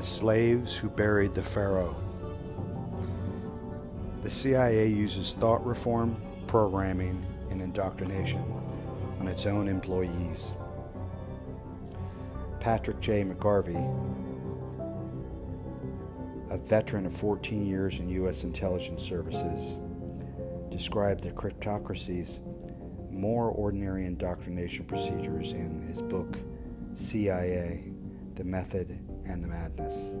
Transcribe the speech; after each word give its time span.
The 0.00 0.06
slaves 0.06 0.74
who 0.74 0.88
buried 0.88 1.34
the 1.34 1.42
Pharaoh. 1.42 1.94
The 4.22 4.30
CIA 4.30 4.86
uses 4.86 5.34
thought 5.34 5.62
reform, 5.66 6.16
programming, 6.46 7.22
and 7.50 7.60
indoctrination 7.60 8.42
on 9.20 9.28
its 9.28 9.44
own 9.44 9.68
employees. 9.68 10.54
Patrick 12.60 12.98
J. 13.00 13.24
McGarvey, 13.24 13.76
a 16.48 16.56
veteran 16.56 17.04
of 17.04 17.14
14 17.14 17.66
years 17.66 17.98
in 17.98 18.08
U.S. 18.08 18.42
intelligence 18.42 19.02
services, 19.02 19.76
described 20.70 21.24
the 21.24 21.30
cryptocracy's 21.32 22.40
more 23.10 23.50
ordinary 23.50 24.06
indoctrination 24.06 24.86
procedures 24.86 25.52
in 25.52 25.82
his 25.82 26.00
book, 26.00 26.38
CIA 26.94 27.84
The 28.36 28.44
Method 28.44 28.98
and 29.30 29.42
the 29.42 29.48
Madness. 29.48 30.16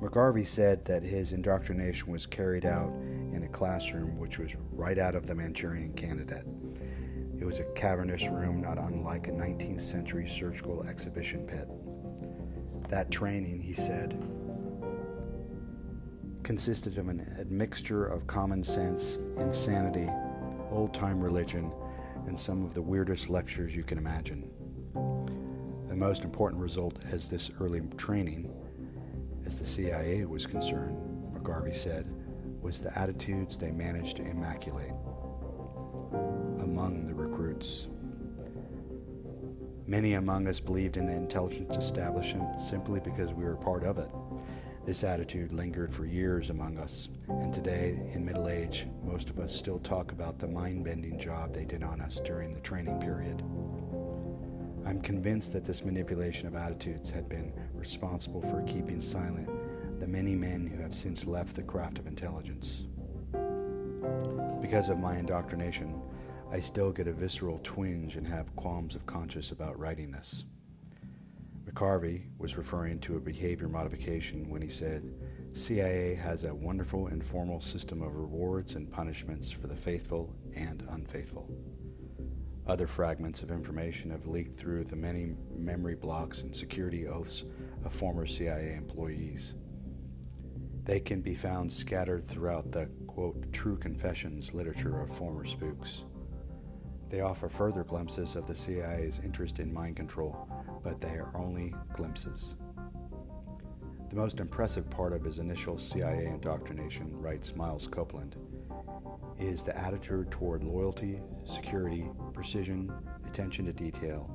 McGarvey 0.00 0.46
said 0.46 0.84
that 0.84 1.02
his 1.02 1.32
indoctrination 1.32 2.12
was 2.12 2.26
carried 2.26 2.66
out 2.66 2.90
in 3.32 3.42
a 3.44 3.48
classroom 3.48 4.18
which 4.18 4.38
was 4.38 4.54
right 4.72 4.98
out 4.98 5.14
of 5.14 5.26
the 5.26 5.34
Manchurian 5.34 5.94
Candidate. 5.94 6.44
It 7.38 7.44
was 7.44 7.60
a 7.60 7.64
cavernous 7.74 8.28
room 8.28 8.60
not 8.60 8.78
unlike 8.78 9.28
a 9.28 9.30
19th 9.30 9.80
century 9.80 10.28
surgical 10.28 10.84
exhibition 10.84 11.46
pit. 11.46 11.68
That 12.88 13.10
training, 13.10 13.60
he 13.60 13.72
said, 13.72 14.22
consisted 16.42 16.98
of 16.98 17.08
an 17.08 17.26
admixture 17.40 18.06
of 18.06 18.26
common 18.26 18.62
sense, 18.62 19.18
insanity, 19.38 20.08
old 20.70 20.94
time 20.94 21.20
religion, 21.20 21.72
and 22.26 22.38
some 22.38 22.64
of 22.64 22.74
the 22.74 22.82
weirdest 22.82 23.28
lectures 23.28 23.74
you 23.74 23.82
can 23.82 23.98
imagine. 23.98 24.50
The 25.96 26.04
most 26.04 26.24
important 26.24 26.60
result 26.60 26.98
as 27.10 27.30
this 27.30 27.50
early 27.58 27.80
training, 27.96 28.52
as 29.46 29.58
the 29.58 29.64
CIA 29.64 30.26
was 30.26 30.44
concerned, 30.44 30.94
McGarvey 31.32 31.74
said, 31.74 32.06
was 32.60 32.82
the 32.82 32.96
attitudes 32.98 33.56
they 33.56 33.70
managed 33.70 34.18
to 34.18 34.22
immaculate 34.22 34.92
among 36.60 37.06
the 37.06 37.14
recruits. 37.14 37.88
Many 39.86 40.12
among 40.12 40.46
us 40.48 40.60
believed 40.60 40.98
in 40.98 41.06
the 41.06 41.14
intelligence 41.14 41.78
establishment 41.78 42.60
simply 42.60 43.00
because 43.00 43.32
we 43.32 43.44
were 43.44 43.56
part 43.56 43.82
of 43.82 43.98
it. 43.98 44.10
This 44.84 45.02
attitude 45.02 45.50
lingered 45.50 45.94
for 45.94 46.04
years 46.04 46.50
among 46.50 46.76
us, 46.76 47.08
and 47.26 47.54
today, 47.54 47.98
in 48.12 48.22
middle 48.22 48.50
age, 48.50 48.86
most 49.02 49.30
of 49.30 49.38
us 49.38 49.50
still 49.50 49.78
talk 49.78 50.12
about 50.12 50.38
the 50.38 50.46
mind 50.46 50.84
bending 50.84 51.18
job 51.18 51.54
they 51.54 51.64
did 51.64 51.82
on 51.82 52.02
us 52.02 52.20
during 52.20 52.52
the 52.52 52.60
training 52.60 53.00
period. 53.00 53.42
I'm 54.86 55.00
convinced 55.00 55.52
that 55.52 55.64
this 55.64 55.84
manipulation 55.84 56.46
of 56.46 56.54
attitudes 56.54 57.10
had 57.10 57.28
been 57.28 57.52
responsible 57.74 58.40
for 58.40 58.62
keeping 58.62 59.00
silent 59.00 59.50
the 59.98 60.06
many 60.06 60.36
men 60.36 60.64
who 60.64 60.80
have 60.80 60.94
since 60.94 61.26
left 61.26 61.56
the 61.56 61.62
craft 61.62 61.98
of 61.98 62.06
intelligence. 62.06 62.84
Because 64.60 64.88
of 64.88 65.00
my 65.00 65.16
indoctrination, 65.18 66.00
I 66.52 66.60
still 66.60 66.92
get 66.92 67.08
a 67.08 67.12
visceral 67.12 67.58
twinge 67.64 68.14
and 68.14 68.26
have 68.28 68.54
qualms 68.54 68.94
of 68.94 69.06
conscience 69.06 69.50
about 69.50 69.76
writing 69.76 70.12
this. 70.12 70.44
McGarvey 71.64 72.26
was 72.38 72.56
referring 72.56 73.00
to 73.00 73.16
a 73.16 73.20
behavior 73.20 73.68
modification 73.68 74.48
when 74.48 74.62
he 74.62 74.68
said, 74.68 75.12
CIA 75.54 76.14
has 76.14 76.44
a 76.44 76.54
wonderful 76.54 77.08
informal 77.08 77.60
system 77.60 78.02
of 78.02 78.14
rewards 78.14 78.76
and 78.76 78.88
punishments 78.88 79.50
for 79.50 79.66
the 79.66 79.74
faithful 79.74 80.32
and 80.54 80.86
unfaithful. 80.90 81.50
Other 82.66 82.88
fragments 82.88 83.42
of 83.42 83.52
information 83.52 84.10
have 84.10 84.26
leaked 84.26 84.58
through 84.58 84.84
the 84.84 84.96
many 84.96 85.34
memory 85.56 85.94
blocks 85.94 86.42
and 86.42 86.54
security 86.54 87.06
oaths 87.06 87.44
of 87.84 87.92
former 87.92 88.26
CIA 88.26 88.74
employees. 88.74 89.54
They 90.84 90.98
can 90.98 91.20
be 91.20 91.34
found 91.34 91.72
scattered 91.72 92.26
throughout 92.26 92.72
the, 92.72 92.86
quote, 93.06 93.52
true 93.52 93.76
confessions 93.76 94.52
literature 94.52 95.00
of 95.00 95.14
former 95.14 95.44
spooks. 95.44 96.04
They 97.08 97.20
offer 97.20 97.48
further 97.48 97.84
glimpses 97.84 98.34
of 98.34 98.48
the 98.48 98.54
CIA's 98.54 99.20
interest 99.22 99.60
in 99.60 99.72
mind 99.72 99.96
control, 99.96 100.48
but 100.82 101.00
they 101.00 101.10
are 101.10 101.30
only 101.36 101.72
glimpses. 101.92 102.56
The 104.08 104.16
most 104.16 104.40
impressive 104.40 104.88
part 104.90 105.12
of 105.12 105.24
his 105.24 105.38
initial 105.38 105.78
CIA 105.78 106.26
indoctrination, 106.26 107.20
writes 107.20 107.54
Miles 107.54 107.86
Copeland, 107.86 108.36
is 109.38 109.62
the 109.62 109.76
attitude 109.76 110.30
toward 110.30 110.64
loyalty, 110.64 111.20
security, 111.44 112.08
precision, 112.32 112.92
attention 113.26 113.66
to 113.66 113.72
detail, 113.72 114.30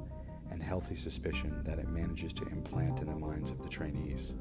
and 0.52 0.62
healthy 0.62 0.96
suspicion 0.96 1.62
that 1.64 1.80
it 1.80 1.90
manages 1.90 2.34
to 2.34 2.47
implant 2.47 3.02
in 3.02 3.08
the 3.08 3.16
minds 3.16 3.52
of 3.52 3.62
the 3.64 3.69
trainees. 3.69 4.34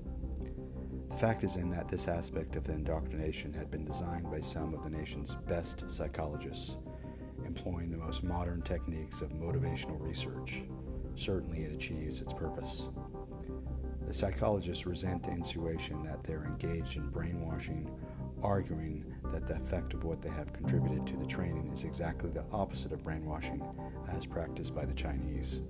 The 1.09 1.17
fact 1.17 1.45
is 1.45 1.57
in 1.57 1.71
that 1.71 1.89
this 1.89 2.09
aspect 2.09 2.57
of 2.57 2.65
the 2.65 2.73
indoctrination 2.73 3.53
had 3.53 3.71
been 3.71 3.85
designed 3.85 4.31
by 4.31 4.41
some 4.41 4.75
of 4.75 4.85
the 4.85 4.91
nation's 4.91 5.35
best 5.35 5.85
psychologists 5.89 6.79
employing 7.45 7.91
the 7.91 7.97
most 7.97 8.23
modern 8.23 8.63
techniques 8.63 9.21
of 9.21 9.31
motivational 9.31 10.01
research. 10.01 10.63
Certainly, 11.17 11.63
it 11.63 11.73
achieves 11.73 12.21
its 12.21 12.33
purpose. 12.33 12.89
The 14.07 14.15
psychologists 14.15 14.87
resent 14.87 15.23
the 15.25 15.31
insinuation 15.31 16.03
that 16.03 16.23
they're 16.23 16.45
engaged 16.45 16.97
in 16.97 17.09
brainwashing, 17.11 17.91
arguing 18.43 19.05
that 19.33 19.47
the 19.47 19.55
effect 19.55 19.95
of 19.95 20.05
what 20.05 20.23
they 20.23 20.29
have 20.31 20.53
contributed 20.53 21.07
to 21.07 21.17
the 21.17 21.27
training 21.27 21.71
is 21.73 21.85
exactly 21.85 22.31
the 22.31 22.45
opposite 22.53 22.93
of 22.93 23.03
brainwashing 23.03 23.63
as 24.13 24.27
practiced 24.27 24.75
by 24.75 24.85
the 24.85 24.95
Chinese. 24.95 25.63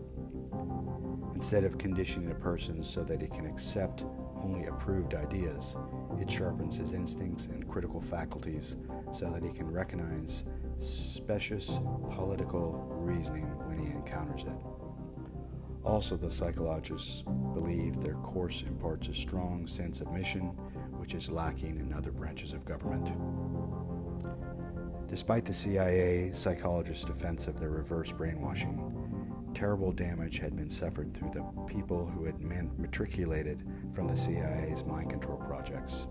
Instead 1.34 1.64
of 1.64 1.78
conditioning 1.78 2.30
a 2.30 2.34
person 2.34 2.82
so 2.82 3.02
that 3.04 3.20
he 3.20 3.28
can 3.28 3.46
accept 3.46 4.04
only 4.42 4.66
approved 4.66 5.14
ideas, 5.14 5.76
it 6.20 6.30
sharpens 6.30 6.76
his 6.76 6.92
instincts 6.92 7.46
and 7.46 7.68
critical 7.68 8.00
faculties 8.00 8.76
so 9.12 9.30
that 9.30 9.42
he 9.42 9.52
can 9.52 9.70
recognize 9.70 10.44
specious 10.80 11.78
political 12.10 12.72
reasoning 12.90 13.46
when 13.66 13.78
he 13.78 13.92
encounters 13.92 14.42
it. 14.42 14.52
Also, 15.84 16.16
the 16.16 16.30
psychologists 16.30 17.22
believe 17.54 18.00
their 18.00 18.14
course 18.14 18.62
imparts 18.66 19.08
a 19.08 19.14
strong 19.14 19.66
sense 19.66 20.00
of 20.00 20.12
mission, 20.12 20.52
which 21.00 21.14
is 21.14 21.30
lacking 21.30 21.78
in 21.78 21.94
other 21.94 22.12
branches 22.12 22.52
of 22.52 22.66
government. 22.66 23.10
Despite 25.08 25.46
the 25.46 25.52
CIA 25.52 26.30
psychologists' 26.34 27.06
defense 27.06 27.46
of 27.46 27.58
their 27.58 27.70
reverse 27.70 28.12
brainwashing, 28.12 29.50
terrible 29.54 29.92
damage 29.92 30.38
had 30.38 30.54
been 30.54 30.68
suffered 30.68 31.14
through 31.14 31.30
the 31.30 31.42
people 31.66 32.04
who 32.06 32.26
had 32.26 32.38
matriculated 32.78 33.66
from 33.94 34.06
the 34.08 34.14
CIA's 34.14 34.84
mind 34.84 35.08
control 35.08 35.38
projects. 35.38 36.06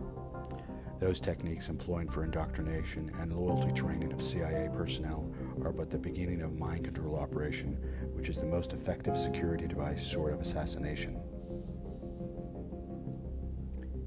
Those 0.99 1.19
techniques 1.19 1.69
employed 1.69 2.11
for 2.11 2.23
indoctrination 2.23 3.11
and 3.19 3.31
loyalty 3.31 3.71
training 3.71 4.11
of 4.11 4.23
CIA 4.23 4.69
personnel 4.73 5.31
are 5.63 5.71
but 5.71 5.91
the 5.91 5.99
beginning 5.99 6.41
of 6.41 6.57
mind 6.57 6.83
control 6.83 7.15
operation, 7.15 7.77
which 8.15 8.27
is 8.27 8.41
the 8.41 8.47
most 8.47 8.73
effective 8.73 9.15
security 9.15 9.67
device 9.67 10.05
short 10.05 10.33
of 10.33 10.41
assassination. 10.41 11.21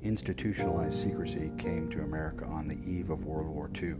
Institutionalized 0.02 1.00
secrecy 1.00 1.52
came 1.56 1.88
to 1.88 2.02
America 2.02 2.44
on 2.46 2.66
the 2.66 2.76
eve 2.84 3.10
of 3.10 3.24
World 3.24 3.46
War 3.46 3.70
II. 3.80 3.94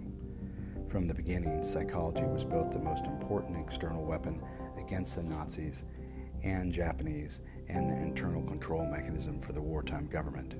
From 0.88 1.06
the 1.06 1.14
beginning, 1.14 1.62
psychology 1.62 2.24
was 2.24 2.44
both 2.44 2.72
the 2.72 2.80
most 2.80 3.06
important 3.06 3.56
external 3.56 4.04
weapon 4.04 4.42
against 4.78 5.14
the 5.14 5.22
Nazis 5.22 5.84
and 6.42 6.72
Japanese 6.72 7.40
and 7.68 7.88
the 7.88 7.94
internal 7.94 8.42
control 8.42 8.84
mechanism 8.84 9.40
for 9.40 9.52
the 9.52 9.62
wartime 9.62 10.08
government. 10.08 10.54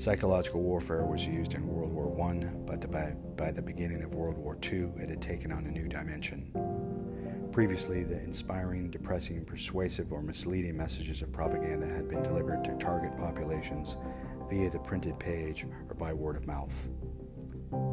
Psychological 0.00 0.62
warfare 0.62 1.04
was 1.04 1.26
used 1.26 1.52
in 1.52 1.66
World 1.66 1.92
War 1.92 2.30
I, 2.30 2.46
but 2.64 2.90
by, 2.90 3.10
by 3.36 3.50
the 3.50 3.60
beginning 3.60 4.02
of 4.02 4.14
World 4.14 4.38
War 4.38 4.56
II, 4.62 4.92
it 4.96 5.10
had 5.10 5.20
taken 5.20 5.52
on 5.52 5.66
a 5.66 5.70
new 5.70 5.88
dimension. 5.88 6.50
Previously, 7.58 8.04
the 8.04 8.22
inspiring, 8.22 8.88
depressing, 8.88 9.44
persuasive, 9.44 10.12
or 10.12 10.22
misleading 10.22 10.76
messages 10.76 11.22
of 11.22 11.32
propaganda 11.32 11.88
had 11.88 12.08
been 12.08 12.22
delivered 12.22 12.62
to 12.62 12.76
target 12.76 13.18
populations 13.18 13.96
via 14.48 14.70
the 14.70 14.78
printed 14.78 15.18
page 15.18 15.66
or 15.88 15.96
by 15.96 16.12
word 16.12 16.36
of 16.36 16.46
mouth. 16.46 16.88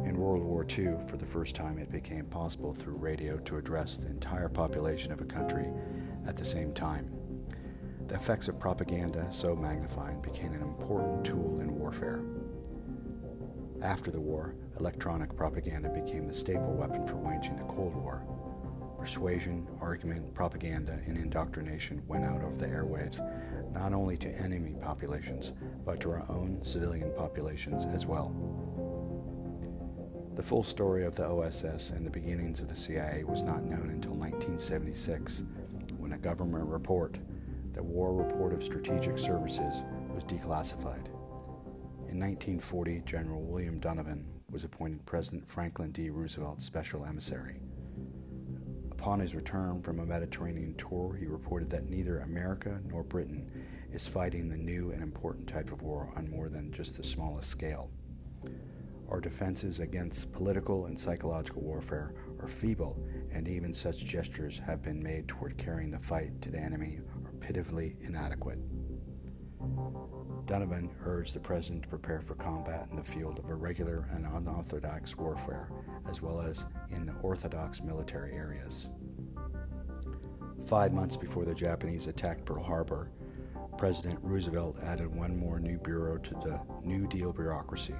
In 0.04 0.18
World 0.18 0.44
War 0.44 0.64
II, 0.64 0.98
for 1.08 1.16
the 1.16 1.26
first 1.26 1.56
time, 1.56 1.80
it 1.80 1.90
became 1.90 2.26
possible 2.26 2.74
through 2.74 2.94
radio 2.94 3.38
to 3.38 3.56
address 3.56 3.96
the 3.96 4.06
entire 4.06 4.48
population 4.48 5.10
of 5.10 5.20
a 5.20 5.24
country 5.24 5.66
at 6.28 6.36
the 6.36 6.44
same 6.44 6.72
time. 6.72 7.10
The 8.06 8.14
effects 8.14 8.46
of 8.46 8.60
propaganda, 8.60 9.26
so 9.32 9.56
magnified, 9.56 10.22
became 10.22 10.52
an 10.52 10.62
important 10.62 11.24
tool 11.24 11.58
in 11.58 11.76
warfare. 11.76 12.22
After 13.82 14.12
the 14.12 14.20
war, 14.20 14.54
electronic 14.78 15.34
propaganda 15.34 15.88
became 15.88 16.28
the 16.28 16.32
staple 16.32 16.74
weapon 16.74 17.04
for 17.04 17.16
waging 17.16 17.56
the 17.56 17.64
Cold 17.64 17.96
War. 17.96 18.22
Persuasion, 19.06 19.68
argument, 19.80 20.34
propaganda, 20.34 20.98
and 21.06 21.16
indoctrination 21.16 22.02
went 22.08 22.24
out 22.24 22.42
over 22.42 22.56
the 22.56 22.66
airwaves, 22.66 23.22
not 23.72 23.92
only 23.92 24.16
to 24.16 24.28
enemy 24.28 24.74
populations, 24.82 25.52
but 25.84 26.00
to 26.00 26.10
our 26.10 26.26
own 26.28 26.58
civilian 26.64 27.12
populations 27.16 27.84
as 27.84 28.04
well. 28.04 28.34
The 30.34 30.42
full 30.42 30.64
story 30.64 31.04
of 31.04 31.14
the 31.14 31.24
OSS 31.24 31.90
and 31.90 32.04
the 32.04 32.10
beginnings 32.10 32.58
of 32.58 32.68
the 32.68 32.74
CIA 32.74 33.22
was 33.22 33.42
not 33.42 33.62
known 33.62 33.90
until 33.90 34.10
1976, 34.10 35.44
when 35.98 36.14
a 36.14 36.18
government 36.18 36.66
report 36.66 37.16
the 37.74 37.84
War 37.84 38.12
Report 38.12 38.52
of 38.52 38.64
Strategic 38.64 39.18
Services 39.18 39.84
was 40.12 40.24
declassified. 40.24 41.06
In 42.08 42.18
1940, 42.18 43.02
General 43.06 43.40
William 43.40 43.78
Donovan 43.78 44.26
was 44.50 44.64
appointed 44.64 45.06
President 45.06 45.48
Franklin 45.48 45.92
D. 45.92 46.10
Roosevelt's 46.10 46.64
special 46.64 47.04
emissary. 47.04 47.60
Upon 49.06 49.20
his 49.20 49.36
return 49.36 49.82
from 49.82 50.00
a 50.00 50.04
Mediterranean 50.04 50.74
tour, 50.74 51.14
he 51.14 51.26
reported 51.26 51.70
that 51.70 51.88
neither 51.88 52.18
America 52.18 52.80
nor 52.88 53.04
Britain 53.04 53.48
is 53.92 54.08
fighting 54.08 54.48
the 54.48 54.56
new 54.56 54.90
and 54.90 55.00
important 55.00 55.46
type 55.46 55.70
of 55.70 55.82
war 55.82 56.12
on 56.16 56.28
more 56.28 56.48
than 56.48 56.72
just 56.72 56.96
the 56.96 57.04
smallest 57.04 57.48
scale. 57.48 57.88
Our 59.08 59.20
defenses 59.20 59.78
against 59.78 60.32
political 60.32 60.86
and 60.86 60.98
psychological 60.98 61.62
warfare 61.62 62.14
are 62.40 62.48
feeble, 62.48 63.00
and 63.30 63.46
even 63.46 63.72
such 63.72 64.04
gestures 64.04 64.58
have 64.58 64.82
been 64.82 65.00
made 65.00 65.28
toward 65.28 65.56
carrying 65.56 65.92
the 65.92 66.00
fight 66.00 66.42
to 66.42 66.50
the 66.50 66.58
enemy 66.58 66.98
are 67.24 67.30
pitifully 67.34 67.94
inadequate. 68.00 68.58
Donovan 70.46 70.90
urged 71.04 71.34
the 71.34 71.40
president 71.40 71.82
to 71.82 71.88
prepare 71.88 72.20
for 72.20 72.34
combat 72.36 72.86
in 72.90 72.96
the 72.96 73.02
field 73.02 73.38
of 73.38 73.50
irregular 73.50 74.08
and 74.12 74.26
unorthodox 74.26 75.16
warfare, 75.16 75.70
as 76.08 76.22
well 76.22 76.40
as 76.40 76.66
in 76.90 77.04
the 77.04 77.14
orthodox 77.22 77.82
military 77.82 78.32
areas. 78.32 78.88
Five 80.66 80.92
months 80.92 81.16
before 81.16 81.44
the 81.44 81.54
Japanese 81.54 82.08
attacked 82.08 82.44
Pearl 82.44 82.64
Harbor, 82.64 83.08
President 83.78 84.18
Roosevelt 84.20 84.76
added 84.82 85.14
one 85.14 85.38
more 85.38 85.60
new 85.60 85.78
bureau 85.78 86.18
to 86.18 86.34
the 86.34 86.60
New 86.82 87.06
Deal 87.06 87.32
bureaucracy. 87.32 87.94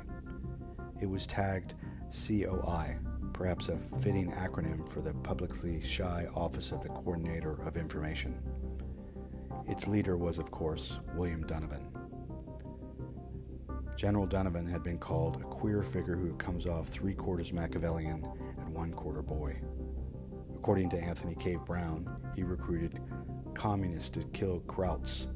It 1.00 1.06
was 1.06 1.28
tagged 1.28 1.74
COI, 2.10 2.98
perhaps 3.32 3.68
a 3.68 3.78
fitting 4.00 4.32
acronym 4.32 4.88
for 4.88 5.00
the 5.00 5.14
publicly 5.14 5.80
shy 5.80 6.26
Office 6.34 6.72
of 6.72 6.82
the 6.82 6.88
Coordinator 6.88 7.52
of 7.64 7.76
Information. 7.76 8.36
Its 9.68 9.86
leader 9.86 10.16
was, 10.16 10.38
of 10.38 10.50
course, 10.50 10.98
William 11.14 11.46
Donovan. 11.46 11.86
General 13.96 14.26
Donovan 14.26 14.66
had 14.66 14.82
been 14.82 14.98
called 14.98 15.36
a 15.36 15.44
queer 15.44 15.84
figure 15.84 16.16
who 16.16 16.34
comes 16.34 16.66
off 16.66 16.88
three 16.88 17.14
quarters 17.14 17.52
Machiavellian 17.52 18.26
and 18.58 18.74
one 18.74 18.92
quarter 18.92 19.22
boy. 19.22 19.56
According 20.66 20.90
to 20.90 21.00
Anthony 21.00 21.36
Cave 21.36 21.64
Brown, 21.64 22.10
he 22.34 22.42
recruited 22.42 23.00
communists 23.54 24.10
to 24.10 24.24
kill 24.32 24.62
Krauts. 24.66 25.28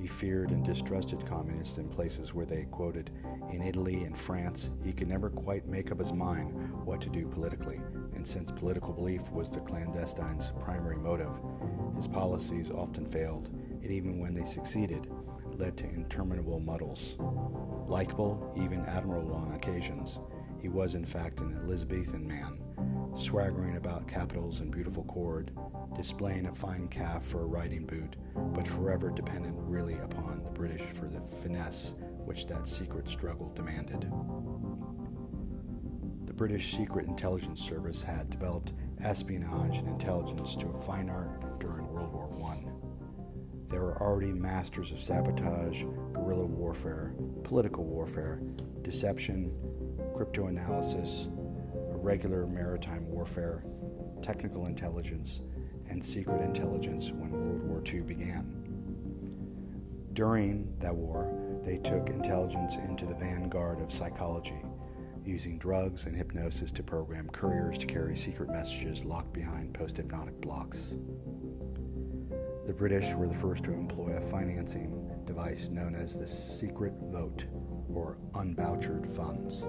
He 0.00 0.06
feared 0.06 0.50
and 0.52 0.64
distrusted 0.64 1.26
communists 1.26 1.78
in 1.78 1.88
places 1.88 2.32
where 2.32 2.46
they 2.46 2.66
quoted, 2.70 3.10
in 3.50 3.62
Italy 3.62 4.04
and 4.04 4.16
France, 4.16 4.70
he 4.84 4.92
could 4.92 5.08
never 5.08 5.28
quite 5.28 5.66
make 5.66 5.90
up 5.90 5.98
his 5.98 6.12
mind 6.12 6.52
what 6.84 7.00
to 7.00 7.08
do 7.08 7.26
politically, 7.26 7.80
and 8.14 8.24
since 8.24 8.52
political 8.52 8.92
belief 8.92 9.28
was 9.32 9.50
the 9.50 9.58
clandestine's 9.58 10.52
primary 10.60 10.98
motive, 10.98 11.36
his 11.96 12.06
policies 12.06 12.70
often 12.70 13.06
failed, 13.06 13.50
and 13.82 13.90
even 13.90 14.20
when 14.20 14.34
they 14.34 14.44
succeeded, 14.44 15.10
led 15.58 15.76
to 15.76 15.90
interminable 15.90 16.60
muddles. 16.60 17.16
Likeable, 17.88 18.52
even 18.56 18.86
admirable 18.86 19.34
on 19.34 19.52
occasions, 19.56 20.20
he 20.62 20.68
was 20.68 20.94
in 20.94 21.04
fact 21.04 21.40
an 21.40 21.58
Elizabethan 21.64 22.24
man, 22.24 22.60
swaggering 23.16 23.76
about 23.76 24.06
capitals 24.06 24.60
and 24.60 24.70
beautiful 24.70 25.04
cord, 25.04 25.50
displaying 25.96 26.46
a 26.46 26.54
fine 26.54 26.86
calf 26.88 27.24
for 27.24 27.42
a 27.42 27.46
riding 27.46 27.86
boot, 27.86 28.16
but 28.36 28.68
forever 28.68 29.10
dependent 29.10 29.54
really 29.58 29.94
upon 29.94 30.42
the 30.44 30.50
British 30.50 30.82
for 30.82 31.06
the 31.06 31.20
finesse 31.20 31.94
which 32.26 32.46
that 32.46 32.68
secret 32.68 33.08
struggle 33.08 33.50
demanded. 33.54 34.10
The 36.26 36.34
British 36.34 36.76
Secret 36.76 37.06
Intelligence 37.06 37.62
Service 37.62 38.02
had 38.02 38.28
developed 38.28 38.74
espionage 39.00 39.78
and 39.78 39.88
intelligence 39.88 40.54
to 40.56 40.68
a 40.68 40.80
fine 40.82 41.08
art 41.08 41.58
during 41.58 41.88
World 41.88 42.12
War 42.12 42.52
I. 42.52 42.66
They 43.68 43.78
were 43.78 44.00
already 44.00 44.32
masters 44.32 44.92
of 44.92 45.00
sabotage, 45.00 45.84
guerrilla 46.12 46.46
warfare, 46.46 47.14
political 47.44 47.84
warfare, 47.84 48.40
deception, 48.82 49.52
cryptoanalysis, 50.14 51.28
irregular 52.06 52.46
maritime 52.46 53.04
warfare, 53.10 53.64
technical 54.22 54.66
intelligence, 54.66 55.40
and 55.90 56.04
secret 56.04 56.40
intelligence 56.40 57.10
when 57.10 57.32
World 57.32 57.64
War 57.64 57.82
II 57.84 58.02
began. 58.02 58.46
During 60.12 60.72
that 60.78 60.94
war, 60.94 61.28
they 61.64 61.78
took 61.78 62.08
intelligence 62.08 62.76
into 62.76 63.06
the 63.06 63.14
vanguard 63.14 63.80
of 63.80 63.90
psychology, 63.90 64.62
using 65.24 65.58
drugs 65.58 66.06
and 66.06 66.16
hypnosis 66.16 66.70
to 66.70 66.84
program 66.84 67.28
couriers 67.30 67.76
to 67.78 67.86
carry 67.86 68.16
secret 68.16 68.50
messages 68.50 69.02
locked 69.02 69.32
behind 69.32 69.74
post 69.74 69.96
hypnotic 69.96 70.40
blocks. 70.40 70.94
The 72.66 72.72
British 72.72 73.14
were 73.14 73.26
the 73.26 73.34
first 73.34 73.64
to 73.64 73.72
employ 73.72 74.12
a 74.12 74.20
financing 74.20 75.10
device 75.24 75.70
known 75.70 75.96
as 75.96 76.16
the 76.16 76.28
secret 76.28 76.92
vote, 77.10 77.46
or 77.92 78.16
unvouchered 78.34 79.12
funds. 79.12 79.64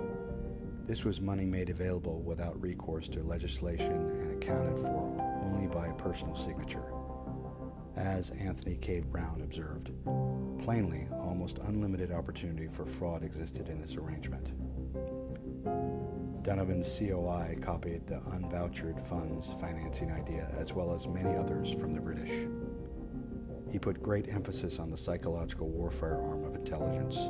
This 0.88 1.03
was 1.03 1.20
money 1.20 1.44
made 1.44 1.70
available 1.70 2.22
without 2.22 2.62
recourse 2.62 3.10
to 3.10 3.22
legislation 3.22 3.91
and 3.91 4.32
accounted 4.41 4.79
for 4.79 5.41
only 5.44 5.67
by 5.67 5.88
a 5.88 5.94
personal 5.94 6.34
signature. 6.34 6.94
As 7.98 8.29
Anthony 8.29 8.77
Cave 8.77 9.12
Brown 9.12 9.41
observed, 9.41 9.91
plainly, 10.63 11.10
almost 11.12 11.60
unlimited 11.65 12.12
opportunity 12.12 12.67
for 12.67 12.86
fraud 12.86 13.24
existed 13.24 13.67
in 13.67 13.82
this 13.82 13.98
arrangement. 13.98 14.53
Donovan's 16.41 16.98
COI 16.98 17.58
copied 17.60 18.08
the 18.08 18.22
unvouchered 18.32 19.06
funds 19.06 19.51
financing 19.60 20.10
idea 20.13 20.50
as 20.58 20.72
well 20.72 20.94
as 20.94 21.06
many 21.06 21.36
others 21.36 21.74
from 21.74 21.91
the 21.91 22.00
British. 22.00 22.48
He 23.70 23.77
put 23.77 24.01
great 24.01 24.29
emphasis 24.29 24.79
on 24.79 24.89
the 24.89 24.96
psychological 24.96 25.67
warfare 25.67 26.22
arm 26.22 26.46
of 26.46 26.56
intelligence. 26.56 27.29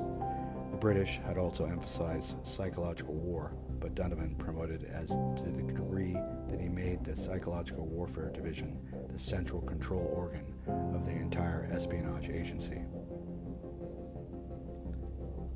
The 0.77 0.81
British 0.81 1.19
had 1.25 1.39
also 1.39 1.65
emphasized 1.65 2.38
psychological 2.43 3.15
war, 3.15 3.51
but 3.79 3.96
Donovan 3.96 4.36
promoted 4.36 4.84
as 4.84 5.10
to 5.10 5.50
the 5.51 5.63
degree 5.63 6.13
that 6.50 6.62
he 6.62 6.69
made 6.69 7.03
the 7.03 7.17
psychological 7.17 7.88
warfare 7.88 8.29
division 8.29 8.77
the 9.12 9.17
central 9.17 9.62
control 9.62 10.07
organ 10.15 10.53
of 10.93 11.03
the 11.03 11.13
entire 11.13 11.67
espionage 11.72 12.29
agency. 12.29 12.75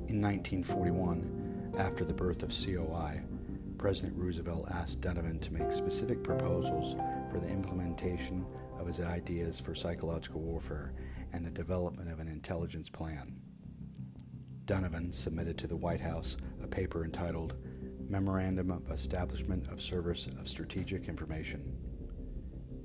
In 0.08 0.20
1941, 0.20 1.74
after 1.78 2.04
the 2.04 2.12
birth 2.12 2.42
of 2.42 2.48
COI, 2.50 3.22
President 3.78 4.16
Roosevelt 4.16 4.72
asked 4.72 5.02
Donovan 5.02 5.38
to 5.38 5.52
make 5.52 5.70
specific 5.70 6.24
proposals 6.24 6.96
for 7.30 7.38
the 7.38 7.48
implementation 7.48 8.44
of 8.76 8.88
his 8.88 8.98
ideas 8.98 9.60
for 9.60 9.76
psychological 9.76 10.40
warfare 10.40 10.94
and 11.32 11.46
the 11.46 11.50
development 11.52 12.10
of 12.10 12.18
an 12.18 12.26
intelligence 12.26 12.90
plan. 12.90 13.36
Donovan 14.64 15.12
submitted 15.12 15.58
to 15.58 15.66
the 15.66 15.76
White 15.76 16.00
House 16.00 16.36
a 16.62 16.66
paper 16.66 17.04
entitled 17.04 17.54
Memorandum 18.08 18.70
of 18.70 18.90
Establishment 18.90 19.68
of 19.68 19.82
Service 19.82 20.28
of 20.38 20.48
Strategic 20.48 21.08
Information. 21.08 21.76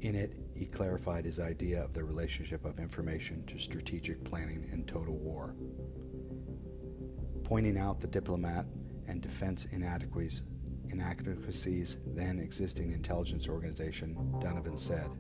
In 0.02 0.16
it, 0.16 0.34
he 0.56 0.66
clarified 0.66 1.26
his 1.26 1.40
idea 1.40 1.84
of 1.84 1.94
the 1.94 2.04
relationship 2.04 2.66
of 2.66 2.80
information 2.80 3.46
to 3.46 3.60
strategic 3.60 4.24
planning 4.24 4.68
in 4.72 4.86
total 4.86 5.18
war. 5.18 5.56
Pointing 7.44 7.78
out 7.78 8.00
the 8.00 8.08
diplomat 8.08 8.66
and 9.08 9.22
defense 9.22 9.68
inadequacies, 9.72 10.44
inadequacies 10.90 11.98
then 12.08 12.40
existing 12.40 12.92
intelligence 12.92 13.48
organization, 13.48 14.16
Donovan 14.40 14.78
said, 14.78 15.16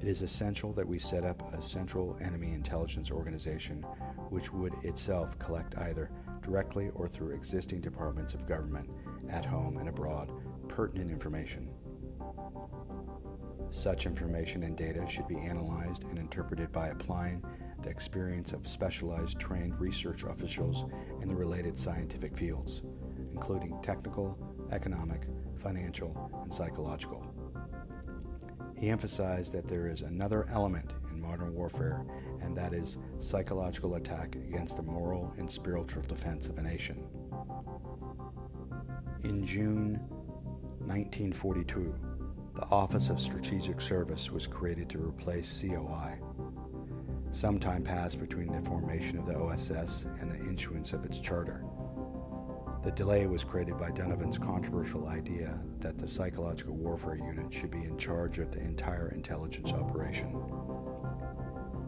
it 0.00 0.08
is 0.08 0.22
essential 0.22 0.72
that 0.74 0.86
we 0.86 0.98
set 0.98 1.24
up 1.24 1.54
a 1.54 1.62
central 1.62 2.18
enemy 2.20 2.52
intelligence 2.52 3.10
organization 3.10 3.84
which 4.30 4.52
would 4.52 4.74
itself 4.82 5.38
collect 5.38 5.76
either 5.78 6.10
directly 6.42 6.90
or 6.94 7.08
through 7.08 7.34
existing 7.34 7.80
departments 7.80 8.34
of 8.34 8.46
government 8.46 8.88
at 9.28 9.44
home 9.44 9.78
and 9.78 9.88
abroad 9.88 10.30
pertinent 10.68 11.10
information. 11.10 11.68
Such 13.70 14.06
information 14.06 14.62
and 14.62 14.76
data 14.76 15.06
should 15.08 15.26
be 15.26 15.38
analyzed 15.38 16.04
and 16.04 16.18
interpreted 16.18 16.72
by 16.72 16.88
applying 16.88 17.44
the 17.82 17.90
experience 17.90 18.52
of 18.52 18.66
specialized 18.66 19.38
trained 19.38 19.78
research 19.80 20.22
officials 20.24 20.86
in 21.20 21.28
the 21.28 21.34
related 21.34 21.78
scientific 21.78 22.36
fields, 22.36 22.82
including 23.32 23.78
technical, 23.82 24.38
economic, 24.72 25.22
financial, 25.56 26.30
and 26.42 26.52
psychological. 26.52 27.26
He 28.76 28.90
emphasized 28.90 29.52
that 29.52 29.66
there 29.66 29.88
is 29.88 30.02
another 30.02 30.46
element 30.50 30.92
in 31.16 31.22
modern 31.22 31.54
warfare, 31.54 32.04
and 32.42 32.56
that 32.56 32.72
is 32.72 32.98
psychological 33.18 33.94
attack 33.94 34.36
against 34.36 34.76
the 34.76 34.82
moral 34.82 35.32
and 35.38 35.50
spiritual 35.50 36.02
defense 36.02 36.48
of 36.48 36.58
a 36.58 36.62
nation. 36.62 37.04
In 39.24 39.44
June 39.44 39.94
1942, 40.80 41.94
the 42.54 42.66
Office 42.70 43.10
of 43.10 43.20
Strategic 43.20 43.80
Service 43.80 44.30
was 44.30 44.46
created 44.46 44.88
to 44.90 44.98
replace 44.98 45.60
COI. 45.60 46.18
Some 47.32 47.58
time 47.58 47.82
passed 47.82 48.20
between 48.20 48.52
the 48.52 48.66
formation 48.66 49.18
of 49.18 49.26
the 49.26 49.36
OSS 49.36 50.06
and 50.20 50.30
the 50.30 50.52
issuance 50.52 50.92
of 50.92 51.04
its 51.04 51.20
charter. 51.20 51.64
The 52.86 52.92
delay 52.92 53.26
was 53.26 53.42
created 53.42 53.76
by 53.76 53.90
Donovan's 53.90 54.38
controversial 54.38 55.08
idea 55.08 55.58
that 55.80 55.98
the 55.98 56.06
psychological 56.06 56.76
warfare 56.76 57.16
unit 57.16 57.52
should 57.52 57.72
be 57.72 57.82
in 57.82 57.98
charge 57.98 58.38
of 58.38 58.52
the 58.52 58.60
entire 58.60 59.08
intelligence 59.08 59.72
operation. 59.72 60.40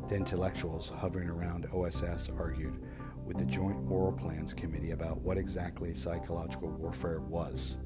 The 0.09 0.15
intellectuals 0.15 0.88
hovering 0.88 1.29
around 1.29 1.67
OSS 1.71 2.31
argued 2.38 2.83
with 3.27 3.37
the 3.37 3.45
Joint 3.45 3.77
War 3.77 4.11
Plans 4.11 4.55
Committee 4.55 4.93
about 4.93 5.21
what 5.21 5.37
exactly 5.37 5.93
psychological 5.93 6.71
warfare 6.71 7.21
was 7.21 7.77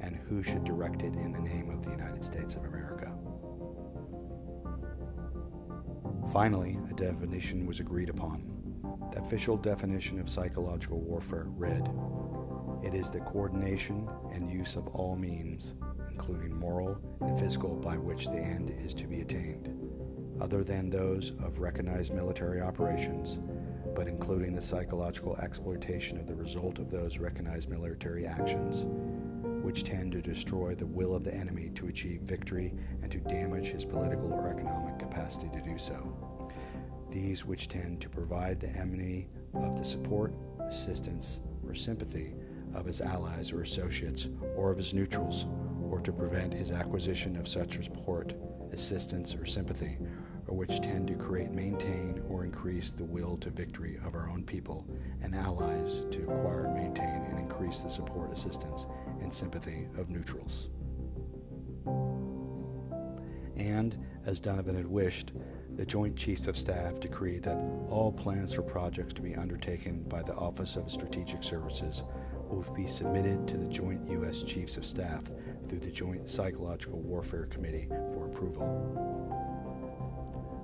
and 0.00 0.16
who 0.16 0.42
should 0.42 0.64
direct 0.64 1.02
it 1.02 1.14
in 1.14 1.30
the 1.30 1.38
name 1.38 1.70
of 1.70 1.84
the 1.84 1.90
United 1.92 2.24
States 2.24 2.56
of 2.56 2.64
America. 2.64 3.12
Finally, 6.32 6.80
a 6.90 6.94
definition 6.94 7.64
was 7.64 7.78
agreed 7.78 8.08
upon. 8.08 8.42
The 9.12 9.20
official 9.20 9.56
definition 9.56 10.18
of 10.18 10.28
psychological 10.28 10.98
warfare 10.98 11.46
read 11.46 11.88
It 12.82 12.92
is 12.92 13.08
the 13.08 13.20
coordination 13.20 14.08
and 14.32 14.50
use 14.50 14.74
of 14.74 14.88
all 14.88 15.14
means, 15.14 15.74
including 16.10 16.58
moral 16.58 16.98
and 17.20 17.38
physical, 17.38 17.76
by 17.76 17.96
which 17.96 18.26
the 18.26 18.40
end 18.40 18.70
is 18.84 18.94
to 18.94 19.06
be 19.06 19.20
attained, 19.20 19.91
other 20.42 20.64
than 20.64 20.90
those 20.90 21.30
of 21.44 21.60
recognized 21.60 22.12
military 22.12 22.60
operations, 22.60 23.38
but 23.94 24.08
including 24.08 24.52
the 24.52 24.60
psychological 24.60 25.36
exploitation 25.36 26.18
of 26.18 26.26
the 26.26 26.34
result 26.34 26.80
of 26.80 26.90
those 26.90 27.18
recognized 27.18 27.68
military 27.68 28.26
actions 28.26 28.84
which 29.62 29.84
tend 29.84 30.10
to 30.10 30.20
destroy 30.20 30.74
the 30.74 30.84
will 30.84 31.14
of 31.14 31.22
the 31.22 31.32
enemy 31.32 31.70
to 31.76 31.86
achieve 31.86 32.20
victory 32.22 32.74
and 33.02 33.12
to 33.12 33.18
damage 33.20 33.68
his 33.68 33.84
political 33.84 34.32
or 34.32 34.48
economic 34.48 34.98
capacity 34.98 35.48
to 35.52 35.60
do 35.60 35.78
so. 35.78 36.50
These 37.12 37.44
which 37.44 37.68
tend 37.68 38.00
to 38.00 38.08
provide 38.08 38.58
the 38.58 38.70
enemy 38.70 39.28
of 39.54 39.78
the 39.78 39.84
support, 39.84 40.34
assistance, 40.58 41.38
or 41.64 41.74
sympathy 41.74 42.34
of 42.74 42.86
his 42.86 43.00
allies 43.00 43.52
or 43.52 43.62
associates 43.62 44.28
or 44.56 44.72
of 44.72 44.78
his 44.78 44.92
neutrals, 44.92 45.46
or 45.88 46.00
to 46.00 46.12
prevent 46.12 46.52
his 46.52 46.72
acquisition 46.72 47.36
of 47.36 47.46
such 47.46 47.84
support, 47.84 48.34
assistance, 48.72 49.34
or 49.34 49.44
sympathy, 49.44 49.98
or 50.46 50.56
which 50.56 50.80
tend 50.80 51.08
to 51.08 51.14
create, 51.14 51.50
maintain, 51.50 52.22
or 52.28 52.44
increase 52.44 52.90
the 52.90 53.04
will 53.04 53.36
to 53.38 53.50
victory 53.50 53.98
of 54.04 54.14
our 54.14 54.28
own 54.28 54.44
people 54.44 54.86
and 55.22 55.34
allies 55.34 56.02
to 56.10 56.22
acquire, 56.22 56.72
maintain, 56.74 57.24
and 57.30 57.38
increase 57.38 57.80
the 57.80 57.88
support, 57.88 58.32
assistance, 58.32 58.86
and 59.20 59.32
sympathy 59.32 59.88
of 59.96 60.10
neutrals. 60.10 60.70
And, 63.56 63.98
as 64.26 64.40
Donovan 64.40 64.76
had 64.76 64.86
wished, 64.86 65.32
the 65.76 65.86
Joint 65.86 66.16
Chiefs 66.16 66.48
of 66.48 66.56
Staff 66.56 67.00
decreed 67.00 67.42
that 67.44 67.56
all 67.88 68.12
plans 68.12 68.52
for 68.52 68.62
projects 68.62 69.14
to 69.14 69.22
be 69.22 69.34
undertaken 69.34 70.02
by 70.02 70.22
the 70.22 70.34
Office 70.34 70.76
of 70.76 70.90
Strategic 70.90 71.42
Services 71.42 72.02
will 72.48 72.62
be 72.74 72.86
submitted 72.86 73.48
to 73.48 73.56
the 73.56 73.68
Joint 73.68 74.06
U.S. 74.10 74.42
Chiefs 74.42 74.76
of 74.76 74.84
Staff 74.84 75.30
through 75.68 75.80
the 75.80 75.90
Joint 75.90 76.28
Psychological 76.28 77.00
Warfare 77.00 77.46
Committee 77.46 77.88
for 78.12 78.26
approval. 78.26 79.11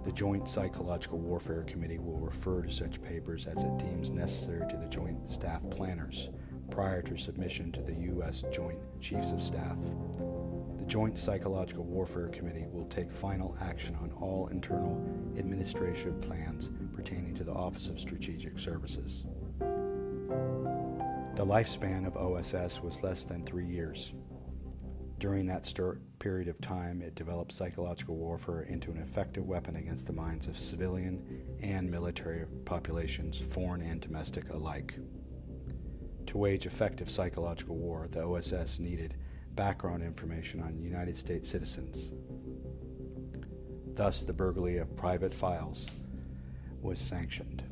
The 0.08 0.14
Joint 0.14 0.48
Psychological 0.48 1.18
Warfare 1.18 1.64
Committee 1.64 1.98
will 1.98 2.16
refer 2.16 2.62
to 2.62 2.72
such 2.72 3.02
papers 3.02 3.46
as 3.46 3.62
it 3.62 3.76
deems 3.76 4.08
necessary 4.08 4.66
to 4.70 4.78
the 4.78 4.86
Joint 4.86 5.30
Staff 5.30 5.60
Planners 5.68 6.30
prior 6.70 7.02
to 7.02 7.18
submission 7.18 7.70
to 7.72 7.82
the 7.82 7.92
U.S. 7.92 8.42
Joint 8.50 8.78
Chiefs 9.02 9.32
of 9.32 9.42
Staff. 9.42 9.76
The 10.78 10.86
Joint 10.86 11.18
Psychological 11.18 11.84
Warfare 11.84 12.28
Committee 12.28 12.64
will 12.72 12.86
take 12.86 13.12
final 13.12 13.54
action 13.60 13.96
on 13.96 14.10
all 14.12 14.46
internal 14.46 14.96
administration 15.36 16.18
plans 16.22 16.70
pertaining 16.94 17.34
to 17.34 17.44
the 17.44 17.52
Office 17.52 17.90
of 17.90 18.00
Strategic 18.00 18.58
Services. 18.58 19.26
The 19.58 21.44
lifespan 21.44 22.06
of 22.06 22.16
OSS 22.16 22.80
was 22.82 23.02
less 23.02 23.24
than 23.24 23.44
three 23.44 23.66
years. 23.66 24.14
During 25.18 25.46
that 25.46 25.66
stir- 25.66 25.98
period 26.20 26.46
of 26.48 26.60
time, 26.60 27.02
it 27.02 27.16
developed 27.16 27.52
psychological 27.52 28.16
warfare 28.16 28.62
into 28.62 28.92
an 28.92 28.98
effective 28.98 29.46
weapon 29.46 29.74
against 29.76 30.06
the 30.06 30.12
minds 30.12 30.46
of 30.46 30.56
civilian 30.56 31.44
and 31.60 31.90
military 31.90 32.46
populations, 32.64 33.38
foreign 33.38 33.82
and 33.82 34.00
domestic 34.00 34.48
alike. 34.50 34.94
To 36.26 36.38
wage 36.38 36.66
effective 36.66 37.10
psychological 37.10 37.76
war, 37.76 38.06
the 38.08 38.22
OSS 38.22 38.78
needed 38.78 39.16
background 39.56 40.04
information 40.04 40.62
on 40.62 40.78
United 40.78 41.18
States 41.18 41.48
citizens. 41.48 42.12
Thus, 43.94 44.22
the 44.22 44.32
burglary 44.32 44.76
of 44.78 44.94
private 44.94 45.34
files 45.34 45.88
was 46.80 47.00
sanctioned. 47.00 47.64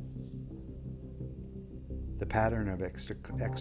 The 2.18 2.24
pattern 2.24 2.70
of 2.70 2.80
ex 2.80 3.12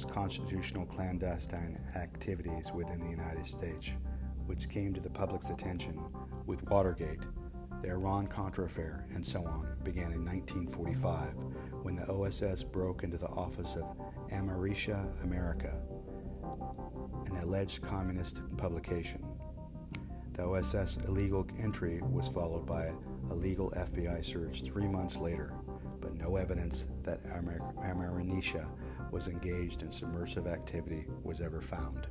constitutional 0.06 0.86
clandestine 0.86 1.78
activities 1.98 2.72
within 2.74 3.02
the 3.02 3.10
United 3.10 3.46
States, 3.46 3.92
which 4.46 4.70
came 4.70 4.94
to 4.94 5.02
the 5.02 5.10
public's 5.10 5.50
attention 5.50 6.00
with 6.46 6.64
Watergate, 6.70 7.20
the 7.82 7.90
Iran 7.90 8.28
Contra 8.28 8.64
affair, 8.64 9.08
and 9.14 9.28
so 9.28 9.46
on, 9.46 9.68
began 9.84 10.14
in 10.14 10.24
1945 10.24 11.34
when 11.84 11.98
the 11.98 12.10
OSS 12.10 12.64
broke 12.64 13.04
into 13.04 13.18
the 13.18 13.28
office 13.28 13.76
of 13.76 13.84
Amerasia 14.32 15.06
America, 15.24 15.74
an 17.26 17.36
alleged 17.44 17.82
communist 17.82 18.42
publication. 18.56 19.22
The 20.32 20.46
OSS 20.46 21.00
illegal 21.10 21.46
entry 21.60 22.02
was 22.02 22.30
followed 22.30 22.66
by 22.66 22.94
a 23.30 23.34
legal 23.34 23.72
FBI 23.72 24.24
search 24.24 24.64
three 24.64 24.88
months 24.88 25.18
later 25.18 25.54
but 26.06 26.16
no 26.20 26.36
evidence 26.36 26.86
that 27.02 27.20
Amerasia 27.26 28.68
was 29.10 29.28
engaged 29.28 29.82
in 29.82 29.90
submersive 29.90 30.46
activity 30.46 31.08
was 31.24 31.42
ever 31.42 31.62
found. 31.62 32.06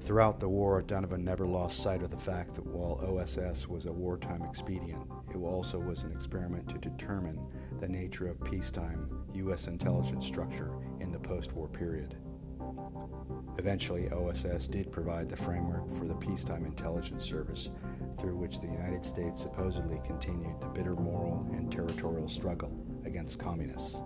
Throughout 0.00 0.40
the 0.40 0.48
war, 0.48 0.80
Donovan 0.80 1.22
never 1.22 1.46
lost 1.46 1.82
sight 1.82 2.02
of 2.02 2.10
the 2.10 2.16
fact 2.16 2.54
that 2.54 2.64
while 2.64 2.98
OSS 3.04 3.68
was 3.68 3.84
a 3.84 3.92
wartime 3.92 4.42
expedient, 4.42 5.02
it 5.30 5.36
also 5.36 5.78
was 5.78 6.04
an 6.04 6.12
experiment 6.12 6.70
to 6.70 6.78
determine 6.78 7.38
the 7.80 7.88
nature 7.88 8.28
of 8.28 8.42
peacetime 8.42 9.06
U.S. 9.34 9.66
intelligence 9.66 10.24
structure 10.24 10.72
in 11.00 11.12
the 11.12 11.18
post 11.18 11.52
war 11.52 11.68
period. 11.68 12.16
Eventually, 13.58 14.10
OSS 14.10 14.68
did 14.68 14.90
provide 14.90 15.28
the 15.28 15.36
framework 15.36 15.92
for 15.92 16.06
the 16.06 16.14
peacetime 16.14 16.64
intelligence 16.64 17.24
service 17.24 17.68
through 18.22 18.36
which 18.36 18.60
the 18.60 18.68
United 18.68 19.04
States 19.04 19.42
supposedly 19.42 20.00
continued 20.04 20.60
the 20.60 20.68
bitter 20.68 20.94
moral 20.94 21.44
and 21.52 21.72
territorial 21.72 22.28
struggle 22.28 22.72
against 23.04 23.40
communists. 23.40 24.00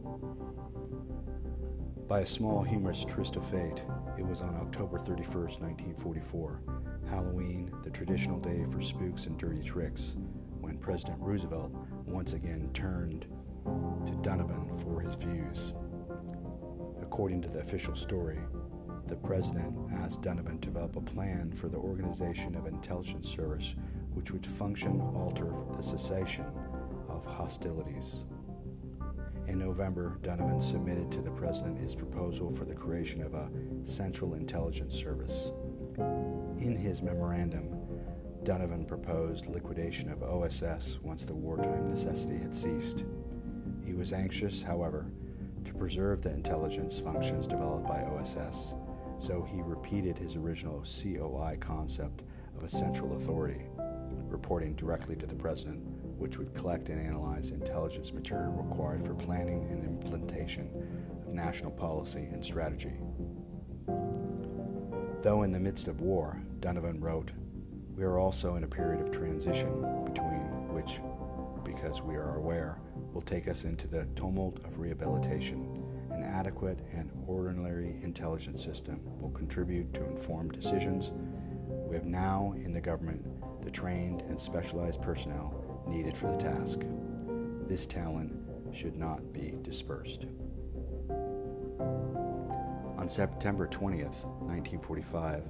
By 2.08 2.20
a 2.20 2.26
small 2.26 2.62
humorous 2.62 3.04
twist 3.04 3.36
of 3.36 3.46
fate, 3.46 3.84
it 4.16 4.26
was 4.26 4.40
on 4.40 4.56
October 4.56 4.98
31, 4.98 5.26
1944, 5.60 6.62
Halloween, 7.10 7.70
the 7.82 7.90
traditional 7.90 8.38
day 8.38 8.64
for 8.70 8.80
spooks 8.80 9.26
and 9.26 9.36
dirty 9.36 9.62
tricks, 9.62 10.16
when 10.62 10.78
President 10.78 11.18
Roosevelt 11.20 11.72
once 12.06 12.32
again 12.32 12.70
turned 12.72 13.26
to 14.06 14.12
Donovan 14.22 14.70
for 14.78 15.02
his 15.02 15.16
views. 15.16 15.74
According 17.02 17.42
to 17.42 17.48
the 17.48 17.58
official 17.60 17.94
story, 17.94 18.38
the 19.08 19.16
president 19.16 19.76
asked 19.92 20.22
Donovan 20.22 20.58
to 20.60 20.68
develop 20.68 20.96
a 20.96 21.00
plan 21.00 21.52
for 21.52 21.68
the 21.68 21.76
organization 21.76 22.54
of 22.56 22.66
intelligence 22.66 23.28
service 23.28 23.74
which 24.16 24.30
would 24.30 24.46
function 24.46 24.98
alter 25.14 25.52
the 25.76 25.82
cessation 25.82 26.46
of 27.06 27.26
hostilities. 27.26 28.24
In 29.46 29.58
November, 29.58 30.18
Donovan 30.22 30.58
submitted 30.58 31.12
to 31.12 31.20
the 31.20 31.30
president 31.30 31.78
his 31.78 31.94
proposal 31.94 32.50
for 32.50 32.64
the 32.64 32.74
creation 32.74 33.22
of 33.22 33.34
a 33.34 33.50
Central 33.84 34.32
Intelligence 34.32 34.94
Service. 34.94 35.52
In 35.98 36.74
his 36.74 37.02
memorandum, 37.02 37.68
Donovan 38.42 38.86
proposed 38.86 39.48
liquidation 39.48 40.10
of 40.10 40.22
OSS 40.22 40.98
once 41.02 41.26
the 41.26 41.34
wartime 41.34 41.86
necessity 41.86 42.38
had 42.38 42.54
ceased. 42.54 43.04
He 43.84 43.92
was 43.92 44.14
anxious, 44.14 44.62
however, 44.62 45.10
to 45.64 45.74
preserve 45.74 46.22
the 46.22 46.32
intelligence 46.32 46.98
functions 46.98 47.46
developed 47.46 47.86
by 47.86 48.02
OSS, 48.02 48.76
so 49.18 49.42
he 49.42 49.60
repeated 49.60 50.16
his 50.16 50.36
original 50.36 50.82
COI 50.82 51.58
concept 51.60 52.22
of 52.56 52.64
a 52.64 52.68
central 52.68 53.16
authority 53.16 53.66
reporting 54.28 54.74
directly 54.74 55.16
to 55.16 55.26
the 55.26 55.34
President, 55.34 55.80
which 56.18 56.38
would 56.38 56.54
collect 56.54 56.88
and 56.88 57.00
analyze 57.00 57.50
intelligence 57.50 58.12
material 58.12 58.52
required 58.52 59.04
for 59.04 59.14
planning 59.14 59.66
and 59.70 59.84
implementation 59.84 60.70
of 61.26 61.34
national 61.34 61.70
policy 61.70 62.28
and 62.32 62.44
strategy. 62.44 62.92
Though 65.22 65.42
in 65.42 65.52
the 65.52 65.60
midst 65.60 65.88
of 65.88 66.00
war, 66.00 66.40
Donovan 66.60 67.00
wrote, 67.00 67.32
We 67.96 68.04
are 68.04 68.18
also 68.18 68.56
in 68.56 68.64
a 68.64 68.68
period 68.68 69.00
of 69.00 69.10
transition 69.10 70.04
between 70.04 70.72
which, 70.72 71.00
because 71.64 72.02
we 72.02 72.14
are 72.14 72.36
aware, 72.36 72.78
will 73.12 73.22
take 73.22 73.48
us 73.48 73.64
into 73.64 73.88
the 73.88 74.06
tumult 74.14 74.58
of 74.64 74.78
rehabilitation. 74.78 75.82
An 76.10 76.22
adequate 76.22 76.80
and 76.92 77.10
ordinary 77.26 77.96
intelligence 78.02 78.62
system 78.62 79.00
will 79.20 79.30
contribute 79.30 79.92
to 79.94 80.04
informed 80.04 80.52
decisions. 80.52 81.12
We 81.88 81.96
have 81.96 82.06
now 82.06 82.54
in 82.56 82.72
the 82.72 82.80
government 82.80 83.35
the 83.66 83.72
trained 83.72 84.22
and 84.28 84.40
specialized 84.40 85.02
personnel 85.02 85.82
needed 85.88 86.16
for 86.16 86.30
the 86.30 86.36
task. 86.38 86.82
This 87.66 87.84
talent 87.84 88.32
should 88.72 88.96
not 88.96 89.32
be 89.32 89.56
dispersed. 89.62 90.26
On 92.96 93.08
September 93.08 93.66
20th, 93.66 94.24
1945, 94.46 95.42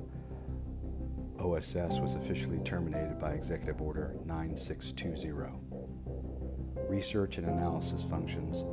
OSS 1.40 2.00
was 2.00 2.14
officially 2.14 2.58
terminated 2.60 3.18
by 3.18 3.32
Executive 3.32 3.82
Order 3.82 4.16
9620. 4.24 5.50
Research 6.88 7.36
and 7.36 7.46
analysis 7.46 8.02
functions, 8.02 8.64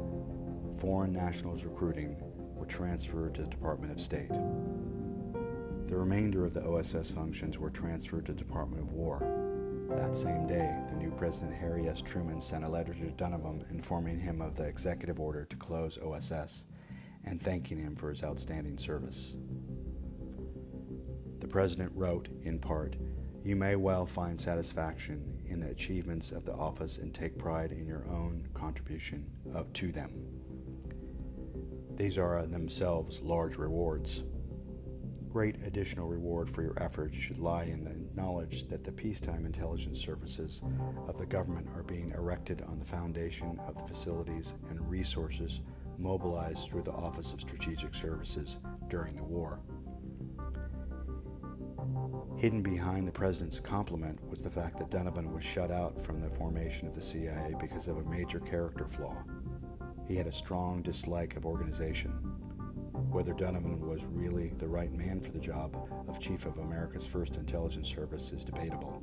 foreign 0.80 1.12
nationals 1.12 1.66
recruiting, 1.66 2.16
were 2.56 2.66
transferred 2.66 3.36
to 3.36 3.42
the 3.42 3.50
Department 3.50 3.92
of 3.92 4.00
State. 4.00 4.32
The 5.94 6.00
remainder 6.00 6.44
of 6.44 6.56
the 6.56 6.66
OSS 6.66 7.12
functions 7.12 7.60
were 7.60 7.70
transferred 7.70 8.26
to 8.26 8.34
Department 8.34 8.82
of 8.82 8.94
War. 8.94 9.20
That 9.92 10.18
same 10.18 10.48
day, 10.48 10.76
the 10.90 10.96
new 10.96 11.12
President 11.12 11.56
Harry 11.56 11.88
S. 11.88 12.02
Truman 12.02 12.42
sent 12.42 12.64
a 12.64 12.68
letter 12.68 12.96
to 12.96 13.12
Donovan 13.12 13.64
informing 13.70 14.20
him 14.20 14.42
of 14.42 14.56
the 14.56 14.64
executive 14.64 15.20
order 15.20 15.46
to 15.46 15.56
close 15.56 16.00
OSS 16.00 16.66
and 17.24 17.40
thanking 17.40 17.78
him 17.78 17.96
for 17.96 18.10
his 18.10 18.24
outstanding 18.24 18.80
service. 18.80 19.36
The 21.40 21.48
President 21.48 21.92
wrote, 21.94 22.28
in 22.42 22.58
part, 22.58 22.96
You 23.44 23.56
may 23.56 23.76
well 23.76 24.08
find 24.08 24.42
satisfaction 24.42 25.44
in 25.46 25.60
the 25.60 25.70
achievements 25.70 26.32
of 26.32 26.44
the 26.44 26.56
office 26.56 26.98
and 26.98 27.14
take 27.14 27.38
pride 27.38 27.72
in 27.72 27.86
your 27.86 28.08
own 28.10 28.48
contribution 28.56 29.30
of, 29.54 29.72
to 29.74 29.92
them. 29.92 30.10
These 31.98 32.18
are 32.18 32.40
uh, 32.40 32.48
themselves 32.48 33.22
large 33.22 33.58
rewards 33.58 34.24
great 35.34 35.56
additional 35.66 36.08
reward 36.08 36.48
for 36.48 36.62
your 36.62 36.78
efforts 36.80 37.18
should 37.18 37.40
lie 37.40 37.64
in 37.64 37.84
the 37.84 37.96
knowledge 38.14 38.68
that 38.68 38.84
the 38.84 38.92
peacetime 38.92 39.48
intelligence 39.48 40.00
services 40.00 40.62
of 41.08 41.18
the 41.18 41.26
government 41.26 41.68
are 41.76 41.82
being 41.82 42.12
erected 42.12 42.62
on 42.70 42.78
the 42.78 42.86
foundation 42.86 43.60
of 43.68 43.76
the 43.76 43.88
facilities 43.88 44.54
and 44.70 44.88
resources 44.88 45.62
mobilized 45.98 46.70
through 46.70 46.84
the 46.84 46.92
Office 46.92 47.34
of 47.34 47.42
Strategic 47.42 47.96
Services 47.96 48.60
during 48.90 49.16
the 49.16 49.24
war. 49.24 49.60
Hidden 52.38 52.62
behind 52.62 53.08
the 53.08 53.12
president's 53.12 53.60
compliment 53.60 54.24
was 54.30 54.44
the 54.44 54.52
fact 54.52 54.78
that 54.78 54.92
Donovan 54.92 55.34
was 55.34 55.44
shut 55.44 55.72
out 55.72 56.00
from 56.00 56.22
the 56.22 56.30
formation 56.30 56.88
of 56.88 56.94
the 56.94 57.02
CIA 57.02 57.56
because 57.60 57.88
of 57.88 57.98
a 57.98 58.10
major 58.10 58.40
character 58.40 58.88
flaw. 58.88 59.18
He 60.08 60.16
had 60.16 60.28
a 60.28 60.32
strong 60.32 60.84
dislike 60.84 61.36
of 61.38 61.48
organization 61.48 62.14
whether 63.14 63.34
Donovan 63.34 63.80
was 63.80 64.06
really 64.06 64.54
the 64.58 64.68
right 64.68 64.92
man 64.92 65.22
for 65.22 65.32
the 65.32 65.40
job 65.40 65.78
of 66.08 66.20
Chief 66.20 66.46
of 66.48 66.58
America's 66.58 67.06
First 67.06 67.38
Intelligence 67.38 67.88
Service 67.88 68.32
is 68.32 68.44
debatable. 68.44 69.02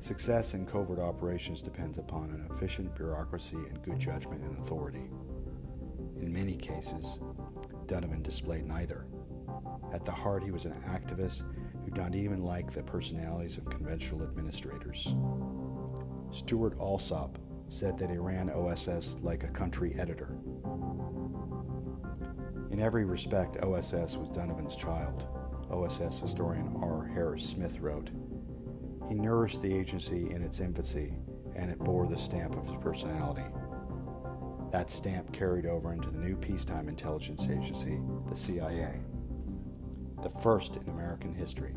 Success 0.00 0.52
in 0.52 0.66
covert 0.66 0.98
operations 0.98 1.62
depends 1.62 1.96
upon 1.96 2.30
an 2.30 2.46
efficient 2.50 2.94
bureaucracy 2.94 3.56
and 3.56 3.82
good 3.82 3.98
judgment 3.98 4.42
and 4.42 4.58
authority. 4.58 5.08
In 6.20 6.32
many 6.32 6.54
cases, 6.54 7.18
Donovan 7.86 8.22
displayed 8.22 8.66
neither. 8.66 9.06
At 9.92 10.04
the 10.04 10.12
heart, 10.12 10.44
he 10.44 10.50
was 10.50 10.66
an 10.66 10.74
activist 10.86 11.44
who 11.84 11.90
did 11.90 11.96
not 11.96 12.14
even 12.14 12.42
like 12.42 12.72
the 12.72 12.82
personalities 12.82 13.58
of 13.58 13.70
conventional 13.70 14.22
administrators. 14.22 15.14
Stewart 16.30 16.76
Alsop 16.78 17.38
said 17.68 17.96
that 17.98 18.10
he 18.10 18.18
ran 18.18 18.50
OSS 18.50 19.16
like 19.22 19.44
a 19.44 19.48
country 19.48 19.94
editor. 19.98 20.36
In 22.72 22.80
every 22.80 23.04
respect, 23.04 23.58
OSS 23.62 24.16
was 24.16 24.30
Donovan's 24.30 24.76
child, 24.76 25.26
OSS 25.70 26.20
historian 26.20 26.74
R. 26.80 27.04
Harris 27.04 27.44
Smith 27.44 27.78
wrote. 27.80 28.10
He 29.10 29.14
nourished 29.14 29.60
the 29.60 29.76
agency 29.76 30.30
in 30.30 30.42
its 30.42 30.58
infancy, 30.58 31.12
and 31.54 31.70
it 31.70 31.78
bore 31.78 32.06
the 32.06 32.16
stamp 32.16 32.56
of 32.56 32.66
his 32.66 32.76
personality. 32.80 33.44
That 34.70 34.88
stamp 34.88 35.34
carried 35.34 35.66
over 35.66 35.92
into 35.92 36.08
the 36.08 36.16
new 36.16 36.34
peacetime 36.34 36.88
intelligence 36.88 37.46
agency, 37.46 38.00
the 38.30 38.34
CIA, 38.34 39.02
the 40.22 40.30
first 40.30 40.76
in 40.76 40.88
American 40.88 41.34
history. 41.34 41.74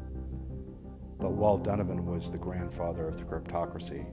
But 1.19 1.33
while 1.33 1.57
Donovan 1.57 2.05
was 2.05 2.31
the 2.31 2.37
grandfather 2.37 3.05
of 3.05 3.17
the 3.17 3.25
cryptocracy, 3.25 4.05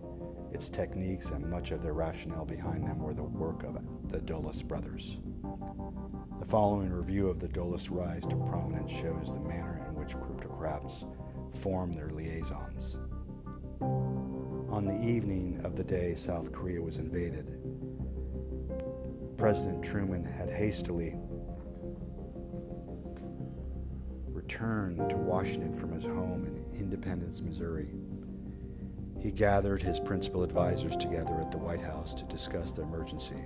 its 0.52 0.68
techniques 0.68 1.30
and 1.30 1.48
much 1.48 1.70
of 1.70 1.80
their 1.80 1.94
rationale 1.94 2.44
behind 2.44 2.88
them 2.88 2.98
were 2.98 3.14
the 3.14 3.22
work 3.22 3.62
of 3.62 3.78
the 4.10 4.18
Dulles 4.18 4.64
brothers. 4.64 5.18
The 6.38 6.46
following 6.46 6.90
review 6.90 7.28
of 7.28 7.38
the 7.38 7.48
Dulles 7.48 7.90
rise 7.90 8.26
to 8.26 8.36
prominence 8.36 8.90
shows 8.90 9.32
the 9.32 9.40
manner 9.40 9.84
in 9.86 9.94
which 9.94 10.16
cryptocrats 10.16 11.04
form 11.54 11.92
their 11.92 12.08
liaisons. 12.08 12.96
On 13.80 14.84
the 14.84 14.98
evening 14.98 15.60
of 15.64 15.76
the 15.76 15.84
day 15.84 16.14
South 16.14 16.52
Korea 16.52 16.80
was 16.80 16.98
invaded, 16.98 17.58
President 19.36 19.84
Truman 19.84 20.24
had 20.24 20.50
hastily 20.50 21.16
returned 24.28 25.10
to 25.10 25.16
Washington 25.16 25.74
from 25.74 25.92
his 25.92 26.04
home 26.04 26.46
in 26.46 26.80
Independence, 26.80 27.42
Missouri. 27.42 27.90
He 29.20 29.30
gathered 29.30 29.82
his 29.82 30.00
principal 30.00 30.42
advisors 30.42 30.96
together 30.96 31.40
at 31.40 31.50
the 31.50 31.58
White 31.58 31.82
House 31.82 32.14
to 32.14 32.24
discuss 32.24 32.70
the 32.70 32.82
emergency. 32.82 33.44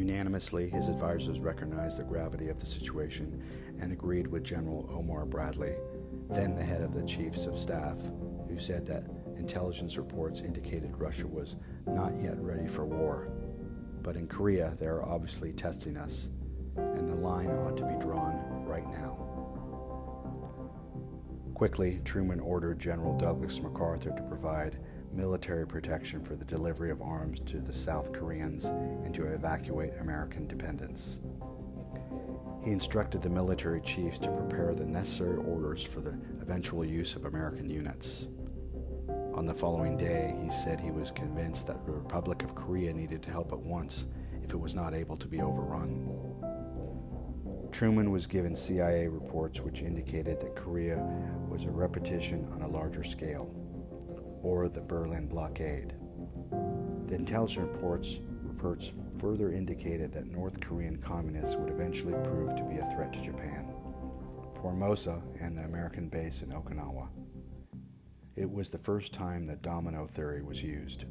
Unanimously, 0.00 0.70
his 0.70 0.88
advisers 0.88 1.40
recognized 1.40 1.98
the 1.98 2.04
gravity 2.04 2.48
of 2.48 2.58
the 2.58 2.64
situation 2.64 3.42
and 3.80 3.92
agreed 3.92 4.26
with 4.26 4.42
General 4.42 4.88
Omar 4.90 5.26
Bradley, 5.26 5.74
then 6.30 6.54
the 6.54 6.64
head 6.64 6.80
of 6.80 6.94
the 6.94 7.02
Chiefs 7.02 7.44
of 7.44 7.58
Staff, 7.58 7.98
who 8.48 8.58
said 8.58 8.86
that 8.86 9.04
intelligence 9.36 9.98
reports 9.98 10.40
indicated 10.40 10.96
Russia 10.96 11.26
was 11.26 11.56
not 11.86 12.16
yet 12.16 12.40
ready 12.40 12.66
for 12.66 12.86
war. 12.86 13.28
But 14.02 14.16
in 14.16 14.26
Korea, 14.26 14.74
they 14.80 14.86
are 14.86 15.04
obviously 15.04 15.52
testing 15.52 15.98
us, 15.98 16.30
and 16.78 17.06
the 17.06 17.16
line 17.16 17.50
ought 17.50 17.76
to 17.76 17.84
be 17.84 17.98
drawn 17.98 18.64
right 18.64 18.88
now. 18.92 19.18
Quickly, 21.52 22.00
Truman 22.06 22.40
ordered 22.40 22.78
General 22.78 23.18
Douglas 23.18 23.60
MacArthur 23.60 24.12
to 24.16 24.22
provide 24.22 24.78
military 25.12 25.66
protection 25.66 26.22
for 26.22 26.36
the 26.36 26.44
delivery 26.44 26.90
of 26.90 27.02
arms 27.02 27.40
to 27.40 27.58
the 27.58 27.72
South 27.72 28.12
Koreans 28.12 28.66
and 28.66 29.14
to 29.14 29.26
evacuate 29.26 29.92
American 30.00 30.46
dependents. 30.46 31.18
He 32.64 32.70
instructed 32.72 33.22
the 33.22 33.30
military 33.30 33.80
chiefs 33.80 34.18
to 34.20 34.30
prepare 34.30 34.74
the 34.74 34.84
necessary 34.84 35.38
orders 35.38 35.82
for 35.82 36.00
the 36.00 36.18
eventual 36.40 36.84
use 36.84 37.16
of 37.16 37.24
American 37.24 37.68
units. 37.68 38.28
On 39.34 39.46
the 39.46 39.54
following 39.54 39.96
day, 39.96 40.36
he 40.42 40.50
said 40.50 40.78
he 40.78 40.90
was 40.90 41.10
convinced 41.10 41.66
that 41.66 41.84
the 41.86 41.92
Republic 41.92 42.42
of 42.42 42.54
Korea 42.54 42.92
needed 42.92 43.22
to 43.22 43.30
help 43.30 43.52
at 43.52 43.58
once 43.58 44.06
if 44.42 44.52
it 44.52 44.58
was 44.60 44.74
not 44.74 44.94
able 44.94 45.16
to 45.16 45.26
be 45.26 45.40
overrun. 45.40 46.06
Truman 47.72 48.10
was 48.10 48.26
given 48.26 48.54
CIA 48.54 49.08
reports 49.08 49.60
which 49.60 49.80
indicated 49.80 50.40
that 50.40 50.56
Korea 50.56 50.96
was 51.48 51.64
a 51.64 51.70
repetition 51.70 52.46
on 52.52 52.62
a 52.62 52.68
larger 52.68 53.04
scale 53.04 53.54
or 54.42 54.68
the 54.68 54.80
Berlin 54.80 55.26
blockade. 55.26 55.94
The 57.06 57.14
intelligence 57.14 57.68
reports, 57.68 58.20
reports 58.42 58.92
further 59.18 59.52
indicated 59.52 60.12
that 60.12 60.26
North 60.26 60.60
Korean 60.60 60.96
communists 60.96 61.56
would 61.56 61.70
eventually 61.70 62.14
prove 62.24 62.56
to 62.56 62.62
be 62.62 62.78
a 62.78 62.90
threat 62.92 63.12
to 63.12 63.20
Japan, 63.20 63.74
Formosa, 64.60 65.22
and 65.40 65.56
the 65.56 65.62
American 65.62 66.08
base 66.08 66.42
in 66.42 66.50
Okinawa. 66.50 67.08
It 68.36 68.50
was 68.50 68.70
the 68.70 68.78
first 68.78 69.12
time 69.12 69.44
that 69.46 69.62
domino 69.62 70.06
theory 70.06 70.42
was 70.42 70.62
used. 70.62 71.04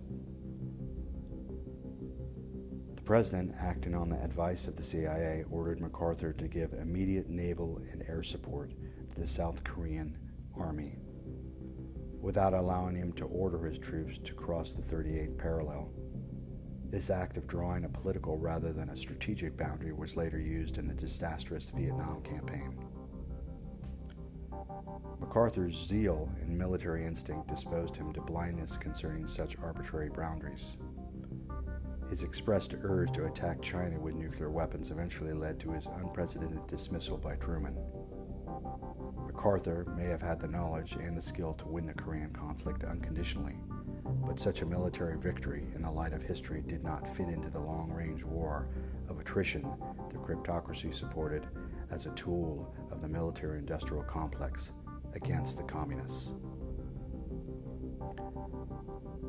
The 2.96 3.02
president, 3.04 3.54
acting 3.60 3.94
on 3.94 4.10
the 4.10 4.24
advice 4.24 4.68
of 4.68 4.76
the 4.76 4.84
CIA, 4.84 5.44
ordered 5.52 5.80
MacArthur 5.80 6.34
to 6.34 6.48
give 6.48 6.74
immediate 6.74 7.30
naval 7.30 7.82
and 7.92 8.04
air 8.08 8.24
support 8.24 8.72
to 9.13 9.22
the 9.22 9.28
South 9.28 9.63
Korean 9.63 10.18
army 10.58 10.96
without 12.21 12.53
allowing 12.53 12.95
him 12.95 13.13
to 13.13 13.25
order 13.25 13.65
his 13.65 13.79
troops 13.79 14.17
to 14.17 14.34
cross 14.34 14.73
the 14.73 14.82
38th 14.82 15.38
parallel. 15.38 15.91
This 16.89 17.10
act 17.10 17.38
of 17.38 17.47
drawing 17.47 17.86
a 17.86 17.89
political 17.89 18.38
rather 18.38 18.73
than 18.73 18.89
a 18.89 18.97
strategic 18.97 19.55
boundary 19.55 19.93
was 19.93 20.17
later 20.17 20.39
used 20.39 20.77
in 20.77 20.88
the 20.88 20.93
disastrous 20.93 21.71
Vietnam 21.75 22.21
campaign. 22.23 22.77
MacArthur's 25.19 25.75
zeal 25.75 26.27
and 26.41 26.58
military 26.58 27.05
instinct 27.05 27.47
disposed 27.47 27.95
him 27.95 28.12
to 28.13 28.21
blindness 28.21 28.77
concerning 28.77 29.27
such 29.27 29.58
arbitrary 29.62 30.10
boundaries. 30.10 30.77
His 32.10 32.23
expressed 32.23 32.73
urge 32.82 33.12
to 33.12 33.25
attack 33.25 33.62
China 33.62 33.99
with 33.99 34.15
nuclear 34.15 34.49
weapons 34.49 34.89
eventually 34.89 35.34
led 35.34 35.60
to 35.60 35.71
his 35.71 35.88
unprecedented 35.97 36.65
dismissal 36.65 37.17
by 37.17 37.36
Truman. 37.36 37.77
MacArthur 39.39 39.86
may 39.95 40.04
have 40.04 40.21
had 40.21 40.38
the 40.38 40.49
knowledge 40.49 40.95
and 40.95 41.15
the 41.15 41.21
skill 41.21 41.54
to 41.54 41.65
win 41.65 41.86
the 41.86 41.93
Korean 41.93 42.30
conflict 42.34 42.84
unconditionally, 42.84 43.56
but 44.28 44.38
such 44.38 44.62
a 44.62 44.65
military 44.65 45.17
victory 45.17 45.63
in 45.73 45.82
the 45.82 45.89
light 45.89 46.12
of 46.12 46.21
history 46.21 46.62
did 46.67 46.84
not 46.84 47.08
fit 47.08 47.30
into 47.30 47.49
the 47.49 47.58
long 47.58 47.89
range 47.89 48.25
war 48.25 48.67
of 49.08 49.17
attrition 49.17 49.65
the 50.10 50.17
cryptocracy 50.17 50.93
supported 50.93 51.47
as 51.89 52.06
a 52.06 52.12
tool 52.15 52.75
of 52.91 53.02
the 53.02 53.08
military 53.08 53.60
industrial 53.60 54.04
complex 54.04 54.73
against 55.13 55.56
the 55.56 55.63
communists. 55.63 56.34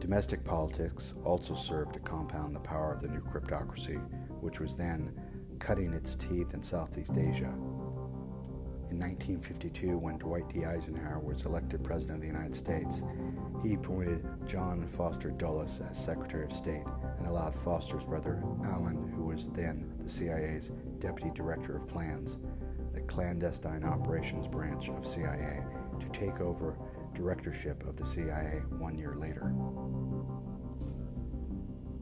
Domestic 0.01 0.42
politics 0.42 1.14
also 1.25 1.55
served 1.55 1.92
to 1.92 2.01
compound 2.01 2.57
the 2.57 2.59
power 2.59 2.92
of 2.92 3.01
the 3.01 3.07
new 3.07 3.20
cryptocracy, 3.20 4.01
which 4.40 4.59
was 4.59 4.75
then 4.75 5.12
cutting 5.61 5.92
its 5.92 6.16
teeth 6.16 6.53
in 6.53 6.61
Southeast 6.61 7.16
Asia 7.16 7.55
1952, 9.01 9.97
when 9.97 10.19
Dwight 10.19 10.49
D. 10.51 10.67
Eisenhower 10.67 11.21
was 11.21 11.47
elected 11.47 11.83
President 11.83 12.19
of 12.19 12.21
the 12.21 12.27
United 12.27 12.55
States, 12.55 13.03
he 13.63 13.75
appointed 13.75 14.27
John 14.47 14.87
Foster 14.87 15.31
Dulles 15.31 15.81
as 15.81 15.97
Secretary 15.97 16.45
of 16.45 16.53
State 16.53 16.85
and 17.19 17.27
allowed 17.27 17.57
Foster's 17.57 18.05
brother 18.05 18.43
Allen, 18.65 19.11
who 19.17 19.25
was 19.25 19.49
then 19.49 19.95
the 20.03 20.09
CIA's 20.09 20.71
Deputy 20.99 21.31
Director 21.35 21.77
of 21.77 21.89
Plans, 21.89 22.39
the 22.93 23.01
clandestine 23.01 23.85
operations 23.85 24.47
branch 24.47 24.91
of 24.91 25.07
CIA, 25.07 25.65
to 25.99 26.09
take 26.11 26.41
over 26.41 26.77
directorship 27.15 27.87
of 27.87 27.97
the 27.97 28.05
CIA 28.05 28.61
one 28.79 28.99
year 28.99 29.15
later. 29.17 29.53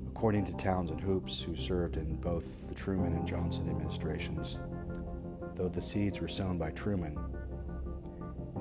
According 0.08 0.46
to 0.46 0.52
Townsend 0.54 1.00
Hoopes, 1.00 1.40
who 1.40 1.54
served 1.54 1.96
in 1.96 2.16
both 2.16 2.68
the 2.68 2.74
Truman 2.74 3.12
and 3.12 3.26
Johnson 3.26 3.70
administrations, 3.70 4.58
though 5.58 5.68
the 5.68 5.82
seeds 5.82 6.20
were 6.20 6.28
sown 6.28 6.56
by 6.56 6.70
Truman, 6.70 7.18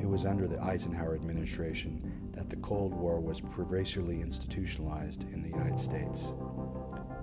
it 0.02 0.08
was 0.08 0.26
under 0.26 0.48
the 0.48 0.62
Eisenhower 0.62 1.14
administration 1.14 2.30
that 2.32 2.50
the 2.50 2.56
Cold 2.58 2.94
War 2.94 3.20
was 3.20 3.40
pervasively 3.40 4.22
institutionalized 4.22 5.24
in 5.32 5.44
the 5.44 5.50
United 5.50 5.80
States. 5.80 6.34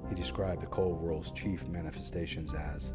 He 0.08 0.14
described 0.14 0.62
the 0.62 0.66
Cold 0.66 1.00
War's 1.00 1.32
chief 1.32 1.66
manifestations 1.66 2.54
as 2.54 2.92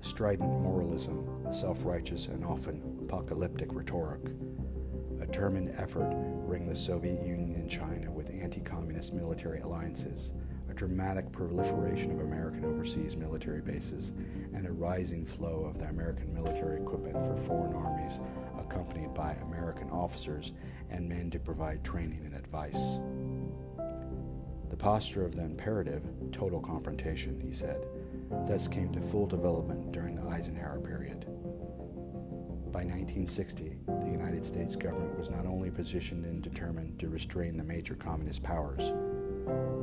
strident 0.00 0.50
moralism, 0.60 1.28
self 1.52 1.84
righteous, 1.84 2.26
and 2.26 2.44
often 2.44 2.82
apocalyptic 3.02 3.72
rhetoric, 3.72 4.20
a 5.20 5.26
determined 5.26 5.74
effort 5.78 6.10
to 6.10 6.16
ring 6.16 6.66
the 6.66 6.74
Soviet 6.74 7.24
Union 7.24 7.54
and 7.54 7.70
China 7.70 8.10
with 8.10 8.30
anti 8.30 8.60
communist 8.60 9.14
military 9.14 9.60
alliances, 9.60 10.32
a 10.68 10.74
dramatic 10.74 11.30
proliferation 11.30 12.10
of 12.10 12.20
American 12.20 12.64
overseas 12.64 13.16
military 13.16 13.60
bases, 13.60 14.12
and 14.56 14.66
a 14.66 14.72
rising 14.72 15.26
flow 15.26 15.66
of 15.68 15.78
the 15.78 15.84
American 15.84 16.32
military 16.32 16.80
equipment 16.80 17.24
for 17.24 17.36
foreign 17.36 17.74
armies, 17.74 18.20
accompanied 18.58 19.12
by 19.12 19.34
American 19.34 19.90
officers 19.90 20.52
and 20.90 21.06
men 21.06 21.30
to 21.30 21.38
provide 21.38 21.84
training 21.84 22.22
and 22.24 22.34
advice. 22.34 22.98
The 24.70 24.76
posture 24.76 25.24
of 25.24 25.36
the 25.36 25.42
imperative, 25.42 26.02
total 26.32 26.60
confrontation, 26.60 27.38
he 27.38 27.52
said, 27.52 27.86
thus 28.48 28.66
came 28.66 28.92
to 28.92 29.00
full 29.00 29.26
development 29.26 29.92
during 29.92 30.16
the 30.16 30.28
Eisenhower 30.28 30.80
period. 30.80 31.26
By 32.72 32.82
1960, 32.82 33.76
the 33.86 34.10
United 34.10 34.44
States 34.44 34.74
government 34.74 35.18
was 35.18 35.30
not 35.30 35.46
only 35.46 35.70
positioned 35.70 36.24
and 36.24 36.42
determined 36.42 36.98
to 36.98 37.08
restrain 37.08 37.56
the 37.56 37.64
major 37.64 37.94
communist 37.94 38.42
powers, 38.42 38.92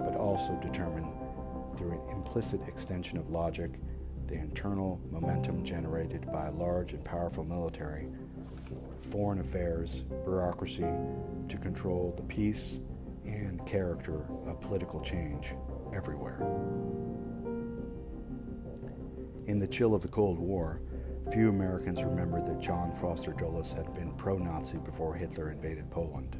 but 0.03 0.15
also 0.15 0.53
determined 0.61 1.11
through 1.77 1.91
an 1.91 2.09
implicit 2.09 2.61
extension 2.67 3.17
of 3.17 3.29
logic 3.29 3.79
the 4.27 4.35
internal 4.35 4.99
momentum 5.11 5.63
generated 5.63 6.31
by 6.31 6.47
a 6.47 6.51
large 6.51 6.93
and 6.93 7.03
powerful 7.03 7.43
military, 7.43 8.07
foreign 8.99 9.39
affairs, 9.39 10.03
bureaucracy 10.23 10.85
to 11.49 11.57
control 11.57 12.13
the 12.15 12.23
peace 12.23 12.79
and 13.25 13.65
character 13.65 14.25
of 14.47 14.59
political 14.61 15.01
change 15.01 15.53
everywhere. 15.93 16.39
In 19.47 19.59
the 19.59 19.67
chill 19.67 19.93
of 19.93 20.01
the 20.01 20.07
Cold 20.07 20.39
War, 20.39 20.81
few 21.31 21.49
Americans 21.49 22.03
remembered 22.03 22.45
that 22.45 22.59
John 22.59 22.93
Foster 22.95 23.33
Dulles 23.33 23.71
had 23.71 23.93
been 23.93 24.13
pro 24.13 24.37
Nazi 24.37 24.77
before 24.77 25.15
Hitler 25.15 25.51
invaded 25.51 25.89
Poland. 25.89 26.37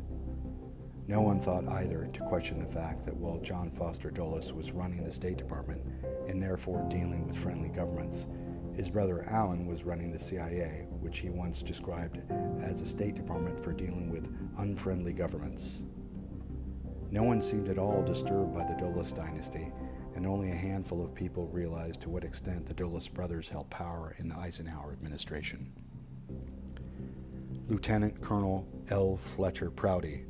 No 1.06 1.20
one 1.20 1.40
thought 1.40 1.68
either 1.68 2.10
to 2.14 2.20
question 2.22 2.60
the 2.60 2.74
fact 2.74 3.04
that 3.06 3.16
while 3.18 3.40
John 3.40 3.70
Foster 3.70 4.10
Dulles 4.10 4.54
was 4.54 4.72
running 4.72 5.04
the 5.04 5.12
State 5.12 5.38
Department 5.38 5.82
and 6.30 6.42
therefore 6.42 6.88
dealing 6.90 7.28
with 7.28 7.38
friendly 7.38 7.68
governments, 7.68 8.26
his 8.74 8.90
brother 8.90 9.26
Allen 9.30 9.68
was 9.68 9.84
running 9.84 10.12
the 10.12 10.18
CIA, 10.18 10.88
which 11.02 11.20
he 11.20 11.30
once 11.30 11.62
described 11.62 12.22
as 12.62 12.82
a 12.82 12.88
State 12.88 13.16
Department 13.16 13.62
for 13.62 13.74
dealing 13.74 14.10
with 14.10 14.34
unfriendly 14.58 15.12
governments. 15.12 15.82
No 17.12 17.24
one 17.24 17.42
seemed 17.42 17.68
at 17.68 17.78
all 17.78 18.02
disturbed 18.02 18.56
by 18.56 18.66
the 18.66 18.74
Dulles 18.74 19.12
dynasty, 19.12 19.72
and 20.16 20.26
only 20.26 20.52
a 20.52 20.56
handful 20.56 21.04
of 21.04 21.14
people 21.14 21.48
realized 21.48 22.02
to 22.02 22.10
what 22.10 22.24
extent 22.24 22.66
the 22.66 22.74
Dulles 22.74 23.10
brothers 23.10 23.50
held 23.50 23.70
power 23.70 24.16
in 24.20 24.30
the 24.30 24.38
Eisenhower 24.38 24.94
administration. 24.94 25.74
Lieutenant 27.68 28.22
Colonel 28.22 28.66
L. 28.90 29.18
Fletcher 29.18 29.70
Prouty 29.70 30.26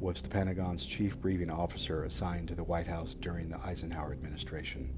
was 0.00 0.22
the 0.22 0.28
Pentagon's 0.28 0.86
chief 0.86 1.18
briefing 1.20 1.50
officer 1.50 2.04
assigned 2.04 2.48
to 2.48 2.54
the 2.54 2.64
White 2.64 2.86
House 2.86 3.14
during 3.14 3.48
the 3.48 3.58
Eisenhower 3.60 4.12
administration. 4.12 4.92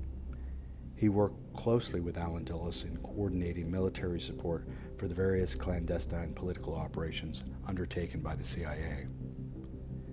He 0.97 1.09
worked 1.11 1.55
closely 1.55 2.01
with 2.01 2.17
Allen 2.17 2.45
Dulles 2.45 2.85
in 2.85 2.97
coordinating 2.99 3.71
military 3.71 4.21
support 4.21 4.67
for 4.97 5.09
the 5.09 5.15
various 5.15 5.55
clandestine 5.55 6.33
political 6.33 6.75
operations 6.75 7.45
undertaken 7.67 8.21
by 8.21 8.35
the 8.35 8.45
CIA. 8.45 9.07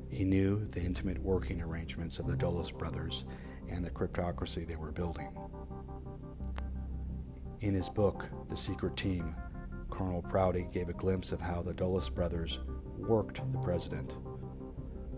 He 0.10 0.26
knew 0.26 0.67
the 0.67 0.82
intimate 0.82 1.19
working 1.19 1.62
arrangements 1.62 2.19
of 2.19 2.28
the 2.28 2.36
Dulles 2.36 2.72
brothers 2.72 3.26
and 3.69 3.84
the 3.84 3.89
cryptocracy 3.89 4.67
they 4.67 4.76
were 4.76 4.91
building. 4.91 5.36
In 7.62 7.74
his 7.74 7.89
book, 7.89 8.28
The 8.50 8.58
Secret 8.58 8.98
Team, 8.98 9.36
Colonel 9.89 10.22
Prouty 10.22 10.67
gave 10.72 10.89
a 10.89 10.93
glimpse 10.93 11.32
of 11.32 11.39
how 11.39 11.62
the 11.62 11.74
Dulles 11.74 12.10
brothers 12.10 12.60
worked 12.98 13.39
the 13.54 13.60
president. 13.60 14.17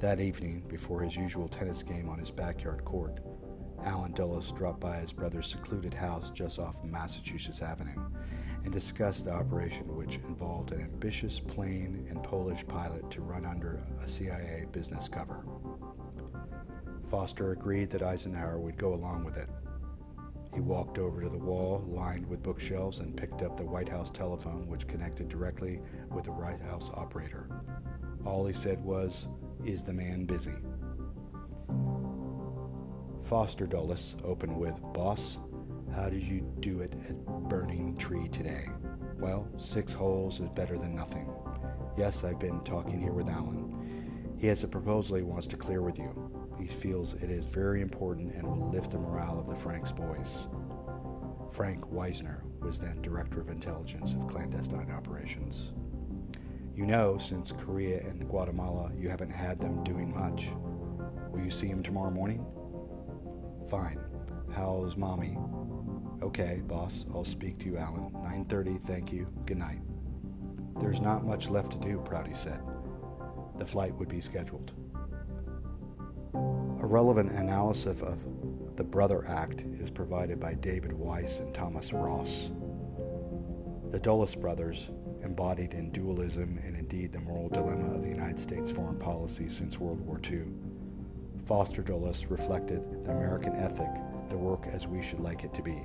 That 0.06 0.22
evening, 0.22 0.62
before 0.68 1.02
his 1.02 1.18
usual 1.18 1.48
tennis 1.48 1.82
game 1.82 2.10
on 2.10 2.20
his 2.20 2.30
backyard 2.30 2.86
court, 2.86 3.22
Allen 3.84 4.12
Dulles 4.12 4.52
dropped 4.52 4.80
by 4.80 4.98
his 4.98 5.12
brother's 5.12 5.48
secluded 5.48 5.96
house 5.96 6.30
just 6.30 6.60
off 6.60 6.76
Massachusetts 6.84 7.64
Avenue 7.64 8.06
and 8.64 8.72
discussed 8.72 9.26
the 9.26 9.32
operation, 9.32 9.96
which 9.96 10.18
involved 10.18 10.74
an 10.74 10.82
ambitious 10.82 11.40
plane 11.40 12.06
and 12.08 12.22
Polish 12.22 12.64
pilot 12.68 13.10
to 13.10 13.24
run 13.24 13.48
under 13.48 13.84
a 14.00 14.08
CIA 14.08 14.68
business 14.72 15.10
cover. 15.10 15.44
Foster 17.10 17.54
agreed 17.54 17.90
that 17.90 18.04
Eisenhower 18.04 18.60
would 18.60 18.78
go 18.78 18.94
along 18.94 19.26
with 19.26 19.38
it. 19.38 19.50
He 20.54 20.62
walked 20.62 21.00
over 21.00 21.24
to 21.24 21.30
the 21.30 21.38
wall 21.40 21.84
lined 21.88 22.28
with 22.28 22.44
bookshelves 22.44 23.00
and 23.00 23.18
picked 23.18 23.42
up 23.42 23.58
the 23.58 23.66
White 23.66 23.90
House 23.90 24.12
telephone, 24.12 24.68
which 24.68 24.88
connected 24.88 25.30
directly 25.30 25.82
with 26.12 26.26
the 26.26 26.32
White 26.32 26.62
House 26.62 26.92
operator. 26.94 27.50
All 28.24 28.46
he 28.46 28.54
said 28.54 28.84
was, 28.84 29.28
Is 29.66 29.82
the 29.82 29.94
man 29.94 30.26
busy? 30.26 30.54
Foster 33.24 33.66
Dulles 33.66 34.16
opened 34.24 34.56
with, 34.56 34.80
Boss, 34.94 35.40
how 35.92 36.08
did 36.08 36.22
you 36.22 36.42
do 36.60 36.82
it 36.82 36.94
at 37.10 37.26
Burning 37.50 37.98
Tree 37.98 38.28
today? 38.28 38.68
Well, 39.18 39.48
six 39.58 39.92
holes 39.92 40.40
is 40.40 40.50
better 40.50 40.78
than 40.78 40.96
nothing. 40.96 41.28
Yes, 41.98 42.24
I've 42.24 42.38
been 42.38 42.60
talking 42.64 43.00
here 43.00 43.12
with 43.12 43.28
Allen. 43.28 44.36
He 44.38 44.46
has 44.48 44.64
a 44.64 44.68
proposal 44.68 45.16
he 45.16 45.24
wants 45.24 45.48
to 45.48 45.58
clear 45.58 45.82
with 45.82 45.98
you. 45.98 46.14
He 46.60 46.68
feels 46.68 47.16
it 47.16 47.32
is 47.32 47.46
very 47.46 47.82
important 47.82 48.36
and 48.36 48.46
will 48.48 48.70
lift 48.70 48.92
the 48.92 49.00
morale 49.00 49.40
of 49.40 49.48
the 49.48 49.56
Franks 49.56 49.92
boys. 49.92 50.48
Frank 51.50 51.92
Wisner 51.92 52.44
was 52.62 52.78
then 52.78 53.02
Director 53.02 53.42
of 53.42 53.50
Intelligence 53.50 54.14
of 54.14 54.28
Clandestine 54.28 54.92
Operations. 54.92 55.74
You 56.76 56.86
know, 56.86 57.18
since 57.18 57.54
Korea 57.54 58.02
and 58.02 58.28
Guatemala, 58.28 58.92
you 58.98 59.08
haven't 59.08 59.30
had 59.32 59.60
them 59.60 59.82
doing 59.86 60.14
much. 60.14 60.50
Will 61.32 61.40
you 61.40 61.50
see 61.50 61.68
him 61.68 61.82
tomorrow 61.82 62.12
morning? 62.12 62.46
Fine. 63.70 64.02
How's 64.54 64.98
mommy? 64.98 65.38
Okay, 66.22 66.62
boss. 66.68 67.06
I'll 67.14 67.24
speak 67.24 67.60
to 67.60 67.68
you, 67.68 67.78
Allen. 67.78 68.12
9:30. 68.24 68.78
Thank 68.78 69.14
you. 69.14 69.26
Good 69.46 69.58
night. 69.58 69.80
There's 70.78 71.00
not 71.00 71.26
much 71.26 71.50
left 71.50 71.72
to 71.72 71.78
do, 71.80 72.02
Prouty 72.04 72.34
said. 72.34 72.62
The 73.58 73.66
flight 73.66 73.96
would 73.96 74.10
be 74.10 74.20
scheduled. 74.20 74.74
A 76.34 76.86
relevant 76.86 77.32
analysis 77.32 78.02
of 78.02 78.20
the 78.76 78.84
Brother 78.84 79.26
Act 79.26 79.62
is 79.80 79.90
provided 79.90 80.42
by 80.42 80.56
David 80.56 80.92
Wise 80.92 81.40
and 81.40 81.54
Thomas 81.54 81.94
Ross. 81.94 82.52
The 83.92 84.00
Dulles 84.00 84.36
brothers, 84.36 84.90
embodied 85.26 85.74
in 85.74 85.92
dualism 85.92 86.60
and 86.64 86.78
indeed 86.78 87.12
the 87.12 87.20
moral 87.20 87.50
dilemma 87.50 87.94
of 87.94 88.04
the 88.04 88.10
United 88.10 88.40
States 88.40 88.72
foreign 88.72 88.98
policy 88.98 89.50
since 89.50 89.80
World 89.80 90.00
War 90.02 90.22
II, 90.24 90.44
Foster 91.46 91.82
Dulles 91.82 92.26
reflected 92.28 92.84
the 93.04 93.12
American 93.12 93.54
ethic, 93.56 93.90
the 94.30 94.38
work 94.38 94.68
as 94.72 94.88
we 94.88 95.02
should 95.02 95.20
like 95.20 95.44
it 95.44 95.54
to 95.54 95.62
be. 95.62 95.84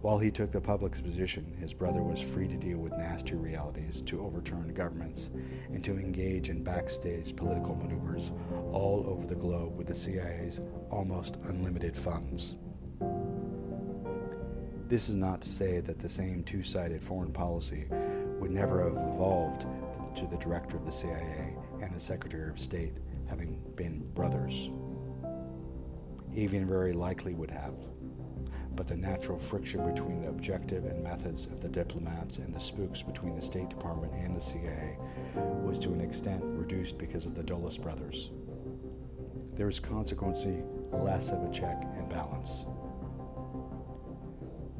While 0.00 0.18
he 0.18 0.30
took 0.30 0.52
the 0.52 0.60
public's 0.60 1.00
position, 1.00 1.56
his 1.58 1.72
brother 1.72 2.02
was 2.02 2.20
free 2.20 2.46
to 2.48 2.56
deal 2.56 2.76
with 2.76 2.92
nasty 2.92 3.34
realities, 3.34 4.02
to 4.02 4.22
overturn 4.22 4.74
governments, 4.74 5.30
and 5.72 5.82
to 5.82 5.98
engage 5.98 6.50
in 6.50 6.62
backstage 6.62 7.34
political 7.34 7.74
maneuvers 7.74 8.30
all 8.70 9.06
over 9.08 9.26
the 9.26 9.34
globe 9.34 9.76
with 9.76 9.86
the 9.86 9.94
CIA's 9.94 10.60
almost 10.90 11.36
unlimited 11.44 11.96
funds. 11.96 12.56
This 14.88 15.08
is 15.08 15.16
not 15.16 15.40
to 15.40 15.48
say 15.48 15.80
that 15.80 15.98
the 15.98 16.08
same 16.08 16.44
two 16.44 16.62
sided 16.62 17.02
foreign 17.02 17.32
policy 17.32 17.86
would 18.44 18.52
never 18.52 18.84
have 18.84 18.92
evolved 18.92 19.64
to 20.14 20.26
the 20.26 20.36
director 20.36 20.76
of 20.76 20.84
the 20.84 20.92
CIA 20.92 21.56
and 21.80 21.94
the 21.94 21.98
Secretary 21.98 22.50
of 22.50 22.60
State 22.60 22.92
having 23.26 23.58
been 23.74 24.00
brothers. 24.14 24.68
Even 26.34 26.66
very 26.66 26.92
likely 26.92 27.32
would 27.32 27.50
have. 27.50 27.72
but 28.76 28.86
the 28.86 28.96
natural 28.96 29.38
friction 29.38 29.86
between 29.86 30.20
the 30.20 30.28
objective 30.28 30.84
and 30.84 31.02
methods 31.02 31.46
of 31.46 31.60
the 31.62 31.68
diplomats 31.68 32.36
and 32.38 32.52
the 32.52 32.60
spooks 32.60 33.00
between 33.00 33.34
the 33.34 33.40
State 33.40 33.70
Department 33.70 34.12
and 34.12 34.36
the 34.36 34.40
CIA 34.40 34.98
was 35.62 35.78
to 35.78 35.92
an 35.92 36.02
extent 36.02 36.42
reduced 36.44 36.98
because 36.98 37.24
of 37.24 37.34
the 37.34 37.42
Dulles 37.42 37.78
brothers. 37.78 38.30
There 39.54 39.66
was 39.66 39.80
consequently 39.80 40.64
less 40.92 41.30
of 41.30 41.42
a 41.44 41.50
check 41.50 41.82
and 41.96 42.10
balance. 42.10 42.66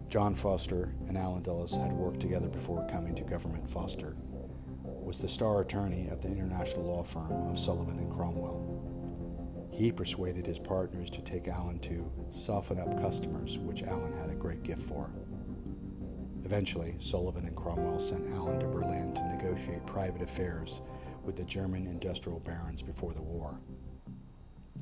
John 0.09 0.35
Foster 0.35 0.95
and 1.09 1.19
Allen 1.19 1.43
Dulles 1.43 1.77
had 1.77 1.93
worked 1.93 2.21
together 2.21 2.49
before 2.49 2.87
coming 2.89 3.15
to 3.17 3.25
government. 3.25 3.69
Foster 3.69 4.17
was 4.83 5.19
the 5.19 5.29
star 5.29 5.61
attorney 5.61 6.09
of 6.09 6.23
the 6.23 6.29
international 6.29 6.85
law 6.85 7.03
firm 7.03 7.51
of 7.51 7.59
Sullivan 7.59 7.99
and 7.99 8.11
Cromwell. 8.13 9.69
He 9.71 9.91
persuaded 9.91 10.47
his 10.47 10.59
partners 10.59 11.11
to 11.11 11.21
take 11.21 11.49
Allen 11.49 11.81
to 11.81 12.11
soften 12.31 12.79
up 12.79 13.01
customers, 13.01 13.59
which 13.59 13.83
Allen 13.83 14.13
had 14.13 14.31
a 14.31 14.35
great 14.35 14.63
gift 14.63 14.83
for. 14.83 15.11
Eventually, 16.45 16.95
Sullivan 16.99 17.47
and 17.47 17.57
Cromwell 17.57 17.99
sent 17.99 18.33
Allen 18.35 18.61
to 18.61 18.67
Berlin 18.67 19.15
to 19.15 19.29
negotiate 19.29 19.85
private 19.87 20.23
affairs 20.23 20.81
with 21.25 21.37
the 21.37 21.45
German 21.45 21.87
industrial 21.87 22.39
barons 22.41 22.83
before 22.83 23.15
the 23.15 23.23
war. 23.23 23.59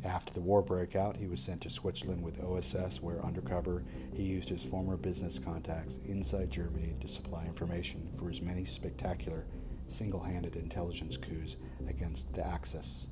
After 0.05 0.33
the 0.33 0.41
war 0.41 0.63
broke 0.63 0.97
out, 0.97 1.17
he 1.17 1.29
was 1.29 1.41
sent 1.41 1.61
to 1.63 1.71
Switzerland 1.71 2.23
with 2.23 2.43
OSS, 2.43 3.01
where 3.01 3.25
undercover 3.25 3.85
he 4.13 4.25
used 4.25 4.49
his 4.49 4.65
former 4.65 4.97
business 4.97 5.39
contacts 5.39 6.01
inside 6.05 6.51
Germany 6.51 6.97
to 7.01 7.09
supply 7.09 7.45
information 7.45 8.09
for 8.17 8.29
his 8.29 8.43
many 8.43 8.65
spectacular 8.65 9.47
single 9.87 10.21
handed 10.21 10.57
intelligence 10.57 11.17
coups 11.17 11.57
against 11.89 12.33
the 12.33 12.45
Axis. 12.45 13.07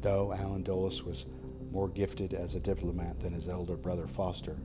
Though 0.00 0.32
Allen 0.32 0.62
Dulles 0.62 1.02
was 1.02 1.26
more 1.70 1.88
gifted 1.88 2.34
as 2.34 2.54
a 2.54 2.60
diplomat 2.60 3.20
than 3.20 3.32
his 3.32 3.48
elder 3.48 3.76
brother 3.76 4.06
Foster, 4.06 4.56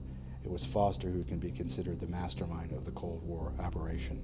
it 0.44 0.50
was 0.50 0.66
Foster 0.66 1.10
who 1.10 1.24
can 1.24 1.40
be 1.40 1.52
considered 1.52 2.00
the 2.00 2.08
mastermind 2.08 2.72
of 2.72 2.86
the 2.86 2.92
Cold 2.92 3.22
War 3.24 3.52
aberration. 3.60 4.24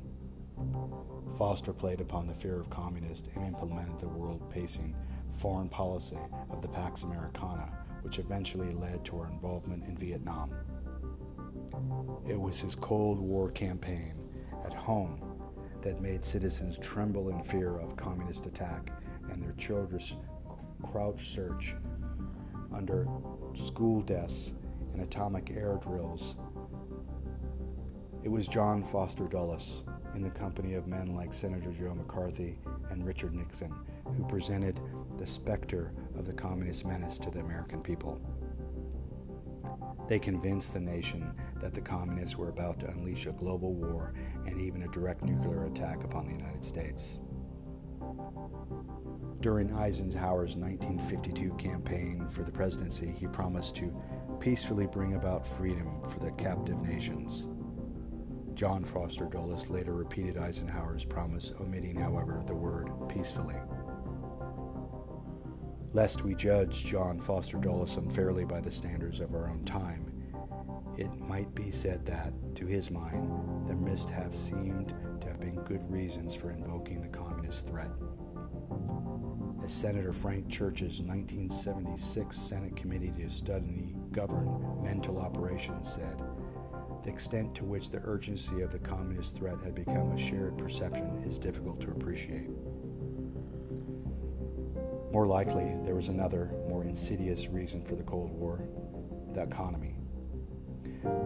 Foster 1.37 1.73
played 1.73 1.99
upon 1.99 2.27
the 2.27 2.33
fear 2.33 2.59
of 2.59 2.69
communists 2.69 3.27
and 3.35 3.47
implemented 3.47 3.99
the 3.99 4.07
world 4.07 4.49
pacing 4.49 4.95
foreign 5.33 5.69
policy 5.69 6.17
of 6.51 6.61
the 6.61 6.67
Pax 6.67 7.03
Americana, 7.03 7.69
which 8.01 8.19
eventually 8.19 8.71
led 8.71 9.03
to 9.05 9.19
our 9.19 9.27
involvement 9.27 9.85
in 9.85 9.97
Vietnam. 9.97 10.51
It 12.27 12.39
was 12.39 12.59
his 12.59 12.75
Cold 12.75 13.19
War 13.19 13.49
campaign 13.51 14.13
at 14.65 14.73
home 14.73 15.21
that 15.81 16.01
made 16.01 16.23
citizens 16.23 16.77
tremble 16.77 17.29
in 17.29 17.43
fear 17.43 17.77
of 17.77 17.97
communist 17.97 18.45
attack 18.45 18.91
and 19.31 19.41
their 19.41 19.53
children's 19.53 20.15
crouch 20.83 21.29
search 21.29 21.75
under 22.73 23.07
school 23.55 24.01
desks 24.01 24.53
and 24.93 25.01
atomic 25.01 25.51
air 25.51 25.79
drills. 25.81 26.35
It 28.23 28.29
was 28.29 28.47
John 28.47 28.83
Foster 28.83 29.25
Dulles, 29.25 29.81
in 30.15 30.21
the 30.21 30.29
company 30.29 30.75
of 30.75 30.87
men 30.87 31.15
like 31.15 31.33
Senator 31.33 31.71
Joe 31.71 31.95
McCarthy 31.95 32.57
and 32.89 33.05
Richard 33.05 33.33
Nixon, 33.33 33.73
who 34.05 34.23
presented 34.25 34.79
the 35.17 35.27
specter 35.27 35.93
of 36.17 36.25
the 36.25 36.33
communist 36.33 36.85
menace 36.85 37.17
to 37.19 37.29
the 37.29 37.39
American 37.39 37.81
people. 37.81 38.21
They 40.09 40.19
convinced 40.19 40.73
the 40.73 40.79
nation 40.79 41.33
that 41.59 41.73
the 41.73 41.81
communists 41.81 42.37
were 42.37 42.49
about 42.49 42.79
to 42.81 42.89
unleash 42.89 43.25
a 43.25 43.31
global 43.31 43.73
war 43.73 44.13
and 44.45 44.59
even 44.59 44.83
a 44.83 44.87
direct 44.89 45.23
nuclear 45.23 45.65
attack 45.65 46.03
upon 46.03 46.25
the 46.25 46.33
United 46.33 46.65
States. 46.65 47.19
During 49.39 49.73
Eisenhower's 49.73 50.55
1952 50.55 51.53
campaign 51.55 52.27
for 52.29 52.43
the 52.43 52.51
presidency, 52.51 53.11
he 53.11 53.27
promised 53.27 53.75
to 53.77 53.93
peacefully 54.39 54.87
bring 54.87 55.15
about 55.15 55.47
freedom 55.47 56.01
for 56.07 56.19
the 56.19 56.31
captive 56.31 56.81
nations. 56.81 57.47
John 58.53 58.83
Foster 58.83 59.25
Dulles 59.25 59.67
later 59.69 59.93
repeated 59.93 60.37
Eisenhower's 60.37 61.05
promise, 61.05 61.53
omitting, 61.59 61.95
however, 61.95 62.43
the 62.45 62.53
word 62.53 62.89
peacefully. 63.09 63.55
Lest 65.93 66.23
we 66.23 66.33
judge 66.33 66.85
John 66.85 67.19
Foster 67.19 67.57
Dulles 67.57 67.97
unfairly 67.97 68.45
by 68.45 68.59
the 68.59 68.71
standards 68.71 69.19
of 69.19 69.35
our 69.35 69.47
own 69.47 69.63
time, 69.63 70.11
it 70.97 71.11
might 71.19 71.53
be 71.53 71.71
said 71.71 72.05
that, 72.05 72.33
to 72.55 72.65
his 72.65 72.91
mind, 72.91 73.67
there 73.67 73.75
must 73.75 74.09
have 74.09 74.33
seemed 74.33 74.93
to 75.21 75.27
have 75.27 75.39
been 75.39 75.55
good 75.63 75.89
reasons 75.91 76.35
for 76.35 76.51
invoking 76.51 77.01
the 77.01 77.07
communist 77.07 77.67
threat 77.67 77.91
as 79.63 79.71
Senator 79.71 80.11
Frank 80.11 80.49
Church's 80.49 81.01
1976 81.01 82.35
Senate 82.35 82.75
Committee 82.75 83.11
to 83.17 83.29
Study 83.29 83.95
Governmental 84.11 85.19
Operations 85.19 85.93
said, 85.93 86.21
the 87.03 87.09
extent 87.09 87.55
to 87.55 87.63
which 87.63 87.89
the 87.89 88.01
urgency 88.03 88.61
of 88.61 88.71
the 88.71 88.79
communist 88.79 89.37
threat 89.37 89.57
had 89.63 89.75
become 89.75 90.11
a 90.11 90.17
shared 90.17 90.57
perception 90.57 91.23
is 91.25 91.39
difficult 91.39 91.79
to 91.81 91.91
appreciate. 91.91 92.49
More 95.13 95.27
likely, 95.27 95.75
there 95.83 95.93
was 95.93 96.07
another, 96.07 96.49
more 96.67 96.83
insidious 96.83 97.47
reason 97.47 97.83
for 97.83 97.95
the 97.95 98.01
Cold 98.01 98.31
War 98.31 98.67
the 99.33 99.43
economy. 99.43 99.95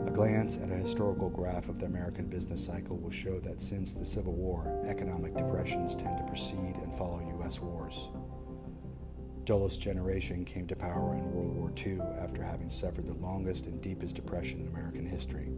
A 0.05 0.11
glance 0.11 0.57
at 0.57 0.71
a 0.71 0.75
historical 0.75 1.29
graph 1.29 1.69
of 1.69 1.79
the 1.79 1.85
American 1.85 2.27
business 2.27 2.65
cycle 2.65 2.97
will 2.97 3.11
show 3.11 3.39
that 3.39 3.61
since 3.61 3.93
the 3.93 4.03
Civil 4.03 4.33
War, 4.33 4.81
economic 4.85 5.35
depressions 5.35 5.95
tend 5.95 6.17
to 6.17 6.23
precede 6.25 6.75
and 6.83 6.93
follow 6.95 7.21
U.S. 7.39 7.61
wars. 7.61 8.09
Dulles' 9.45 9.77
generation 9.77 10.43
came 10.43 10.67
to 10.67 10.75
power 10.75 11.15
in 11.15 11.31
World 11.31 11.55
War 11.55 11.71
II 11.77 12.01
after 12.21 12.43
having 12.43 12.69
suffered 12.69 13.07
the 13.07 13.13
longest 13.13 13.67
and 13.67 13.81
deepest 13.81 14.17
depression 14.17 14.59
in 14.61 14.67
American 14.67 15.05
history. 15.05 15.49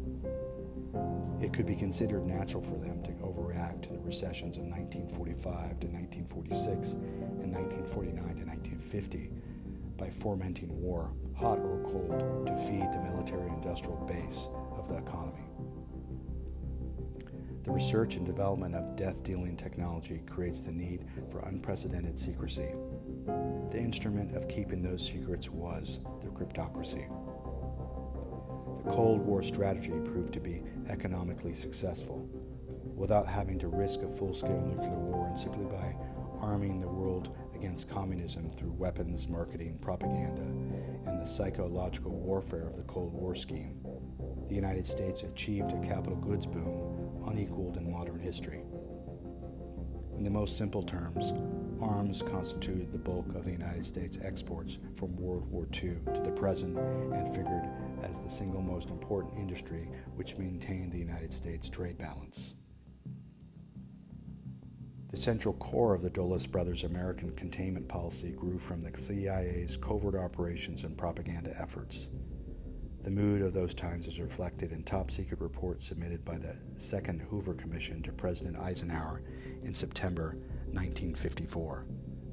It 1.42 1.54
could 1.54 1.66
be 1.66 1.76
considered 1.76 2.26
natural 2.26 2.62
for 2.62 2.76
them 2.76 3.02
to 3.04 3.12
overreact 3.24 3.84
to 3.84 3.94
the 3.94 4.00
recessions 4.00 4.58
of 4.58 4.64
1945 4.64 5.80
to 5.80 5.88
1946 5.88 6.94
and 6.94 7.54
1949 7.54 8.14
to 8.14 8.46
1950 8.46 9.32
by 9.98 10.10
fomenting 10.10 10.82
war, 10.82 11.12
hot 11.36 11.60
or 11.60 11.82
cold, 11.84 12.48
to 12.48 12.58
feed 12.58 12.92
the 12.92 13.00
military 13.00 13.48
industrial 13.50 13.98
base 14.06 14.48
of 14.78 14.90
the 14.90 14.98
economy. 14.98 15.44
The 17.64 17.72
research 17.72 18.16
and 18.16 18.26
development 18.26 18.76
of 18.76 18.96
death 18.96 19.24
dealing 19.24 19.56
technology 19.56 20.22
creates 20.26 20.62
the 20.62 20.72
need 20.72 21.06
for 21.30 21.40
unprecedented 21.42 22.18
secrecy. 22.18 22.70
The 23.26 23.78
instrument 23.78 24.36
of 24.36 24.48
keeping 24.48 24.82
those 24.82 25.06
secrets 25.06 25.50
was 25.50 26.00
the 26.22 26.28
cryptocracy. 26.28 27.08
Cold 28.92 29.22
War 29.22 29.44
strategy 29.44 29.92
proved 30.06 30.34
to 30.34 30.40
be 30.40 30.64
economically 30.90 31.54
successful 31.54 32.28
without 32.96 33.28
having 33.28 33.60
to 33.60 33.68
risk 33.68 34.02
a 34.02 34.08
full 34.08 34.34
scale 34.34 34.62
nuclear 34.62 34.98
war 34.98 35.28
and 35.28 35.40
simply 35.40 35.66
by 35.66 35.96
arming 36.42 36.80
the 36.80 36.88
world 36.88 37.36
against 37.56 37.90
communism 37.90 38.50
through 38.50 38.72
weapons, 38.72 39.28
marketing, 39.28 39.78
propaganda, 39.82 40.42
and 40.42 41.20
the 41.20 41.26
psychological 41.26 42.12
warfare 42.12 42.68
of 42.68 42.78
the 42.78 42.84
Cold 42.84 43.14
War 43.14 43.36
scheme. 43.36 43.80
The 44.48 44.56
United 44.56 44.88
States 44.88 45.24
achieved 45.24 45.72
a 45.72 45.88
capital 45.88 46.18
goods 46.18 46.46
boom 46.46 47.24
unequaled 47.28 47.78
in 47.78 47.92
modern 47.92 48.20
history. 48.20 48.64
In 50.18 50.24
the 50.24 50.30
most 50.30 50.58
simple 50.58 50.84
terms, 50.84 51.34
arms 51.82 52.22
constituted 52.22 52.92
the 52.92 52.98
bulk 52.98 53.36
of 53.36 53.46
the 53.46 53.52
United 53.52 53.86
States 53.86 54.20
exports 54.22 54.78
from 54.96 55.16
World 55.16 55.50
War 55.50 55.68
II 55.74 55.96
to 56.14 56.22
the 56.22 56.32
present 56.32 56.78
and 56.78 57.28
figured 57.34 57.70
as 58.04 58.22
the 58.22 58.30
single 58.30 58.62
most 58.62 58.90
important 58.90 59.38
industry 59.38 59.90
which 60.16 60.38
maintained 60.38 60.92
the 60.92 60.98
United 60.98 61.34
States 61.34 61.70
trade 61.70 61.98
balance. 61.98 62.56
The 65.12 65.18
central 65.18 65.56
core 65.56 65.96
of 65.96 66.04
the 66.04 66.10
Dulles 66.10 66.46
brothers' 66.46 66.84
American 66.84 67.32
containment 67.32 67.88
policy 67.88 68.32
grew 68.32 68.60
from 68.60 68.80
the 68.80 68.96
CIA's 68.96 69.76
covert 69.76 70.14
operations 70.14 70.84
and 70.84 70.96
propaganda 70.96 71.56
efforts. 71.60 72.08
The 73.04 73.10
mood 73.10 73.42
of 73.42 73.54
those 73.54 73.74
times 73.74 74.06
is 74.06 74.20
reflected 74.20 74.72
in 74.72 74.84
top 74.84 75.10
secret 75.10 75.40
reports 75.40 75.88
submitted 75.88 76.24
by 76.24 76.38
the 76.38 76.56
Second 76.78 77.22
Hoover 77.22 77.56
Commission 77.56 78.04
to 78.04 78.12
President 78.12 78.58
Eisenhower 78.58 79.24
in 79.64 79.74
September 79.74 80.36
1954 80.74 81.86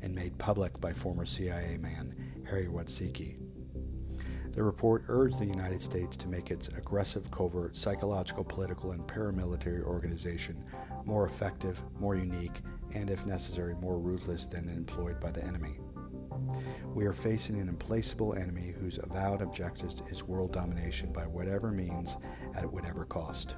and 0.03 0.15
made 0.15 0.37
public 0.37 0.79
by 0.79 0.93
former 0.93 1.25
CIA 1.25 1.79
man 1.79 2.15
Harry 2.47 2.67
Rositzke. 2.67 3.46
The 4.57 4.63
report 4.63 5.05
urged 5.09 5.39
the 5.39 5.45
United 5.45 5.83
States 5.83 6.17
to 6.17 6.29
make 6.29 6.51
its 6.51 6.69
aggressive, 6.69 7.31
covert, 7.31 7.77
psychological, 7.77 8.43
political, 8.43 8.93
and 8.93 9.07
paramilitary 9.07 9.83
organization 9.83 10.65
more 11.05 11.27
effective, 11.27 11.83
more 12.01 12.17
unique, 12.17 12.63
and, 12.95 13.11
if 13.11 13.27
necessary, 13.27 13.75
more 13.75 13.99
ruthless 13.99 14.47
than 14.47 14.67
employed 14.71 15.21
by 15.21 15.31
the 15.31 15.45
enemy. 15.45 15.79
We 16.95 17.05
are 17.05 17.13
facing 17.13 17.61
an 17.61 17.69
implacable 17.69 18.35
enemy 18.35 18.75
whose 18.81 18.99
avowed 18.99 19.43
objective 19.43 19.93
is 20.11 20.25
world 20.25 20.55
domination 20.55 21.13
by 21.13 21.27
whatever 21.27 21.71
means, 21.71 22.17
at 22.55 22.73
whatever 22.73 23.05
cost. 23.05 23.57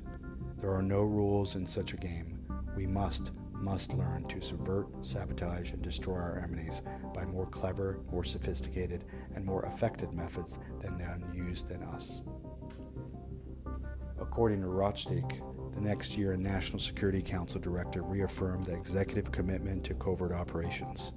There 0.60 0.74
are 0.74 0.82
no 0.82 1.02
rules 1.02 1.54
in 1.54 1.64
such 1.64 1.94
a 1.94 1.96
game. 1.96 2.40
We 2.76 2.88
must, 2.88 3.30
must 3.60 3.92
learn 3.92 4.24
to 4.28 4.40
subvert, 4.40 4.88
sabotage, 5.02 5.72
and 5.72 5.82
destroy 5.82 6.16
our 6.16 6.38
enemies 6.38 6.82
by 7.14 7.24
more 7.24 7.46
clever, 7.46 8.00
more 8.10 8.24
sophisticated, 8.24 9.04
and 9.34 9.44
more 9.44 9.64
effective 9.66 10.14
methods 10.14 10.58
than 10.80 10.96
the 10.96 11.04
unused 11.04 11.70
in 11.70 11.82
us. 11.82 12.22
According 14.20 14.60
to 14.62 14.66
Rositzke, 14.66 15.42
the 15.74 15.80
next 15.80 16.16
year 16.16 16.32
a 16.32 16.36
National 16.36 16.78
Security 16.78 17.22
Council 17.22 17.60
director 17.60 18.02
reaffirmed 18.02 18.66
the 18.66 18.74
executive 18.74 19.30
commitment 19.30 19.84
to 19.84 19.94
covert 19.94 20.32
operations. 20.32 21.12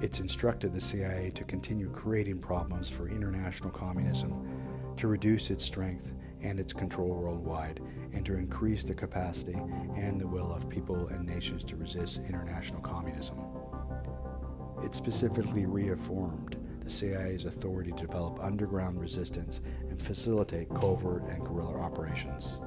It's 0.00 0.20
instructed 0.20 0.72
the 0.72 0.80
CIA 0.80 1.30
to 1.34 1.44
continue 1.44 1.90
creating 1.90 2.38
problems 2.40 2.90
for 2.90 3.08
international 3.08 3.70
communism, 3.70 4.94
to 4.96 5.06
reduce 5.06 5.50
its 5.50 5.64
strength 5.64 6.12
and 6.42 6.58
its 6.58 6.72
control 6.72 7.08
worldwide, 7.08 7.80
and 8.12 8.24
to 8.26 8.34
increase 8.34 8.84
the 8.84 8.94
capacity 8.94 9.58
and 9.96 10.20
the 10.20 10.26
will 10.26 10.52
of 10.52 10.68
people 10.68 11.08
and 11.08 11.26
nations 11.26 11.64
to 11.64 11.76
resist 11.76 12.20
international 12.28 12.80
communism. 12.80 13.38
It 14.82 14.94
specifically 14.94 15.66
reaffirmed 15.66 16.56
the 16.80 16.90
CIA's 16.90 17.44
authority 17.44 17.92
to 17.92 18.06
develop 18.06 18.42
underground 18.42 19.00
resistance 19.00 19.60
and 19.88 20.00
facilitate 20.00 20.68
covert 20.70 21.22
and 21.28 21.44
guerrilla 21.44 21.78
operations. 21.78 22.58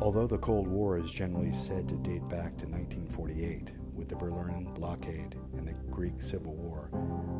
Although 0.00 0.26
the 0.26 0.38
Cold 0.38 0.68
War 0.68 0.98
is 0.98 1.10
generally 1.10 1.52
said 1.52 1.88
to 1.88 1.96
date 1.96 2.28
back 2.28 2.56
to 2.58 2.66
1948, 2.66 3.72
with 3.94 4.08
the 4.08 4.14
Berlin 4.14 4.68
blockade 4.74 5.34
and 5.56 5.66
the 5.66 5.72
Greek 5.90 6.22
Civil 6.22 6.54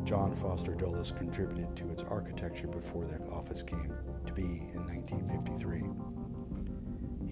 John 0.09 0.33
Foster 0.33 0.73
Dulles 0.73 1.11
contributed 1.11 1.75
to 1.75 1.91
its 1.91 2.01
architecture 2.01 2.65
before 2.65 3.05
the 3.05 3.23
office 3.29 3.61
came 3.61 3.93
to 4.25 4.33
be 4.33 4.41
in 4.73 4.87
1953. 4.87 5.83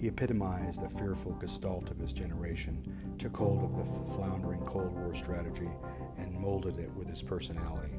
He 0.00 0.06
epitomized 0.06 0.84
the 0.84 0.88
fearful 0.88 1.32
gestalt 1.32 1.90
of 1.90 1.98
his 1.98 2.12
generation, 2.12 2.80
took 3.18 3.36
hold 3.36 3.64
of 3.64 3.76
the 3.76 4.14
floundering 4.14 4.60
Cold 4.60 4.92
War 4.92 5.12
strategy, 5.16 5.68
and 6.18 6.38
molded 6.38 6.78
it 6.78 6.94
with 6.94 7.08
his 7.08 7.20
personality. 7.20 7.98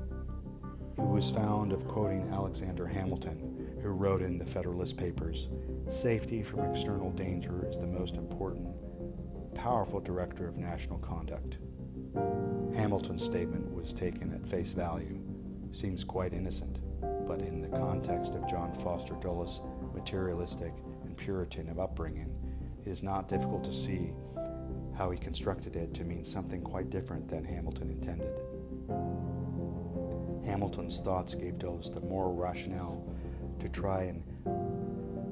He 0.96 1.02
was 1.02 1.30
fond 1.30 1.74
of 1.74 1.86
quoting 1.86 2.30
Alexander 2.32 2.88
Hamilton, 2.88 3.80
who 3.84 3.90
wrote 3.90 4.22
in 4.22 4.38
the 4.38 4.46
Federalist 4.46 4.96
Papers 4.96 5.50
Safety 5.90 6.42
from 6.42 6.62
external 6.62 7.12
danger 7.12 7.68
is 7.70 7.78
the 7.78 7.86
most 7.86 8.16
important, 8.16 8.70
powerful 9.56 10.00
director 10.00 10.48
of 10.48 10.58
national 10.58 11.00
conduct. 11.00 11.58
Hamilton's 12.76 13.24
statement 13.24 13.74
was 13.74 13.94
taken 13.94 14.34
at 14.34 14.48
face 14.48 14.74
value, 14.74 15.20
seems 15.72 16.04
quite 16.04 16.34
innocent, 16.34 16.80
but 17.28 17.42
in 17.42 17.62
the 17.62 17.78
context 17.78 18.34
of 18.34 18.48
John 18.50 18.74
Foster 18.74 19.16
Dulles' 19.16 19.62
materialistic 19.94 20.74
and 21.04 21.16
Puritan 21.18 21.70
of 21.70 21.80
upbringing, 21.80 22.34
it 22.86 22.90
is 22.90 23.04
not 23.04 23.30
difficult 23.30 23.64
to 23.66 23.74
see 23.74 24.14
how 24.98 25.12
he 25.12 25.18
constructed 25.18 25.76
it 25.76 25.94
to 25.94 26.04
mean 26.04 26.26
something 26.26 26.62
quite 26.62 26.90
different 26.90 27.30
than 27.30 27.44
Hamilton 27.44 27.90
intended. 27.90 28.34
Hamilton's 30.46 31.00
thoughts 31.00 31.36
gave 31.36 31.60
Dulles 31.60 31.92
the 31.92 32.02
moral 32.02 32.36
rationale 32.36 33.04
to 33.60 33.70
try 33.70 34.04
and 34.04 34.24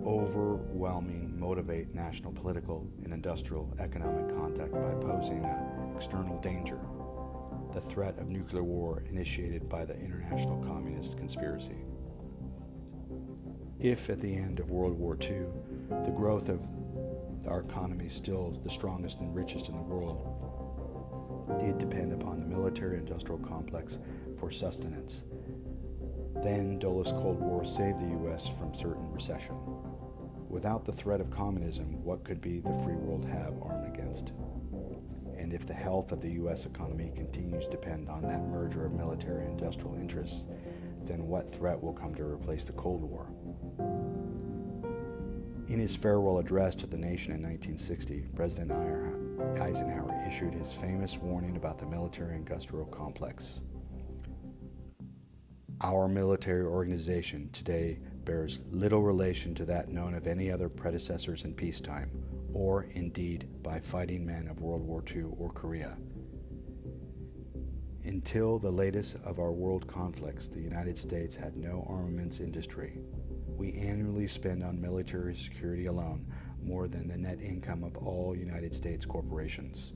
overwhelming 0.06 1.38
motivate 1.38 1.94
national 1.94 2.32
political 2.32 2.88
and 3.04 3.14
industrial 3.14 3.74
economic 3.80 4.34
contact 4.38 4.72
by 4.72 4.94
posing 5.06 5.44
an 5.44 5.67
external 5.98 6.40
danger, 6.42 6.80
the 7.74 7.82
threat 7.82 8.20
of 8.20 8.30
nuclear 8.30 8.64
war 8.64 9.04
initiated 9.10 9.68
by 9.68 9.84
the 9.84 10.00
international 10.00 10.64
communist 10.64 11.18
conspiracy. 11.18 11.86
If 13.80 14.10
at 14.12 14.22
the 14.22 14.34
end 14.34 14.60
of 14.60 14.70
World 14.70 14.98
War 14.98 15.18
II, 15.20 15.46
the 16.04 16.12
growth 16.12 16.50
of 16.50 16.62
our 17.48 17.62
economy 17.62 18.10
still 18.10 18.60
the 18.64 18.70
strongest 18.70 19.20
and 19.20 19.34
richest 19.36 19.70
in 19.70 19.76
the 19.76 19.82
world, 19.82 20.24
did 21.60 21.80
depend 21.80 22.14
upon 22.14 22.38
the 22.38 22.46
military 22.46 22.98
industrial 22.98 23.40
complex 23.40 23.98
for 24.38 24.52
sustenance. 24.52 25.24
Then 26.44 26.78
Dulles' 26.78 27.12
Cold 27.14 27.40
War 27.40 27.66
saved 27.66 28.00
the 28.00 28.12
U.S. 28.22 28.48
from 28.60 28.76
certain 28.76 29.12
recession. 29.12 29.56
Without 30.48 30.86
the 30.86 30.94
threat 30.94 31.22
of 31.22 31.32
communism, 31.32 32.04
what 32.04 32.24
could 32.24 32.40
be 32.40 32.60
the 32.60 32.74
free 32.84 32.96
world 32.96 33.26
have 33.26 33.60
armed 33.64 33.92
against? 33.92 34.32
And 35.48 35.54
if 35.54 35.66
the 35.66 35.74
health 35.74 36.12
of 36.12 36.20
the 36.20 36.32
U.S. 36.32 36.66
economy 36.66 37.10
continues 37.16 37.68
to 37.68 37.72
depend 37.72 38.10
on 38.10 38.22
that 38.24 38.44
merger 38.50 38.86
of 38.86 38.92
military 38.92 39.46
and 39.46 39.58
industrial 39.58 39.96
interests, 39.96 40.46
then 41.06 41.26
what 41.26 41.50
threat 41.50 41.82
will 41.82 41.94
come 41.94 42.14
to 42.16 42.24
replace 42.26 42.66
the 42.66 42.74
Cold 42.74 43.02
War? 43.02 43.28
In 45.70 45.80
his 45.80 45.96
farewell 45.96 46.40
address 46.40 46.76
to 46.76 46.86
the 46.86 46.98
nation 46.98 47.32
in 47.32 47.42
1960, 47.42 48.26
President 48.36 48.74
Eisenhower 49.58 50.22
issued 50.28 50.54
his 50.54 50.74
famous 50.74 51.18
warning 51.18 51.56
about 51.56 51.80
the 51.80 51.86
military 51.86 52.36
industrial 52.36 52.88
complex. 52.88 53.62
Our 55.80 56.10
military 56.10 56.66
organization 56.66 57.50
today 57.54 58.00
bears 58.26 58.60
little 58.70 59.02
relation 59.02 59.56
to 59.56 59.64
that 59.64 59.88
known 59.88 60.14
of 60.14 60.28
any 60.28 60.52
other 60.52 60.68
predecessors 60.68 61.46
in 61.46 61.54
peacetime, 61.54 62.12
or 62.58 62.88
indeed 62.96 63.48
by 63.62 63.80
fighting 63.80 64.26
men 64.26 64.48
of 64.48 64.62
World 64.62 64.82
War 64.82 65.04
II 65.16 65.26
or 65.38 65.52
Korea. 65.52 65.96
Until 68.04 68.58
the 68.58 68.72
latest 68.72 69.18
of 69.24 69.38
our 69.38 69.52
world 69.52 69.86
conflicts, 69.86 70.48
the 70.48 70.60
United 70.60 70.98
States 70.98 71.36
had 71.36 71.56
no 71.56 71.86
armaments 71.88 72.40
industry. 72.40 72.98
We 73.46 73.74
annually 73.74 74.26
spend 74.26 74.64
on 74.64 74.82
military 74.82 75.36
security 75.36 75.86
alone 75.86 76.26
more 76.64 76.88
than 76.88 77.08
the 77.08 77.18
net 77.18 77.40
income 77.42 77.84
of 77.84 77.96
all 77.98 78.36
United 78.36 78.74
States 78.74 79.06
corporations. 79.06 79.94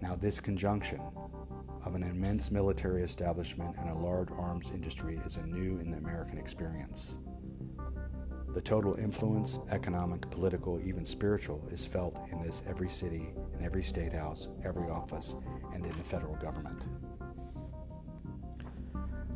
Now, 0.00 0.16
this 0.16 0.40
conjunction 0.40 1.02
of 1.84 1.94
an 1.94 2.04
immense 2.04 2.50
military 2.50 3.02
establishment 3.02 3.76
and 3.78 3.90
a 3.90 3.94
large 3.94 4.30
arms 4.30 4.70
industry 4.72 5.20
is 5.26 5.36
a 5.36 5.46
new 5.46 5.78
in 5.78 5.90
the 5.90 5.98
American 5.98 6.38
experience. 6.38 7.18
The 8.58 8.64
total 8.64 8.96
influence, 8.96 9.60
economic, 9.70 10.28
political, 10.32 10.80
even 10.84 11.04
spiritual, 11.04 11.62
is 11.70 11.86
felt 11.86 12.18
in 12.32 12.40
this 12.40 12.64
every 12.68 12.90
city, 12.90 13.28
in 13.56 13.64
every 13.64 13.84
state 13.84 14.12
house, 14.12 14.48
every 14.64 14.90
office, 14.90 15.36
and 15.72 15.86
in 15.86 15.92
the 15.92 16.02
federal 16.02 16.34
government. 16.34 16.86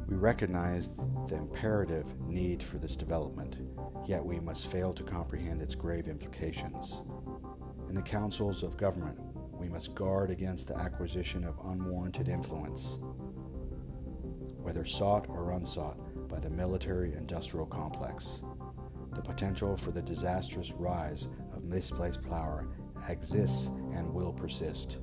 We 0.09 0.17
recognize 0.17 0.91
the 1.29 1.37
imperative 1.37 2.19
need 2.23 2.65
for 2.65 2.79
this 2.79 2.97
development, 2.97 3.59
yet 4.09 4.25
we 4.25 4.41
must 4.41 4.67
fail 4.67 4.93
to 4.93 5.05
comprehend 5.05 5.63
its 5.63 5.77
grave 5.77 6.09
implications. 6.09 7.03
In 7.89 7.95
the 7.95 8.03
councils 8.03 8.65
of 8.65 8.77
government, 8.77 9.21
we 9.53 9.69
must 9.69 9.95
guard 9.95 10.31
against 10.31 10.67
the 10.67 10.77
acquisition 10.77 11.45
of 11.45 11.61
unwarranted 11.65 12.29
influence, 12.29 12.99
whether 14.61 14.85
sought 14.85 15.29
or 15.29 15.53
unsought, 15.53 15.97
by 16.29 16.41
the 16.41 16.51
military 16.51 17.13
industrial 17.13 17.67
complex. 17.67 18.41
The 19.15 19.23
potential 19.23 19.77
for 19.77 19.91
the 19.91 20.03
disastrous 20.03 20.73
rise 20.73 21.29
of 21.55 21.65
misplaced 21.65 22.23
power 22.23 22.67
exists 23.09 23.67
and 23.95 24.13
will 24.13 24.33
persist. 24.33 24.99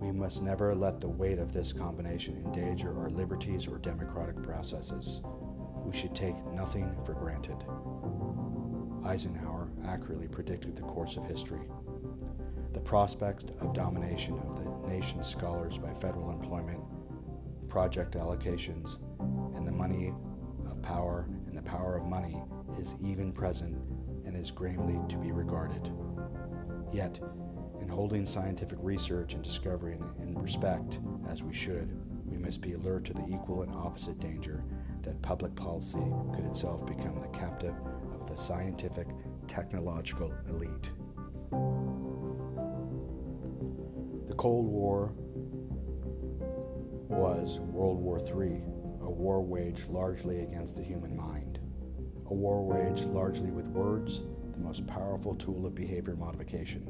We 0.00 0.12
must 0.12 0.42
never 0.42 0.74
let 0.74 1.00
the 1.00 1.08
weight 1.08 1.38
of 1.38 1.52
this 1.52 1.72
combination 1.72 2.36
endanger 2.44 2.96
our 2.98 3.10
liberties 3.10 3.66
or 3.66 3.78
democratic 3.78 4.42
processes. 4.42 5.22
We 5.84 5.96
should 5.96 6.14
take 6.14 6.36
nothing 6.46 6.94
for 7.04 7.14
granted. 7.14 7.64
Eisenhower 9.04 9.70
accurately 9.86 10.28
predicted 10.28 10.76
the 10.76 10.82
course 10.82 11.16
of 11.16 11.26
history. 11.26 11.68
The 12.74 12.80
prospect 12.80 13.50
of 13.60 13.72
domination 13.72 14.38
of 14.40 14.56
the 14.56 14.88
nation's 14.88 15.26
scholars 15.26 15.78
by 15.78 15.94
federal 15.94 16.30
employment, 16.30 16.80
project 17.68 18.14
allocations, 18.14 18.98
and 19.56 19.66
the 19.66 19.72
money 19.72 20.12
of 20.70 20.80
power 20.82 21.26
and 21.46 21.56
the 21.56 21.62
power 21.62 21.96
of 21.96 22.04
money 22.04 22.40
is 22.78 22.94
even 23.00 23.32
present 23.32 23.76
and 24.24 24.36
is 24.36 24.50
gravely 24.50 24.98
to 25.08 25.16
be 25.16 25.32
regarded. 25.32 25.90
Yet, 26.92 27.20
in 27.80 27.88
holding 27.88 28.26
scientific 28.26 28.78
research 28.82 29.34
and 29.34 29.42
discovery 29.42 29.98
in, 30.20 30.34
respect, 30.38 30.98
as 31.28 31.42
we 31.42 31.52
should, 31.52 31.88
we 32.24 32.38
must 32.38 32.60
be 32.60 32.74
alert 32.74 33.04
to 33.06 33.14
the 33.14 33.26
equal 33.26 33.62
and 33.62 33.72
opposite 33.74 34.18
danger 34.18 34.64
that 35.02 35.20
public 35.22 35.54
policy 35.54 36.04
could 36.34 36.44
itself 36.44 36.86
become 36.86 37.18
the 37.18 37.28
captive 37.38 37.74
of 38.14 38.28
the 38.28 38.36
scientific, 38.36 39.08
technological 39.46 40.32
elite. 40.48 40.90
The 44.28 44.34
Cold 44.34 44.66
War 44.66 45.12
was 47.08 47.58
World 47.60 47.98
War 47.98 48.18
III, 48.18 48.60
a 49.00 49.10
war 49.10 49.42
waged 49.42 49.88
largely 49.88 50.42
against 50.42 50.76
the 50.76 50.82
human 50.82 51.16
mind, 51.16 51.47
a 52.30 52.34
war 52.34 52.62
waged 52.62 53.06
largely 53.06 53.50
with 53.50 53.66
words, 53.68 54.20
the 54.52 54.58
most 54.58 54.86
powerful 54.86 55.34
tool 55.34 55.64
of 55.64 55.74
behavior 55.74 56.14
modification. 56.14 56.86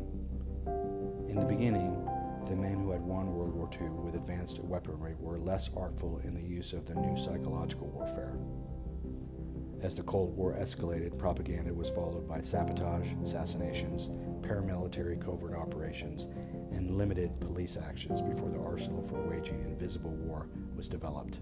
In 1.29 1.39
the 1.39 1.47
beginning, 1.47 2.05
the 2.49 2.57
men 2.57 2.81
who 2.81 2.91
had 2.91 3.03
won 3.03 3.33
World 3.33 3.55
War 3.55 3.69
II 3.73 3.89
with 4.03 4.15
advanced 4.15 4.59
weaponry 4.61 5.15
were 5.21 5.39
less 5.39 5.71
artful 5.77 6.21
in 6.25 6.35
the 6.35 6.43
use 6.43 6.73
of 6.73 6.87
the 6.87 6.95
new 6.95 7.17
psychological 7.17 7.89
warfare. 7.89 8.37
As 9.81 9.95
the 9.95 10.03
Cold 10.03 10.37
War 10.37 10.55
escalated, 10.55 11.17
propaganda 11.19 11.73
was 11.73 11.91
followed 11.91 12.29
by 12.29 12.41
sabotage, 12.41 13.07
assassinations, 13.23 14.09
paramilitary 14.41 15.21
covert 15.21 15.55
operations, 15.55 16.27
and 16.73 16.99
limited 16.99 17.39
police 17.39 17.77
actions 17.77 18.21
before 18.21 18.51
the 18.51 18.59
arsenal 18.59 19.03
for 19.03 19.21
waging 19.29 19.61
invisible 19.61 20.11
war 20.11 20.49
was 20.75 20.89
developed. 20.89 21.39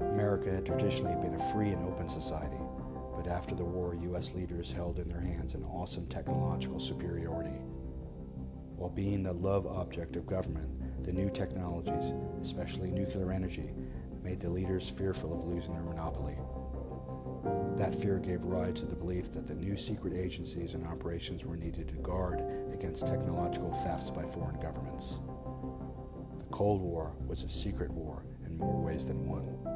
America 0.00 0.50
had 0.54 0.64
traditionally 0.64 1.20
been 1.20 1.34
a 1.34 1.52
free 1.52 1.70
and 1.70 1.84
open 1.84 2.08
society, 2.08 2.58
but 3.16 3.26
after 3.26 3.54
the 3.54 3.64
war, 3.64 3.96
U.S. 4.02 4.32
leaders 4.34 4.70
held 4.70 4.98
in 4.98 5.08
their 5.08 5.20
hands 5.20 5.54
an 5.54 5.64
awesome 5.64 6.06
technological 6.06 6.78
superiority. 6.78 7.58
While 8.76 8.90
being 8.90 9.24
the 9.24 9.32
love 9.32 9.66
object 9.66 10.14
of 10.14 10.26
government, 10.26 11.04
the 11.04 11.12
new 11.12 11.30
technologies, 11.30 12.12
especially 12.40 12.90
nuclear 12.90 13.32
energy, 13.32 13.70
made 14.22 14.40
the 14.40 14.50
leaders 14.50 14.88
fearful 14.88 15.32
of 15.32 15.44
losing 15.44 15.72
their 15.72 15.82
monopoly. 15.82 16.36
That 17.76 17.94
fear 17.94 18.18
gave 18.18 18.44
rise 18.44 18.74
to 18.80 18.86
the 18.86 18.94
belief 18.94 19.32
that 19.32 19.46
the 19.46 19.54
new 19.54 19.76
secret 19.76 20.14
agencies 20.14 20.74
and 20.74 20.86
operations 20.86 21.44
were 21.44 21.56
needed 21.56 21.88
to 21.88 21.94
guard 21.94 22.42
against 22.72 23.06
technological 23.06 23.72
thefts 23.72 24.10
by 24.10 24.24
foreign 24.24 24.60
governments. 24.60 25.18
The 26.38 26.44
Cold 26.52 26.82
War 26.82 27.12
was 27.26 27.44
a 27.44 27.48
secret 27.48 27.90
war 27.90 28.24
in 28.46 28.56
more 28.56 28.80
ways 28.80 29.06
than 29.06 29.28
one. 29.28 29.67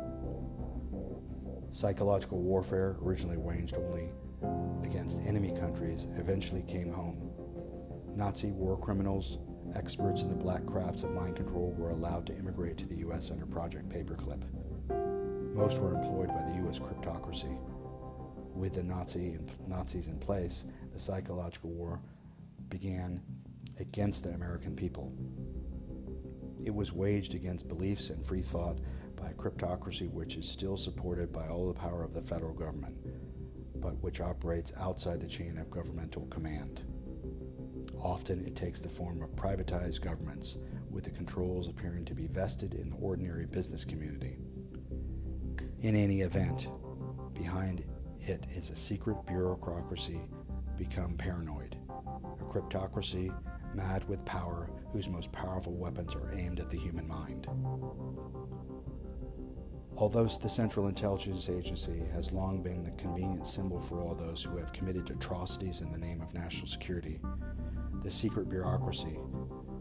Psychological 1.73 2.39
warfare, 2.39 2.97
originally 3.03 3.39
waged 3.39 3.75
only 3.75 4.11
against 4.85 5.19
enemy 5.21 5.53
countries, 5.59 6.07
eventually 6.19 6.63
came 6.63 6.93
home. 6.93 7.31
Nazi 8.15 8.51
war 8.51 8.79
criminals, 8.79 9.39
experts 9.75 10.21
in 10.21 10.29
the 10.29 10.35
black 10.35 10.67
crafts 10.67 11.03
of 11.03 11.13
mind 11.13 11.35
control, 11.35 11.75
were 11.79 11.89
allowed 11.91 12.27
to 12.27 12.37
immigrate 12.37 12.77
to 12.77 12.87
the 12.87 12.97
U.S. 12.97 13.31
under 13.31 13.47
Project 13.47 13.89
Paperclip. 13.89 14.43
Most 15.55 15.81
were 15.81 15.95
employed 15.95 16.29
by 16.29 16.43
the 16.51 16.57
U.S. 16.65 16.79
cryptocracy. 16.79 17.59
With 18.55 18.75
the 18.75 18.83
Nazi 18.83 19.39
Nazis 19.67 20.09
in 20.09 20.19
place, 20.19 20.65
the 20.93 21.01
psychological 21.01 21.71
war 21.71 22.01
began 22.69 23.23
against 23.81 24.25
the 24.25 24.31
American 24.31 24.77
people. 24.77 25.11
It 26.63 26.75
was 26.75 26.93
waged 26.93 27.35
against 27.35 27.67
beliefs 27.67 28.11
and 28.11 28.25
free 28.25 28.43
thought 28.43 28.79
cryptocracy 29.43 30.09
which 30.09 30.37
is 30.37 30.49
still 30.49 30.77
supported 30.77 31.33
by 31.33 31.49
all 31.49 31.67
the 31.67 31.75
power 31.75 32.05
of 32.05 32.15
the 32.15 32.23
federal 32.23 32.55
government, 32.55 32.97
but 33.81 34.01
which 34.01 34.21
operates 34.21 34.73
outside 34.79 35.21
the 35.21 35.27
chain 35.27 35.59
of 35.59 35.71
governmental 35.71 36.27
command. 36.27 36.83
Often 38.01 38.47
it 38.47 38.55
takes 38.55 38.79
the 38.79 38.89
form 38.89 39.21
of 39.21 39.35
privatized 39.35 40.01
governments, 40.01 40.59
with 40.91 41.05
the 41.05 41.11
controls 41.11 41.69
appearing 41.69 42.05
to 42.05 42.15
be 42.15 42.29
vested 42.29 42.75
in 42.75 42.91
the 42.91 42.97
ordinary 42.97 43.47
business 43.47 43.85
community. 43.85 44.37
In 45.81 45.97
any 45.97 46.21
event, 46.21 46.69
behind 47.35 47.85
it 48.21 48.47
is 48.55 48.71
a 48.71 48.77
secret 48.77 49.27
bureaucracy 49.27 50.21
become 50.79 51.17
paranoid, 51.17 51.77
a 52.41 52.45
cryptocracy 52.45 53.35
mad 53.75 54.09
with 54.09 54.25
power 54.25 54.69
whose 54.93 55.09
most 55.09 55.33
powerful 55.33 55.73
weapons 55.73 56.15
are 56.15 56.33
aimed 56.33 56.61
at 56.61 56.71
the 56.71 56.79
human 56.79 57.09
mind. 57.09 57.49
Although 60.03 60.27
the 60.27 60.49
Central 60.49 60.89
Intelligence 60.89 61.49
Agency 61.49 62.03
has 62.13 62.33
long 62.33 62.61
been 62.61 62.83
the 62.83 62.91
convenient 63.01 63.47
symbol 63.47 63.79
for 63.79 64.01
all 64.01 64.17
those 64.17 64.43
who 64.43 64.57
have 64.57 64.73
committed 64.73 65.09
atrocities 65.09 65.81
in 65.81 65.93
the 65.93 65.99
name 65.99 66.21
of 66.21 66.35
national 66.35 66.67
security, 66.67 67.21
the 68.03 68.11
secret 68.11 68.49
bureaucracy, 68.49 69.17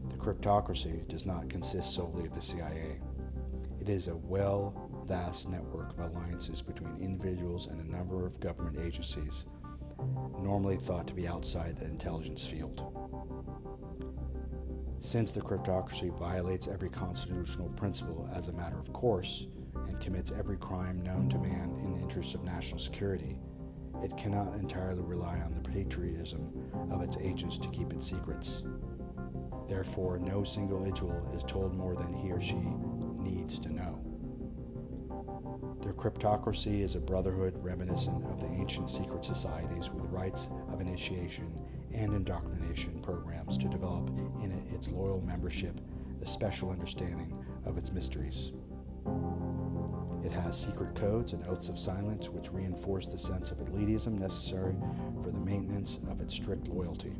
the 0.09 0.17
cryptocracy, 0.17 1.07
does 1.07 1.26
not 1.26 1.49
consist 1.49 1.95
solely 1.95 2.28
of 2.28 2.36
the 2.36 2.41
CIA. 2.41 2.99
It 3.80 3.89
is 3.89 4.09
a 4.09 4.15
well 4.15 4.91
vast 5.07 5.49
network 5.49 5.89
of 5.89 5.99
alliances 6.11 6.61
between 6.61 7.01
individuals 7.01 7.65
and 7.65 7.82
a 7.82 7.91
number 7.91 8.24
of 8.24 8.39
government 8.39 8.78
agencies, 8.78 9.45
normally 10.39 10.78
thought 10.78 11.07
to 11.07 11.15
be 11.15 11.28
outside 11.28 11.80
the 11.80 11.86
intelligence 11.86 12.45
field. 12.45 12.95
Since 14.99 15.32
the 15.32 15.41
cryptocracy 15.41 16.15
violates 16.15 16.67
every 16.67 16.89
constitutional 16.89 17.69
principle 17.69 18.30
as 18.32 18.49
a 18.49 18.53
matter 18.53 18.78
of 18.78 18.93
course 18.93 19.47
commits 20.02 20.32
every 20.32 20.58
crime 20.58 21.02
known 21.04 21.30
to 21.30 21.38
man 21.38 21.80
in 21.84 21.93
the 21.93 21.99
interest 21.99 22.36
of 22.36 22.43
national 22.43 22.80
security, 22.80 23.38
it 24.04 24.18
cannot 24.18 24.56
entirely 24.56 25.04
rely 25.04 25.39
on 25.39 25.54
the 25.54 25.62
patriotism 25.62 26.52
of 26.91 27.02
its 27.02 27.18
agents 27.18 27.58
to 27.60 27.70
keep 27.70 27.93
its 27.93 28.10
secrets. 28.10 28.64
Therefore, 29.70 30.18
no 30.18 30.43
single 30.43 30.80
individual 30.80 31.32
is 31.36 31.43
told 31.43 31.76
more 31.76 31.95
than 31.95 32.12
he 32.12 32.32
or 32.32 32.41
she 32.41 32.58
needs 33.20 33.60
to 33.60 33.72
know. 33.72 33.99
Their 35.82 35.93
cryptocracy 35.93 36.82
is 36.82 36.95
a 36.95 36.99
brotherhood 36.99 37.54
reminiscent 37.64 38.24
of 38.26 38.41
the 38.41 38.47
ancient 38.47 38.89
secret 38.89 39.24
societies 39.24 39.91
with 39.91 40.12
rites 40.12 40.49
of 40.72 40.82
initiation 40.82 41.54
and 41.93 42.14
indoctrination 42.14 43.02
programs 43.02 43.58
to 43.60 43.68
develop 43.68 44.10
in 44.41 44.52
its 44.74 44.89
loyal 44.89 45.22
membership 45.22 45.80
the 46.20 46.28
special 46.28 46.70
understanding 46.70 47.34
of 47.66 47.78
its 47.78 47.91
mysteries. 47.91 48.52
It 50.24 50.32
has 50.32 50.59
secret 50.59 50.95
codes 50.95 51.34
and 51.34 51.45
oaths 51.47 51.69
of 51.69 51.80
silence 51.80 52.30
which 52.30 52.51
reinforce 52.51 53.07
the 53.07 53.17
sense 53.17 53.51
of 53.51 53.57
elitism 53.59 54.19
necessary 54.19 54.76
for 55.24 55.32
the 55.32 55.39
maintenance 55.39 55.99
of 56.09 56.22
its 56.22 56.36
strict 56.36 56.67
loyalty. 56.67 57.15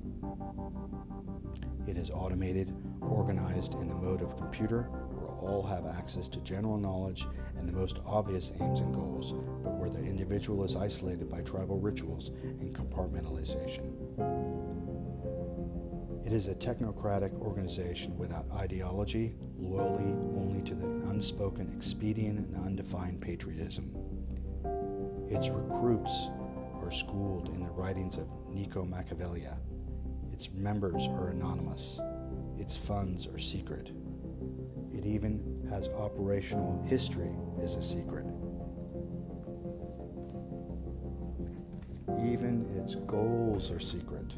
It 1.88 1.98
is 1.98 2.12
automated, 2.12 2.74
organized 3.02 3.74
in 3.74 3.88
the 3.88 3.96
mode 3.96 4.22
of 4.22 4.38
computer, 4.38 4.84
where 4.84 5.32
all 5.42 5.64
have 5.64 5.88
access 5.88 6.30
to 6.30 6.40
general 6.42 6.78
knowledge 6.78 7.26
and 7.58 7.68
the 7.68 7.74
most 7.74 8.00
obvious 8.06 8.52
aims 8.60 8.80
and 8.80 8.94
goals, 8.94 9.34
but 9.64 9.74
where 9.74 9.90
the 9.90 10.00
individual 10.00 10.64
is 10.64 10.76
isolated 10.76 11.30
by 11.30 11.42
tribal 11.42 11.80
rituals 11.80 12.30
and 12.44 12.74
compartmentalization. 12.74 13.92
It 16.26 16.34
is 16.34 16.48
a 16.48 16.56
technocratic 16.56 17.34
organization 17.42 18.18
without 18.18 18.46
ideology, 18.54 19.36
loyalty 19.58 20.14
only 20.38 20.62
to 20.62 20.76
the 20.76 20.88
unspoken 21.22 21.72
expedient 21.78 22.40
and 22.40 22.66
undefined 22.66 23.22
patriotism. 23.22 23.96
Its 25.30 25.50
recruits 25.50 26.30
are 26.82 26.90
schooled 26.90 27.48
in 27.50 27.62
the 27.62 27.70
writings 27.70 28.18
of 28.18 28.28
Niccolo 28.50 28.86
Machiavelli. 28.86 29.46
Its 30.34 30.50
members 30.50 31.06
are 31.10 31.30
anonymous. 31.30 32.00
Its 32.58 32.76
funds 32.76 33.28
are 33.28 33.38
secret. 33.38 33.92
It 34.92 35.06
even 35.06 35.64
has 35.70 35.90
operational 35.90 36.84
history 36.88 37.30
is 37.62 37.76
a 37.76 37.84
secret. 37.84 38.26
Even 42.26 42.66
its 42.84 42.96
goals 42.96 43.70
are 43.70 43.80
secret. 43.80 44.34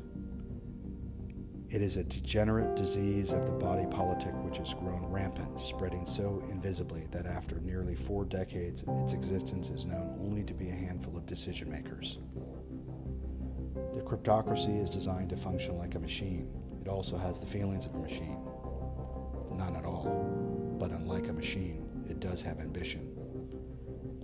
It 1.74 1.82
is 1.82 1.98
a 1.98 2.04
degenerate 2.04 2.76
disease 2.76 3.34
of 3.34 3.48
the 3.48 3.52
body 3.52 3.88
politic 3.88 4.32
which 4.44 4.58
has 4.58 4.76
grown 4.76 5.08
rampant, 5.08 5.60
spreading 5.60 6.06
so 6.06 6.44
invisibly 6.52 7.08
that 7.10 7.26
after 7.26 7.60
nearly 7.62 7.96
four 7.96 8.26
decades, 8.26 8.84
its 9.00 9.14
existence 9.14 9.72
is 9.72 9.88
known 9.88 10.16
only 10.22 10.44
to 10.44 10.54
be 10.54 10.70
a 10.70 10.76
handful 10.76 11.18
of 11.18 11.26
decision 11.26 11.72
makers. 11.72 12.20
The 13.94 14.02
cryptocracy 14.02 14.84
is 14.84 14.92
designed 14.92 15.32
to 15.32 15.36
function 15.36 15.80
like 15.80 15.96
a 15.96 16.00
machine. 16.00 16.48
It 16.80 16.88
also 16.88 17.18
has 17.18 17.40
the 17.40 17.48
feelings 17.48 17.88
of 17.88 17.96
a 17.96 17.98
machine. 17.98 18.38
None 19.54 19.76
at 19.76 19.84
all. 19.84 20.78
But 20.80 20.92
unlike 20.92 21.28
a 21.28 21.34
machine, 21.34 21.90
it 22.08 22.20
does 22.20 22.44
have 22.44 22.60
ambition. 22.60 23.18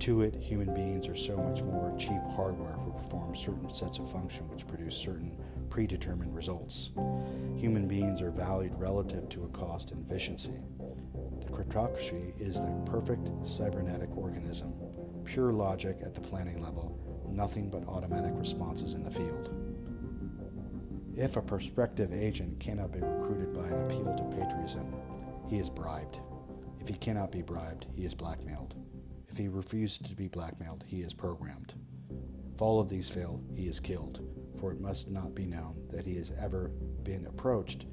To 0.02 0.22
it, 0.22 0.36
human 0.36 0.72
beings 0.76 1.08
are 1.08 1.16
so 1.16 1.36
much 1.36 1.64
more 1.64 1.96
cheap 1.98 2.22
hardware 2.36 2.78
to 2.86 2.92
perform 2.92 3.36
certain 3.36 3.74
sets 3.74 3.98
of 3.98 4.12
function 4.12 4.48
which 4.50 4.68
produce 4.68 4.96
certain 4.96 5.36
predetermined 5.70 6.36
results. 6.36 6.92
Human 7.56 7.88
beings 7.88 8.22
are 8.22 8.32
valued 8.32 8.74
relative 8.80 9.30
to 9.30 9.44
a 9.44 9.50
cost 9.50 9.92
and 9.92 10.06
efficiency. 10.06 10.60
The 11.42 11.52
cryptocracy 11.52 12.40
is 12.40 12.62
the 12.62 12.84
perfect 12.86 13.28
cybernetic 13.48 14.16
organism, 14.16 14.74
pure 15.26 15.52
logic 15.54 15.98
at 16.02 16.14
the 16.14 16.22
planning 16.22 16.62
level, 16.62 16.98
nothing 17.30 17.70
but 17.70 17.88
automatic 17.88 18.34
responses 18.36 18.94
in 18.94 19.04
the 19.04 19.12
field. 19.12 19.50
If 21.16 21.36
a 21.36 21.42
prospective 21.42 22.14
agent 22.14 22.60
cannot 22.60 22.92
be 22.92 23.00
recruited 23.02 23.54
by 23.54 23.68
an 23.68 23.86
appeal 23.86 24.16
to 24.16 24.38
patriotism, 24.38 24.94
he 25.50 25.58
is 25.58 25.70
bribed. 25.70 26.20
If 26.80 26.88
he 26.88 26.94
cannot 26.94 27.32
be 27.32 27.42
bribed, 27.42 27.88
he 27.94 28.06
is 28.06 28.16
blackmailed. 28.16 28.76
If 29.28 29.38
he 29.38 29.48
refuses 29.48 29.98
to 30.00 30.16
be 30.16 30.28
blackmailed, 30.28 30.86
he 30.88 31.02
is 31.02 31.14
programmed. 31.14 31.74
If 32.54 32.62
all 32.62 32.80
of 32.80 32.90
these 32.90 33.10
fail, 33.10 33.42
he 33.54 33.68
is 33.68 33.80
killed, 33.80 34.22
for 34.60 34.72
it 34.72 34.82
must 34.82 35.10
not 35.10 35.34
be 35.34 35.46
known 35.46 35.76
that 35.92 36.06
he 36.06 36.16
has 36.16 36.32
ever 36.40 36.72
been 37.04 37.26
approached. 37.28 37.86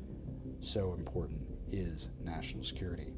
So 0.60 0.94
important 0.94 1.40
is 1.70 2.08
national 2.22 2.64
security. 2.64 3.12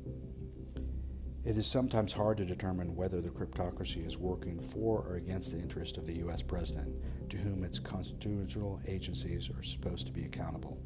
It 1.45 1.57
is 1.57 1.67
sometimes 1.67 2.13
hard 2.13 2.37
to 2.39 2.45
determine 2.45 2.95
whether 2.95 3.23
the 3.23 3.31
cryptocracy 3.31 4.07
is 4.07 4.19
working 4.19 4.61
for 4.61 4.99
or 5.09 5.17
against 5.17 5.53
the 5.53 5.59
interest 5.59 5.97
of 5.97 6.05
the 6.05 6.17
U.S. 6.17 6.43
president, 6.43 6.95
to 7.31 7.39
whom 7.39 7.65
its 7.65 7.79
constitutional 7.79 8.81
agencies 8.87 9.49
are 9.49 9.63
supposed 9.63 10.07
to 10.07 10.13
be 10.13 10.25
accountable. 10.25 10.79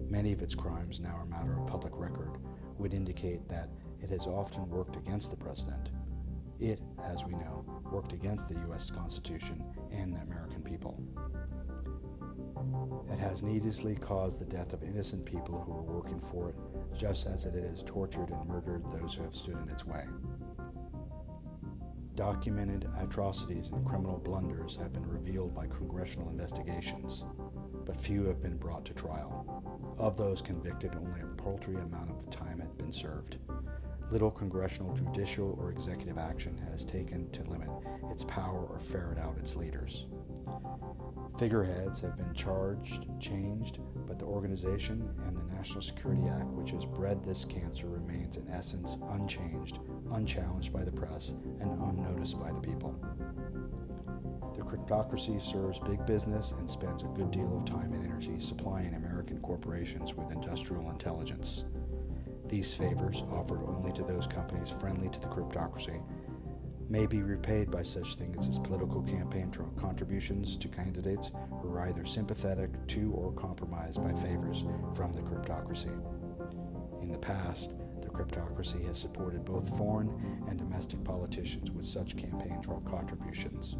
Many 0.00 0.32
of 0.32 0.42
its 0.42 0.54
crimes 0.54 1.00
now 1.00 1.16
are 1.16 1.24
matter 1.24 1.58
of 1.58 1.66
public 1.66 1.92
record, 1.96 2.36
would 2.76 2.92
indicate 2.92 3.48
that 3.48 3.70
it 4.02 4.10
has 4.10 4.26
often 4.26 4.68
worked 4.68 4.96
against 4.96 5.30
the 5.30 5.36
president. 5.36 5.88
It, 6.60 6.80
as 7.02 7.24
we 7.24 7.32
know, 7.32 7.64
worked 7.90 8.12
against 8.12 8.48
the 8.48 8.54
U.S. 8.66 8.90
Constitution 8.90 9.64
and 9.90 10.14
the 10.14 10.20
American 10.20 10.62
people. 10.62 11.02
It 13.10 13.18
has 13.18 13.42
needlessly 13.42 13.94
caused 13.94 14.38
the 14.38 14.46
death 14.46 14.72
of 14.72 14.82
innocent 14.82 15.24
people 15.24 15.60
who 15.60 15.72
were 15.72 15.94
working 16.00 16.20
for 16.20 16.50
it, 16.50 16.56
just 16.96 17.26
as 17.26 17.46
it 17.46 17.54
has 17.54 17.82
tortured 17.82 18.30
and 18.30 18.48
murdered 18.48 18.84
those 18.92 19.14
who 19.14 19.22
have 19.22 19.34
stood 19.34 19.58
in 19.62 19.68
its 19.68 19.86
way. 19.86 20.04
Documented 22.14 22.88
atrocities 22.98 23.68
and 23.68 23.84
criminal 23.84 24.18
blunders 24.18 24.76
have 24.76 24.92
been 24.92 25.06
revealed 25.06 25.54
by 25.54 25.66
congressional 25.66 26.30
investigations, 26.30 27.26
but 27.84 28.00
few 28.00 28.24
have 28.24 28.40
been 28.40 28.56
brought 28.56 28.86
to 28.86 28.94
trial. 28.94 29.62
Of 29.98 30.16
those 30.16 30.40
convicted, 30.40 30.94
only 30.94 31.20
a 31.20 31.26
paltry 31.36 31.76
amount 31.76 32.10
of 32.10 32.24
the 32.24 32.30
time 32.30 32.58
had 32.58 32.76
been 32.78 32.92
served. 32.92 33.36
Little 34.10 34.30
congressional, 34.30 34.94
judicial, 34.94 35.58
or 35.60 35.70
executive 35.70 36.16
action 36.16 36.56
has 36.70 36.84
taken 36.84 37.28
to 37.32 37.42
limit 37.44 37.68
its 38.10 38.24
power 38.24 38.64
or 38.64 38.78
ferret 38.78 39.18
out 39.18 39.36
its 39.36 39.56
leaders. 39.56 40.06
Figureheads 41.38 42.00
have 42.00 42.16
been 42.16 42.32
charged, 42.32 43.06
changed, 43.20 43.78
but 44.06 44.18
the 44.18 44.24
organization 44.24 45.06
and 45.26 45.36
the 45.36 45.54
National 45.54 45.82
Security 45.82 46.22
Act, 46.28 46.46
which 46.52 46.70
has 46.70 46.86
bred 46.86 47.22
this 47.22 47.44
cancer, 47.44 47.88
remains 47.88 48.38
in 48.38 48.48
essence 48.48 48.96
unchanged, 49.10 49.78
unchallenged 50.12 50.72
by 50.72 50.82
the 50.82 50.90
press, 50.90 51.34
and 51.60 51.70
unnoticed 51.82 52.40
by 52.40 52.50
the 52.52 52.60
people. 52.60 52.98
The 54.56 54.62
cryptocracy 54.62 55.42
serves 55.42 55.78
big 55.78 56.06
business 56.06 56.52
and 56.52 56.70
spends 56.70 57.02
a 57.02 57.08
good 57.08 57.30
deal 57.30 57.58
of 57.58 57.66
time 57.66 57.92
and 57.92 58.06
energy 58.06 58.40
supplying 58.40 58.94
American 58.94 59.38
corporations 59.40 60.14
with 60.14 60.32
industrial 60.32 60.88
intelligence. 60.88 61.66
These 62.48 62.72
favors, 62.72 63.24
offered 63.30 63.62
only 63.64 63.92
to 63.92 64.04
those 64.04 64.26
companies 64.26 64.70
friendly 64.70 65.10
to 65.10 65.20
the 65.20 65.26
cryptocracy, 65.26 66.00
may 66.88 67.06
be 67.06 67.22
repaid 67.22 67.70
by 67.70 67.82
such 67.82 68.14
things 68.14 68.46
as 68.48 68.58
political 68.58 69.02
campaign 69.02 69.50
contributions 69.76 70.56
to 70.56 70.68
candidates 70.68 71.32
who 71.60 71.68
are 71.68 71.88
either 71.88 72.04
sympathetic 72.04 72.70
to 72.86 73.12
or 73.12 73.32
compromised 73.32 74.02
by 74.02 74.12
favors 74.12 74.64
from 74.94 75.12
the 75.12 75.20
cryptocracy. 75.20 75.92
In 77.02 77.10
the 77.10 77.18
past, 77.18 77.72
the 78.02 78.08
cryptocracy 78.08 78.86
has 78.86 78.98
supported 78.98 79.44
both 79.44 79.76
foreign 79.76 80.10
and 80.48 80.58
domestic 80.58 81.02
politicians 81.04 81.70
with 81.70 81.86
such 81.86 82.16
campaign 82.16 82.60
contributions. 82.88 83.76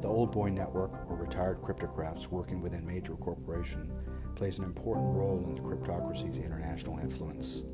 The 0.00 0.08
Old 0.08 0.32
Boy 0.32 0.48
Network, 0.48 0.92
or 1.10 1.16
retired 1.16 1.58
cryptocrats 1.58 2.28
working 2.28 2.62
within 2.62 2.86
major 2.86 3.14
corporations, 3.14 3.90
plays 4.34 4.58
an 4.58 4.64
important 4.64 5.14
role 5.14 5.44
in 5.46 5.54
the 5.54 5.60
cryptocracy's 5.60 6.38
international 6.38 6.98
influence. 6.98 7.64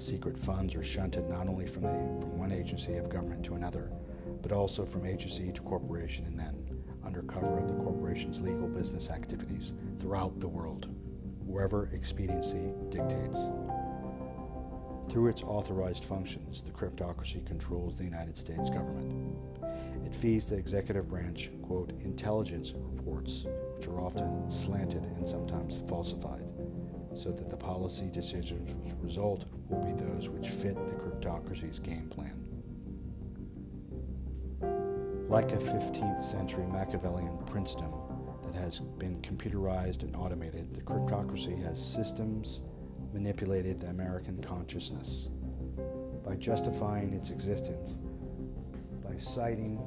Secret 0.00 0.38
funds 0.38 0.74
are 0.74 0.82
shunted 0.82 1.28
not 1.28 1.46
only 1.46 1.66
from, 1.66 1.82
the, 1.82 1.88
from 1.88 2.38
one 2.38 2.52
agency 2.52 2.96
of 2.96 3.10
government 3.10 3.44
to 3.44 3.54
another, 3.54 3.90
but 4.40 4.50
also 4.50 4.86
from 4.86 5.04
agency 5.04 5.52
to 5.52 5.60
corporation 5.60 6.24
and 6.24 6.38
then, 6.38 6.56
under 7.04 7.20
cover 7.20 7.58
of 7.58 7.68
the 7.68 7.74
corporation's 7.74 8.40
legal 8.40 8.66
business 8.66 9.10
activities, 9.10 9.74
throughout 9.98 10.40
the 10.40 10.48
world, 10.48 10.88
wherever 11.44 11.90
expediency 11.92 12.72
dictates. 12.88 13.38
Through 15.10 15.28
its 15.28 15.42
authorized 15.42 16.06
functions, 16.06 16.62
the 16.62 16.70
cryptocracy 16.70 17.44
controls 17.46 17.98
the 17.98 18.04
United 18.04 18.38
States 18.38 18.70
government. 18.70 19.36
It 20.06 20.14
feeds 20.14 20.46
the 20.46 20.56
executive 20.56 21.10
branch, 21.10 21.50
quote, 21.60 21.90
intelligence 22.00 22.72
reports, 22.74 23.44
which 23.76 23.86
are 23.86 24.00
often 24.00 24.50
slanted 24.50 25.04
and 25.04 25.28
sometimes 25.28 25.82
falsified, 25.86 26.46
so 27.12 27.32
that 27.32 27.50
the 27.50 27.56
policy 27.56 28.08
decisions 28.10 28.72
which 28.72 28.94
result 29.02 29.44
will 29.70 29.84
be 29.84 29.92
those 29.92 30.28
which 30.28 30.48
fit 30.48 30.74
the 30.88 30.94
cryptocracy's 30.94 31.78
game 31.78 32.08
plan. 32.08 32.36
Like 35.28 35.52
a 35.52 35.56
15th 35.56 36.20
century 36.20 36.66
Machiavellian 36.66 37.38
princedom 37.46 37.92
that 38.44 38.54
has 38.60 38.80
been 38.80 39.20
computerized 39.22 40.02
and 40.02 40.16
automated, 40.16 40.74
the 40.74 40.82
cryptocracy 40.82 41.62
has 41.62 41.84
systems 41.84 42.62
manipulated 43.12 43.80
the 43.80 43.86
American 43.88 44.42
consciousness 44.42 45.28
by 46.24 46.34
justifying 46.36 47.12
its 47.12 47.30
existence 47.30 47.98
by 49.08 49.16
citing 49.16 49.80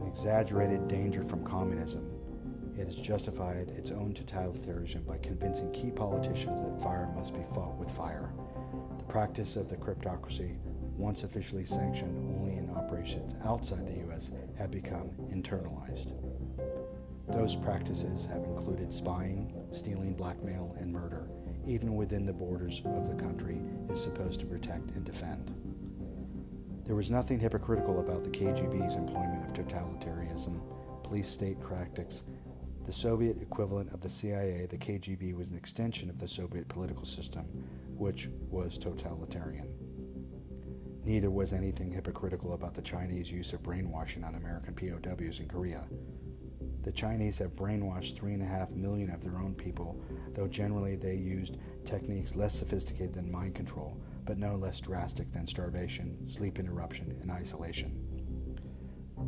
an 0.00 0.06
exaggerated 0.06 0.86
danger 0.88 1.22
from 1.22 1.44
communism. 1.44 2.17
It 2.78 2.86
has 2.86 2.96
justified 2.96 3.70
its 3.70 3.90
own 3.90 4.14
totalitarianism 4.14 5.04
by 5.04 5.18
convincing 5.18 5.72
key 5.72 5.90
politicians 5.90 6.62
that 6.62 6.80
fire 6.80 7.10
must 7.16 7.34
be 7.34 7.42
fought 7.52 7.76
with 7.76 7.90
fire. 7.90 8.30
The 8.98 9.04
practice 9.04 9.56
of 9.56 9.68
the 9.68 9.76
cryptocracy, 9.76 10.56
once 10.96 11.24
officially 11.24 11.64
sanctioned 11.64 12.16
only 12.36 12.56
in 12.56 12.70
operations 12.70 13.34
outside 13.44 13.84
the 13.84 13.98
U.S., 14.06 14.30
have 14.56 14.70
become 14.70 15.10
internalized. 15.32 16.12
Those 17.28 17.56
practices 17.56 18.26
have 18.26 18.44
included 18.44 18.92
spying, 18.94 19.52
stealing, 19.70 20.14
blackmail, 20.14 20.76
and 20.78 20.92
murder, 20.92 21.28
even 21.66 21.96
within 21.96 22.24
the 22.24 22.32
borders 22.32 22.80
of 22.84 23.08
the 23.08 23.20
country 23.20 23.60
is 23.90 24.00
supposed 24.00 24.38
to 24.40 24.46
protect 24.46 24.92
and 24.92 25.04
defend. 25.04 25.52
There 26.86 26.96
was 26.96 27.10
nothing 27.10 27.40
hypocritical 27.40 27.98
about 28.00 28.22
the 28.24 28.30
KGB's 28.30 28.96
employment 28.96 29.44
of 29.44 29.52
totalitarianism, 29.66 30.60
police 31.02 31.28
state 31.28 31.58
tactics. 31.62 32.22
The 32.88 32.94
Soviet 32.94 33.42
equivalent 33.42 33.92
of 33.92 34.00
the 34.00 34.08
CIA, 34.08 34.64
the 34.64 34.78
KGB, 34.78 35.34
was 35.34 35.50
an 35.50 35.58
extension 35.58 36.08
of 36.08 36.18
the 36.18 36.26
Soviet 36.26 36.68
political 36.68 37.04
system, 37.04 37.44
which 37.94 38.30
was 38.48 38.78
totalitarian. 38.78 39.68
Neither 41.04 41.30
was 41.30 41.52
anything 41.52 41.92
hypocritical 41.92 42.54
about 42.54 42.72
the 42.72 42.80
Chinese 42.80 43.30
use 43.30 43.52
of 43.52 43.62
brainwashing 43.62 44.24
on 44.24 44.36
American 44.36 44.74
POWs 44.74 45.40
in 45.40 45.48
Korea. 45.48 45.84
The 46.82 46.90
Chinese 46.90 47.36
have 47.40 47.54
brainwashed 47.54 48.16
three 48.16 48.32
and 48.32 48.42
a 48.42 48.46
half 48.46 48.70
million 48.70 49.10
of 49.10 49.22
their 49.22 49.36
own 49.36 49.54
people, 49.54 50.02
though 50.32 50.48
generally 50.48 50.96
they 50.96 51.14
used 51.14 51.58
techniques 51.84 52.36
less 52.36 52.58
sophisticated 52.58 53.12
than 53.12 53.30
mind 53.30 53.54
control, 53.54 54.00
but 54.24 54.38
no 54.38 54.56
less 54.56 54.80
drastic 54.80 55.30
than 55.30 55.46
starvation, 55.46 56.16
sleep 56.30 56.58
interruption, 56.58 57.14
and 57.20 57.30
isolation. 57.30 58.07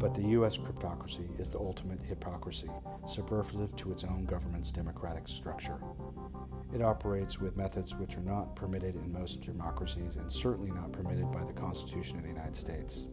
But 0.00 0.14
the 0.14 0.28
U.S. 0.28 0.56
cryptocracy 0.56 1.38
is 1.38 1.50
the 1.50 1.58
ultimate 1.58 2.00
hypocrisy, 2.00 2.70
subversive 3.06 3.76
to 3.76 3.92
its 3.92 4.02
own 4.02 4.24
government's 4.24 4.70
democratic 4.70 5.28
structure. 5.28 5.76
It 6.74 6.80
operates 6.80 7.38
with 7.38 7.58
methods 7.58 7.94
which 7.94 8.16
are 8.16 8.22
not 8.22 8.56
permitted 8.56 8.96
in 8.96 9.12
most 9.12 9.42
democracies 9.42 10.16
and 10.16 10.32
certainly 10.32 10.70
not 10.70 10.90
permitted 10.90 11.30
by 11.30 11.44
the 11.44 11.52
Constitution 11.52 12.16
of 12.16 12.22
the 12.22 12.30
United 12.30 12.56
States. 12.56 13.08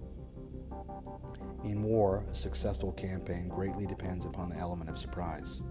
In 1.65 1.83
war, 1.83 2.23
a 2.31 2.33
successful 2.33 2.93
campaign 2.93 3.49
greatly 3.49 3.85
depends 3.85 4.25
upon 4.25 4.47
the 4.47 4.55
element 4.55 4.89
of 4.89 4.97
surprise. 4.97 5.61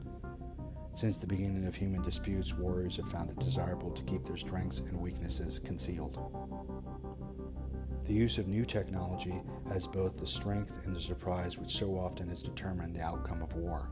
Since 0.93 1.17
the 1.17 1.27
beginning 1.27 1.67
of 1.67 1.75
human 1.75 2.03
disputes, 2.03 2.55
warriors 2.55 2.97
have 2.97 3.09
found 3.09 3.31
it 3.31 3.39
desirable 3.39 3.91
to 3.93 4.03
keep 4.05 4.27
their 4.27 4.37
strengths 4.37 4.81
and 4.81 5.01
weaknesses 5.01 5.59
concealed. 5.59 6.19
The 8.07 8.15
use 8.15 8.39
of 8.39 8.47
new 8.47 8.65
technology 8.65 9.43
has 9.73 9.89
both 9.89 10.17
the 10.17 10.29
strength 10.29 10.73
and 10.85 10.95
the 10.95 11.01
surprise 11.01 11.59
which 11.59 11.73
so 11.73 11.99
often 11.99 12.29
has 12.29 12.41
determined 12.41 12.95
the 12.95 13.03
outcome 13.03 13.43
of 13.43 13.53
war. 13.55 13.91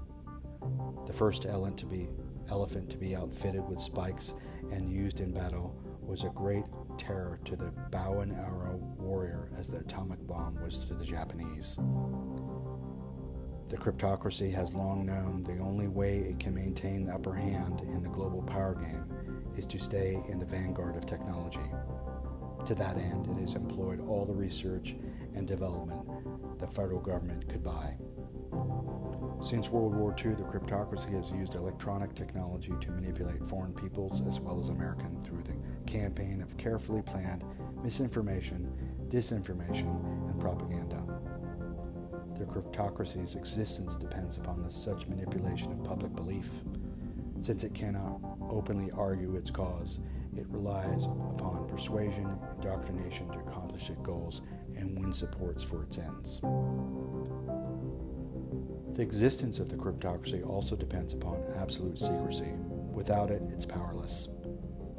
The 1.07 1.13
first 1.13 1.47
elephant 1.47 1.79
to 1.81 1.87
be, 1.87 2.09
elephant 2.49 2.89
to 2.91 2.97
be 2.97 3.17
outfitted 3.17 3.69
with 3.69 3.81
spikes 3.81 4.35
and 4.71 4.89
used 4.89 5.19
in 5.19 5.33
battle 5.33 5.77
was 6.01 6.23
a 6.23 6.29
great 6.29 6.65
terror 6.97 7.41
to 7.45 7.57
the 7.57 7.73
bow 7.91 8.21
and 8.21 8.33
arrow 8.33 8.79
warrior 8.99 9.51
as 9.59 9.67
the 9.67 9.79
atomic 9.79 10.25
bomb 10.29 10.63
was 10.63 10.85
to 10.85 10.95
the 10.95 11.05
Japanese. 11.05 11.77
The 13.69 13.77
cryptocracy 13.77 14.53
has 14.55 14.75
long 14.75 15.05
known 15.07 15.43
the 15.43 15.59
only 15.59 15.89
way 15.89 16.19
it 16.19 16.39
can 16.39 16.55
maintain 16.55 17.07
the 17.07 17.15
upper 17.15 17.35
hand 17.35 17.81
in 17.81 18.05
the 18.05 18.09
global 18.09 18.43
power 18.43 18.77
game 18.77 19.07
is 19.57 19.67
to 19.67 19.79
stay 19.79 20.23
in 20.29 20.39
the 20.39 20.47
vanguard 20.47 20.95
of 20.95 21.05
technology. 21.05 21.69
To 22.67 22.75
that 22.77 22.97
end, 22.97 23.27
it 23.27 23.41
has 23.41 23.57
employed 23.57 24.01
all 24.09 24.25
the 24.25 24.33
research 24.33 24.97
and 25.35 25.47
development 25.47 26.01
the 26.59 26.67
federal 26.67 27.01
government 27.01 27.47
could 27.47 27.63
buy. 27.63 27.97
Since 29.43 29.69
World 29.69 29.95
War 29.95 30.15
II, 30.17 30.33
the 30.33 30.45
cryptocracy 30.45 31.13
has 31.13 31.31
used 31.31 31.57
electronic 31.57 32.15
technology 32.15 32.73
to 32.81 32.91
manipulate 32.91 33.45
foreign 33.45 33.75
peoples 33.75 34.23
as 34.27 34.41
well 34.41 34.59
as 34.59 34.71
American 34.71 35.21
through 35.21 35.43
the 35.43 35.91
campaign 35.91 36.41
of 36.41 36.57
carefully 36.57 37.03
planned 37.03 37.45
misinformation, 37.83 38.73
disinformation, 39.09 40.31
and 40.31 40.41
propaganda. 40.41 41.03
The 42.39 42.47
cryptocracy's 42.47 43.37
existence 43.37 43.97
depends 43.97 44.39
upon 44.39 44.63
the 44.63 44.71
such 44.71 45.07
manipulation 45.07 45.71
of 45.73 45.85
public 45.85 46.17
belief. 46.17 46.63
Since 47.43 47.63
it 47.63 47.75
cannot 47.75 48.21
openly 48.49 48.91
argue 48.93 49.37
its 49.37 49.51
cause, 49.51 50.01
it 50.37 50.47
relies 50.49 51.07
upon 51.07 51.69
persuasion 51.69 52.27
and 52.27 52.41
indoctrination 52.55 53.29
to 53.33 53.39
accomplish 53.41 53.91
its 53.91 54.01
goals 54.03 54.43
and 54.77 54.99
win 54.99 55.13
supports 55.13 55.63
for 55.65 55.83
its 55.83 55.99
ends. 55.99 56.41
The 58.95 59.03
existence 59.03 59.59
of 59.59 59.69
the 59.69 59.77
cryptocracy 59.77 60.47
also 60.49 60.77
depends 60.77 61.13
upon 61.13 61.43
absolute 61.57 61.99
secrecy. 61.99 62.53
Without 62.93 63.31
it, 63.31 63.43
it's 63.51 63.67
powerless. 63.67 64.29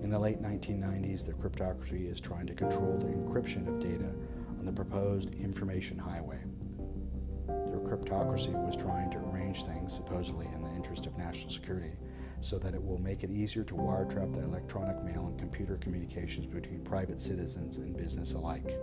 In 0.04 0.10
the 0.10 0.20
late 0.20 0.42
1990s, 0.42 1.26
the 1.26 1.34
cryptocracy 1.34 2.12
is 2.12 2.20
trying 2.20 2.46
to 2.48 2.54
control 2.54 2.98
the 2.98 3.08
encryption 3.08 3.68
of 3.68 3.80
data 3.80 4.12
on 4.60 4.66
the 4.66 4.72
proposed 4.72 5.34
information 5.36 5.98
highway 5.98 6.40
The 7.48 7.78
cryptocracy 7.90 8.54
was 8.54 8.76
trying 8.76 9.12
to 9.12 9.20
arrange 9.20 9.64
things, 9.64 9.94
supposedly 9.94 10.48
in 10.48 10.64
the 10.64 10.76
interest 10.76 11.06
of 11.06 11.18
national 11.18 11.52
security, 11.52 11.92
so 12.46 12.60
that 12.60 12.76
it 12.76 12.84
will 12.84 13.00
make 13.00 13.24
it 13.24 13.32
easier 13.32 13.64
to 13.64 13.74
wiretrap 13.74 14.32
the 14.34 14.44
electronic 14.44 15.04
mail 15.04 15.26
and 15.28 15.40
computer 15.40 15.78
communications 15.78 16.46
between 16.46 16.80
private 16.82 17.20
citizens 17.20 17.78
and 17.78 17.98
business 17.98 18.34
alike. 18.34 18.78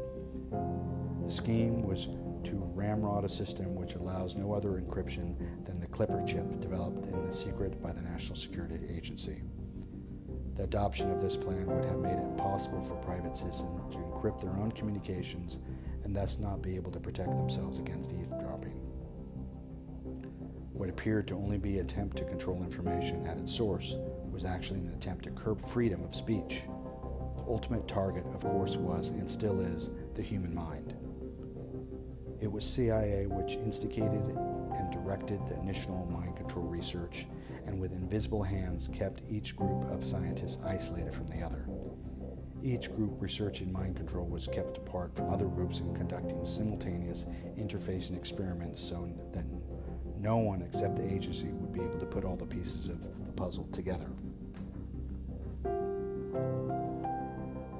The 1.24 1.30
scheme 1.30 1.82
was 1.82 2.08
to 2.44 2.56
ramrod 2.74 3.24
a 3.24 3.28
system 3.28 3.76
which 3.76 3.94
allows 3.94 4.34
no 4.34 4.52
other 4.52 4.80
encryption 4.80 5.36
than 5.64 5.78
the 5.78 5.86
Clipper 5.86 6.24
chip 6.26 6.60
developed 6.60 7.06
in 7.06 7.24
the 7.24 7.32
secret 7.32 7.80
by 7.80 7.92
the 7.92 8.02
National 8.02 8.34
Security 8.34 8.80
Agency. 8.88 9.42
The 10.56 10.64
adoption 10.64 11.12
of 11.12 11.22
this 11.22 11.36
plan 11.36 11.66
would 11.66 11.84
have 11.84 11.98
made 11.98 12.18
it 12.18 12.24
impossible 12.24 12.82
for 12.82 12.96
private 12.96 13.36
citizens 13.36 13.70
to 13.92 13.98
encrypt 13.98 14.40
their 14.40 14.56
own 14.56 14.72
communications 14.72 15.60
and 16.02 16.16
thus 16.16 16.40
not 16.40 16.62
be 16.62 16.74
able 16.74 16.90
to 16.90 17.00
protect 17.00 17.36
themselves 17.36 17.78
against 17.78 18.12
eavesdropping. 18.12 18.61
What 20.82 20.90
appeared 20.90 21.28
to 21.28 21.36
only 21.36 21.58
be 21.58 21.78
an 21.78 21.84
attempt 21.84 22.16
to 22.16 22.24
control 22.24 22.64
information 22.64 23.24
at 23.24 23.38
its 23.38 23.54
source 23.54 23.94
was 24.32 24.44
actually 24.44 24.80
an 24.80 24.92
attempt 24.92 25.22
to 25.26 25.30
curb 25.30 25.64
freedom 25.64 26.02
of 26.02 26.12
speech. 26.12 26.62
The 27.36 27.44
ultimate 27.46 27.86
target, 27.86 28.24
of 28.34 28.42
course, 28.42 28.74
was 28.76 29.10
and 29.10 29.30
still 29.30 29.60
is 29.60 29.90
the 30.14 30.22
human 30.22 30.52
mind. 30.52 30.96
It 32.40 32.50
was 32.50 32.68
CIA 32.68 33.28
which 33.28 33.52
instigated 33.52 34.26
and 34.26 34.90
directed 34.90 35.38
the 35.46 35.56
initial 35.60 36.04
mind 36.10 36.36
control 36.36 36.66
research 36.66 37.28
and 37.64 37.80
with 37.80 37.92
invisible 37.92 38.42
hands 38.42 38.88
kept 38.92 39.22
each 39.30 39.54
group 39.54 39.88
of 39.88 40.04
scientists 40.04 40.58
isolated 40.64 41.14
from 41.14 41.28
the 41.28 41.42
other. 41.42 41.64
Each 42.60 42.92
group 42.92 43.22
researching 43.22 43.72
mind 43.72 43.94
control 43.94 44.26
was 44.26 44.48
kept 44.48 44.78
apart 44.78 45.14
from 45.14 45.30
other 45.30 45.46
groups 45.46 45.78
and 45.78 45.94
conducting 45.94 46.44
simultaneous 46.44 47.26
interfacing 47.56 48.16
experiments 48.16 48.82
so 48.82 49.08
that 49.32 49.44
no 50.22 50.36
one 50.36 50.62
except 50.62 50.96
the 50.96 51.12
agency 51.12 51.48
would 51.48 51.72
be 51.72 51.80
able 51.80 51.98
to 51.98 52.06
put 52.06 52.24
all 52.24 52.36
the 52.36 52.46
pieces 52.46 52.86
of 52.86 53.02
the 53.02 53.32
puzzle 53.32 53.66
together. 53.72 54.08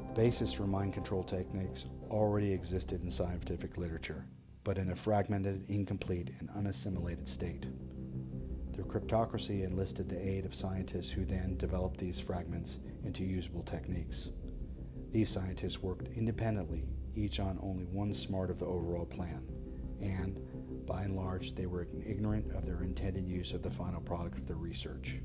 The 0.09 0.15
basis 0.15 0.53
for 0.53 0.67
mind 0.67 0.93
control 0.93 1.23
techniques 1.23 1.87
already 2.11 2.53
existed 2.53 3.05
in 3.05 3.13
scientific 3.13 3.79
literature, 3.79 4.27
but 4.65 4.77
in 4.77 4.91
a 4.91 4.97
fragmented, 4.97 5.65
incomplete, 5.71 6.33
and 6.41 6.51
unassimilated 6.51 7.29
state. 7.29 7.69
The 8.77 8.83
cryptocracy 8.83 9.65
enlisted 9.65 10.09
the 10.09 10.21
aid 10.21 10.45
of 10.45 10.55
scientists 10.55 11.11
who 11.11 11.25
then 11.25 11.57
developed 11.57 11.99
these 11.99 12.19
fragments 12.19 12.81
into 13.05 13.23
usable 13.23 13.63
techniques. 13.63 14.31
These 15.13 15.29
scientists 15.29 15.81
worked 15.81 16.09
independently, 16.09 16.89
each 17.15 17.39
on 17.39 17.59
only 17.63 17.85
one 17.85 18.13
smart 18.13 18.51
of 18.51 18.59
the 18.59 18.67
overall 18.67 19.07
plan, 19.07 19.47
and, 20.01 20.41
by 20.87 21.03
and 21.03 21.17
large, 21.17 21.55
they 21.55 21.67
were 21.67 21.87
ignorant 22.05 22.53
of 22.53 22.67
their 22.67 22.83
intended 22.83 23.27
use 23.27 23.53
of 23.53 23.63
the 23.63 23.71
final 23.71 24.01
product 24.01 24.39
of 24.39 24.47
their 24.47 24.57
research. 24.57 25.21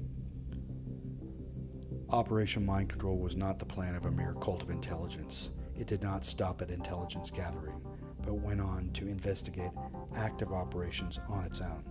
Operation 2.09 2.65
Mind 2.65 2.89
Control 2.89 3.17
was 3.17 3.35
not 3.35 3.59
the 3.59 3.65
plan 3.65 3.95
of 3.95 4.05
a 4.05 4.11
mere 4.11 4.33
cult 4.35 4.63
of 4.63 4.69
intelligence. 4.69 5.51
It 5.77 5.87
did 5.87 6.01
not 6.01 6.23
stop 6.23 6.61
at 6.61 6.71
intelligence 6.71 7.29
gathering, 7.29 7.81
but 8.25 8.35
went 8.35 8.61
on 8.61 8.91
to 8.93 9.07
investigate 9.07 9.71
active 10.15 10.53
operations 10.53 11.19
on 11.27 11.43
its 11.43 11.59
own. 11.59 11.83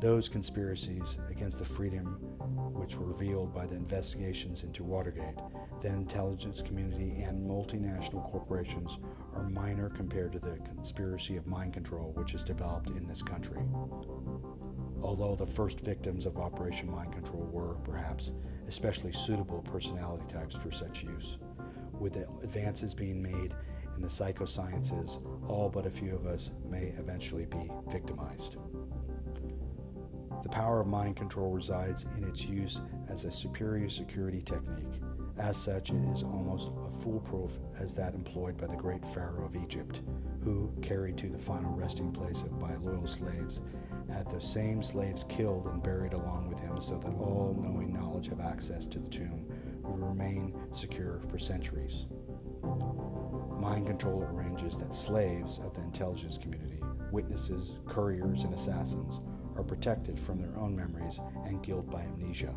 Those 0.00 0.28
conspiracies 0.28 1.18
against 1.30 1.58
the 1.58 1.64
freedom 1.64 2.16
which 2.72 2.96
were 2.96 3.06
revealed 3.06 3.54
by 3.54 3.66
the 3.66 3.76
investigations 3.76 4.64
into 4.64 4.82
Watergate, 4.82 5.36
the 5.80 5.88
intelligence 5.88 6.62
community, 6.62 7.22
and 7.22 7.48
multinational 7.48 8.28
corporations 8.30 8.98
minor 9.52 9.88
compared 9.88 10.32
to 10.32 10.38
the 10.38 10.58
conspiracy 10.64 11.36
of 11.36 11.46
mind 11.46 11.74
control 11.74 12.12
which 12.14 12.34
is 12.34 12.44
developed 12.44 12.90
in 12.90 13.06
this 13.06 13.22
country. 13.22 13.62
Although 15.02 15.34
the 15.34 15.46
first 15.46 15.80
victims 15.80 16.26
of 16.26 16.36
Operation 16.36 16.90
Mind 16.90 17.12
Control 17.12 17.48
were, 17.50 17.74
perhaps, 17.84 18.32
especially 18.68 19.12
suitable 19.12 19.62
personality 19.62 20.24
types 20.28 20.54
for 20.54 20.70
such 20.70 21.02
use, 21.04 21.38
with 21.98 22.12
the 22.12 22.28
advances 22.42 22.94
being 22.94 23.22
made 23.22 23.54
in 23.96 24.02
the 24.02 24.08
psychosciences, 24.08 25.20
all 25.48 25.68
but 25.68 25.86
a 25.86 25.90
few 25.90 26.14
of 26.14 26.26
us 26.26 26.50
may 26.68 26.94
eventually 26.98 27.46
be 27.46 27.70
victimized. 27.88 28.56
The 30.42 30.48
power 30.48 30.80
of 30.80 30.86
mind 30.86 31.16
control 31.16 31.50
resides 31.50 32.06
in 32.16 32.24
its 32.24 32.46
use 32.46 32.80
as 33.08 33.24
a 33.24 33.32
superior 33.32 33.88
security 33.88 34.40
technique. 34.40 35.00
As 35.40 35.56
such, 35.56 35.88
it 35.88 36.04
is 36.12 36.22
almost 36.22 36.68
as 36.86 37.02
foolproof 37.02 37.58
as 37.78 37.94
that 37.94 38.14
employed 38.14 38.58
by 38.58 38.66
the 38.66 38.76
great 38.76 39.02
Pharaoh 39.06 39.46
of 39.46 39.56
Egypt, 39.56 40.02
who, 40.44 40.70
carried 40.82 41.16
to 41.16 41.30
the 41.30 41.38
final 41.38 41.72
resting 41.72 42.12
place 42.12 42.42
by 42.42 42.74
loyal 42.76 43.06
slaves, 43.06 43.62
had 44.12 44.30
those 44.30 44.46
same 44.46 44.82
slaves 44.82 45.24
killed 45.24 45.66
and 45.66 45.82
buried 45.82 46.12
along 46.12 46.50
with 46.50 46.60
him 46.60 46.78
so 46.78 46.98
that 46.98 47.14
all 47.14 47.56
knowing 47.58 47.90
knowledge 47.90 48.28
of 48.28 48.40
access 48.40 48.86
to 48.88 48.98
the 48.98 49.08
tomb 49.08 49.46
would 49.82 50.02
remain 50.02 50.54
secure 50.72 51.22
for 51.30 51.38
centuries. 51.38 52.04
Mind 53.58 53.86
control 53.86 54.22
arranges 54.22 54.76
that 54.76 54.94
slaves 54.94 55.58
of 55.60 55.74
the 55.74 55.82
intelligence 55.82 56.36
community, 56.36 56.82
witnesses, 57.10 57.76
couriers, 57.86 58.44
and 58.44 58.52
assassins 58.52 59.20
are 59.56 59.64
protected 59.64 60.20
from 60.20 60.42
their 60.42 60.56
own 60.58 60.76
memories 60.76 61.18
and 61.46 61.62
guilt 61.62 61.90
by 61.90 62.02
amnesia. 62.02 62.54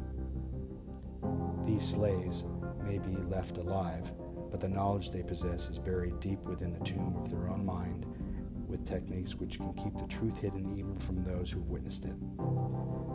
These 1.65 1.87
slaves 1.87 2.43
may 2.83 2.97
be 2.97 3.15
left 3.29 3.57
alive, 3.57 4.11
but 4.51 4.59
the 4.59 4.67
knowledge 4.67 5.11
they 5.11 5.23
possess 5.23 5.69
is 5.69 5.79
buried 5.79 6.19
deep 6.19 6.39
within 6.43 6.73
the 6.73 6.85
tomb 6.85 7.15
of 7.17 7.29
their 7.29 7.49
own 7.49 7.65
mind 7.65 8.05
with 8.67 8.85
techniques 8.85 9.35
which 9.35 9.57
can 9.57 9.73
keep 9.73 9.95
the 9.97 10.07
truth 10.07 10.39
hidden 10.39 10.75
even 10.77 10.97
from 10.97 11.23
those 11.23 11.51
who've 11.51 11.69
witnessed 11.69 12.05
it. 12.05 12.15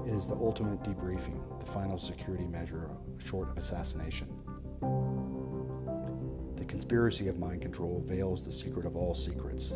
It 0.06 0.14
is 0.14 0.28
the 0.28 0.36
ultimate 0.36 0.82
debriefing, 0.82 1.58
the 1.58 1.66
final 1.66 1.98
security 1.98 2.46
measure 2.46 2.90
short 3.24 3.50
of 3.50 3.58
assassination. 3.58 4.28
The 6.56 6.64
conspiracy 6.64 7.28
of 7.28 7.38
mind 7.38 7.62
control 7.62 8.02
veils 8.06 8.44
the 8.44 8.52
secret 8.52 8.86
of 8.86 8.96
all 8.96 9.14
secrets. 9.14 9.72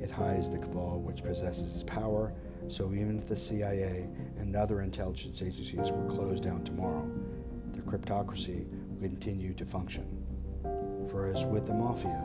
It 0.00 0.10
hides 0.10 0.48
the 0.48 0.58
cabal 0.58 1.00
which 1.00 1.22
possesses 1.22 1.74
its 1.74 1.82
power 1.82 2.32
so 2.68 2.92
even 2.92 3.18
if 3.18 3.26
the 3.26 3.36
CIA 3.36 4.08
and 4.38 4.56
other 4.56 4.80
intelligence 4.80 5.40
agencies 5.40 5.92
were 5.92 6.10
closed 6.12 6.42
down 6.42 6.64
tomorrow, 6.64 7.08
the 7.72 7.82
cryptocracy 7.82 8.66
continue 9.00 9.54
to 9.54 9.64
function. 9.64 10.24
For 11.10 11.26
as 11.26 11.44
with 11.44 11.66
the 11.66 11.74
mafia, 11.74 12.22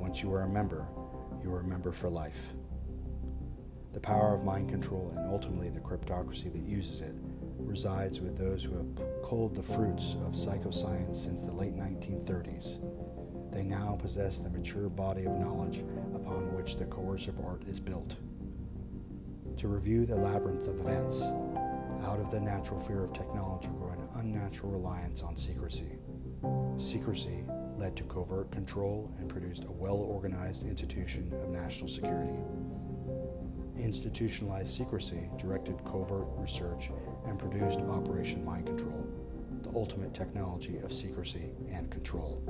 once 0.00 0.22
you 0.22 0.32
are 0.34 0.42
a 0.42 0.48
member, 0.48 0.86
you 1.42 1.52
are 1.52 1.60
a 1.60 1.64
member 1.64 1.92
for 1.92 2.08
life. 2.08 2.52
The 3.92 4.00
power 4.00 4.34
of 4.34 4.44
mind 4.44 4.68
control 4.68 5.12
and 5.16 5.30
ultimately 5.30 5.70
the 5.70 5.80
cryptocracy 5.80 6.52
that 6.52 6.62
uses 6.62 7.00
it 7.00 7.14
resides 7.58 8.20
with 8.20 8.36
those 8.36 8.64
who 8.64 8.76
have 8.76 9.22
culled 9.22 9.54
the 9.54 9.62
fruits 9.62 10.14
of 10.26 10.32
psychoscience 10.32 11.16
since 11.16 11.42
the 11.42 11.52
late 11.52 11.76
1930s. 11.76 12.80
They 13.52 13.62
now 13.62 13.96
possess 14.00 14.38
the 14.38 14.50
mature 14.50 14.88
body 14.88 15.26
of 15.26 15.38
knowledge 15.38 15.84
upon 16.14 16.54
which 16.54 16.76
the 16.76 16.86
coercive 16.86 17.38
art 17.44 17.62
is 17.68 17.78
built 17.78 18.16
to 19.58 19.68
review 19.68 20.04
the 20.04 20.16
labyrinth 20.16 20.66
of 20.68 20.80
events. 20.80 21.22
Out 22.02 22.20
of 22.20 22.30
the 22.30 22.40
natural 22.40 22.78
fear 22.80 23.04
of 23.04 23.12
technology 23.12 23.68
grew 23.78 23.90
an 23.90 24.03
unnatural 24.24 24.72
reliance 24.72 25.22
on 25.22 25.36
secrecy. 25.36 25.98
Secrecy 26.78 27.44
led 27.76 27.94
to 27.96 28.04
covert 28.04 28.50
control 28.50 29.12
and 29.18 29.28
produced 29.28 29.64
a 29.64 29.70
well 29.70 29.96
organized 29.96 30.64
institution 30.64 31.30
of 31.42 31.50
national 31.50 31.88
security. 31.88 32.38
Institutionalized 33.76 34.74
secrecy 34.74 35.28
directed 35.36 35.76
covert 35.84 36.26
research 36.38 36.90
and 37.26 37.38
produced 37.38 37.80
Operation 37.80 38.44
Mind 38.44 38.66
Control, 38.66 39.06
the 39.62 39.70
ultimate 39.74 40.14
technology 40.14 40.78
of 40.78 40.92
secrecy 40.92 41.50
and 41.70 41.90
control. 41.90 42.42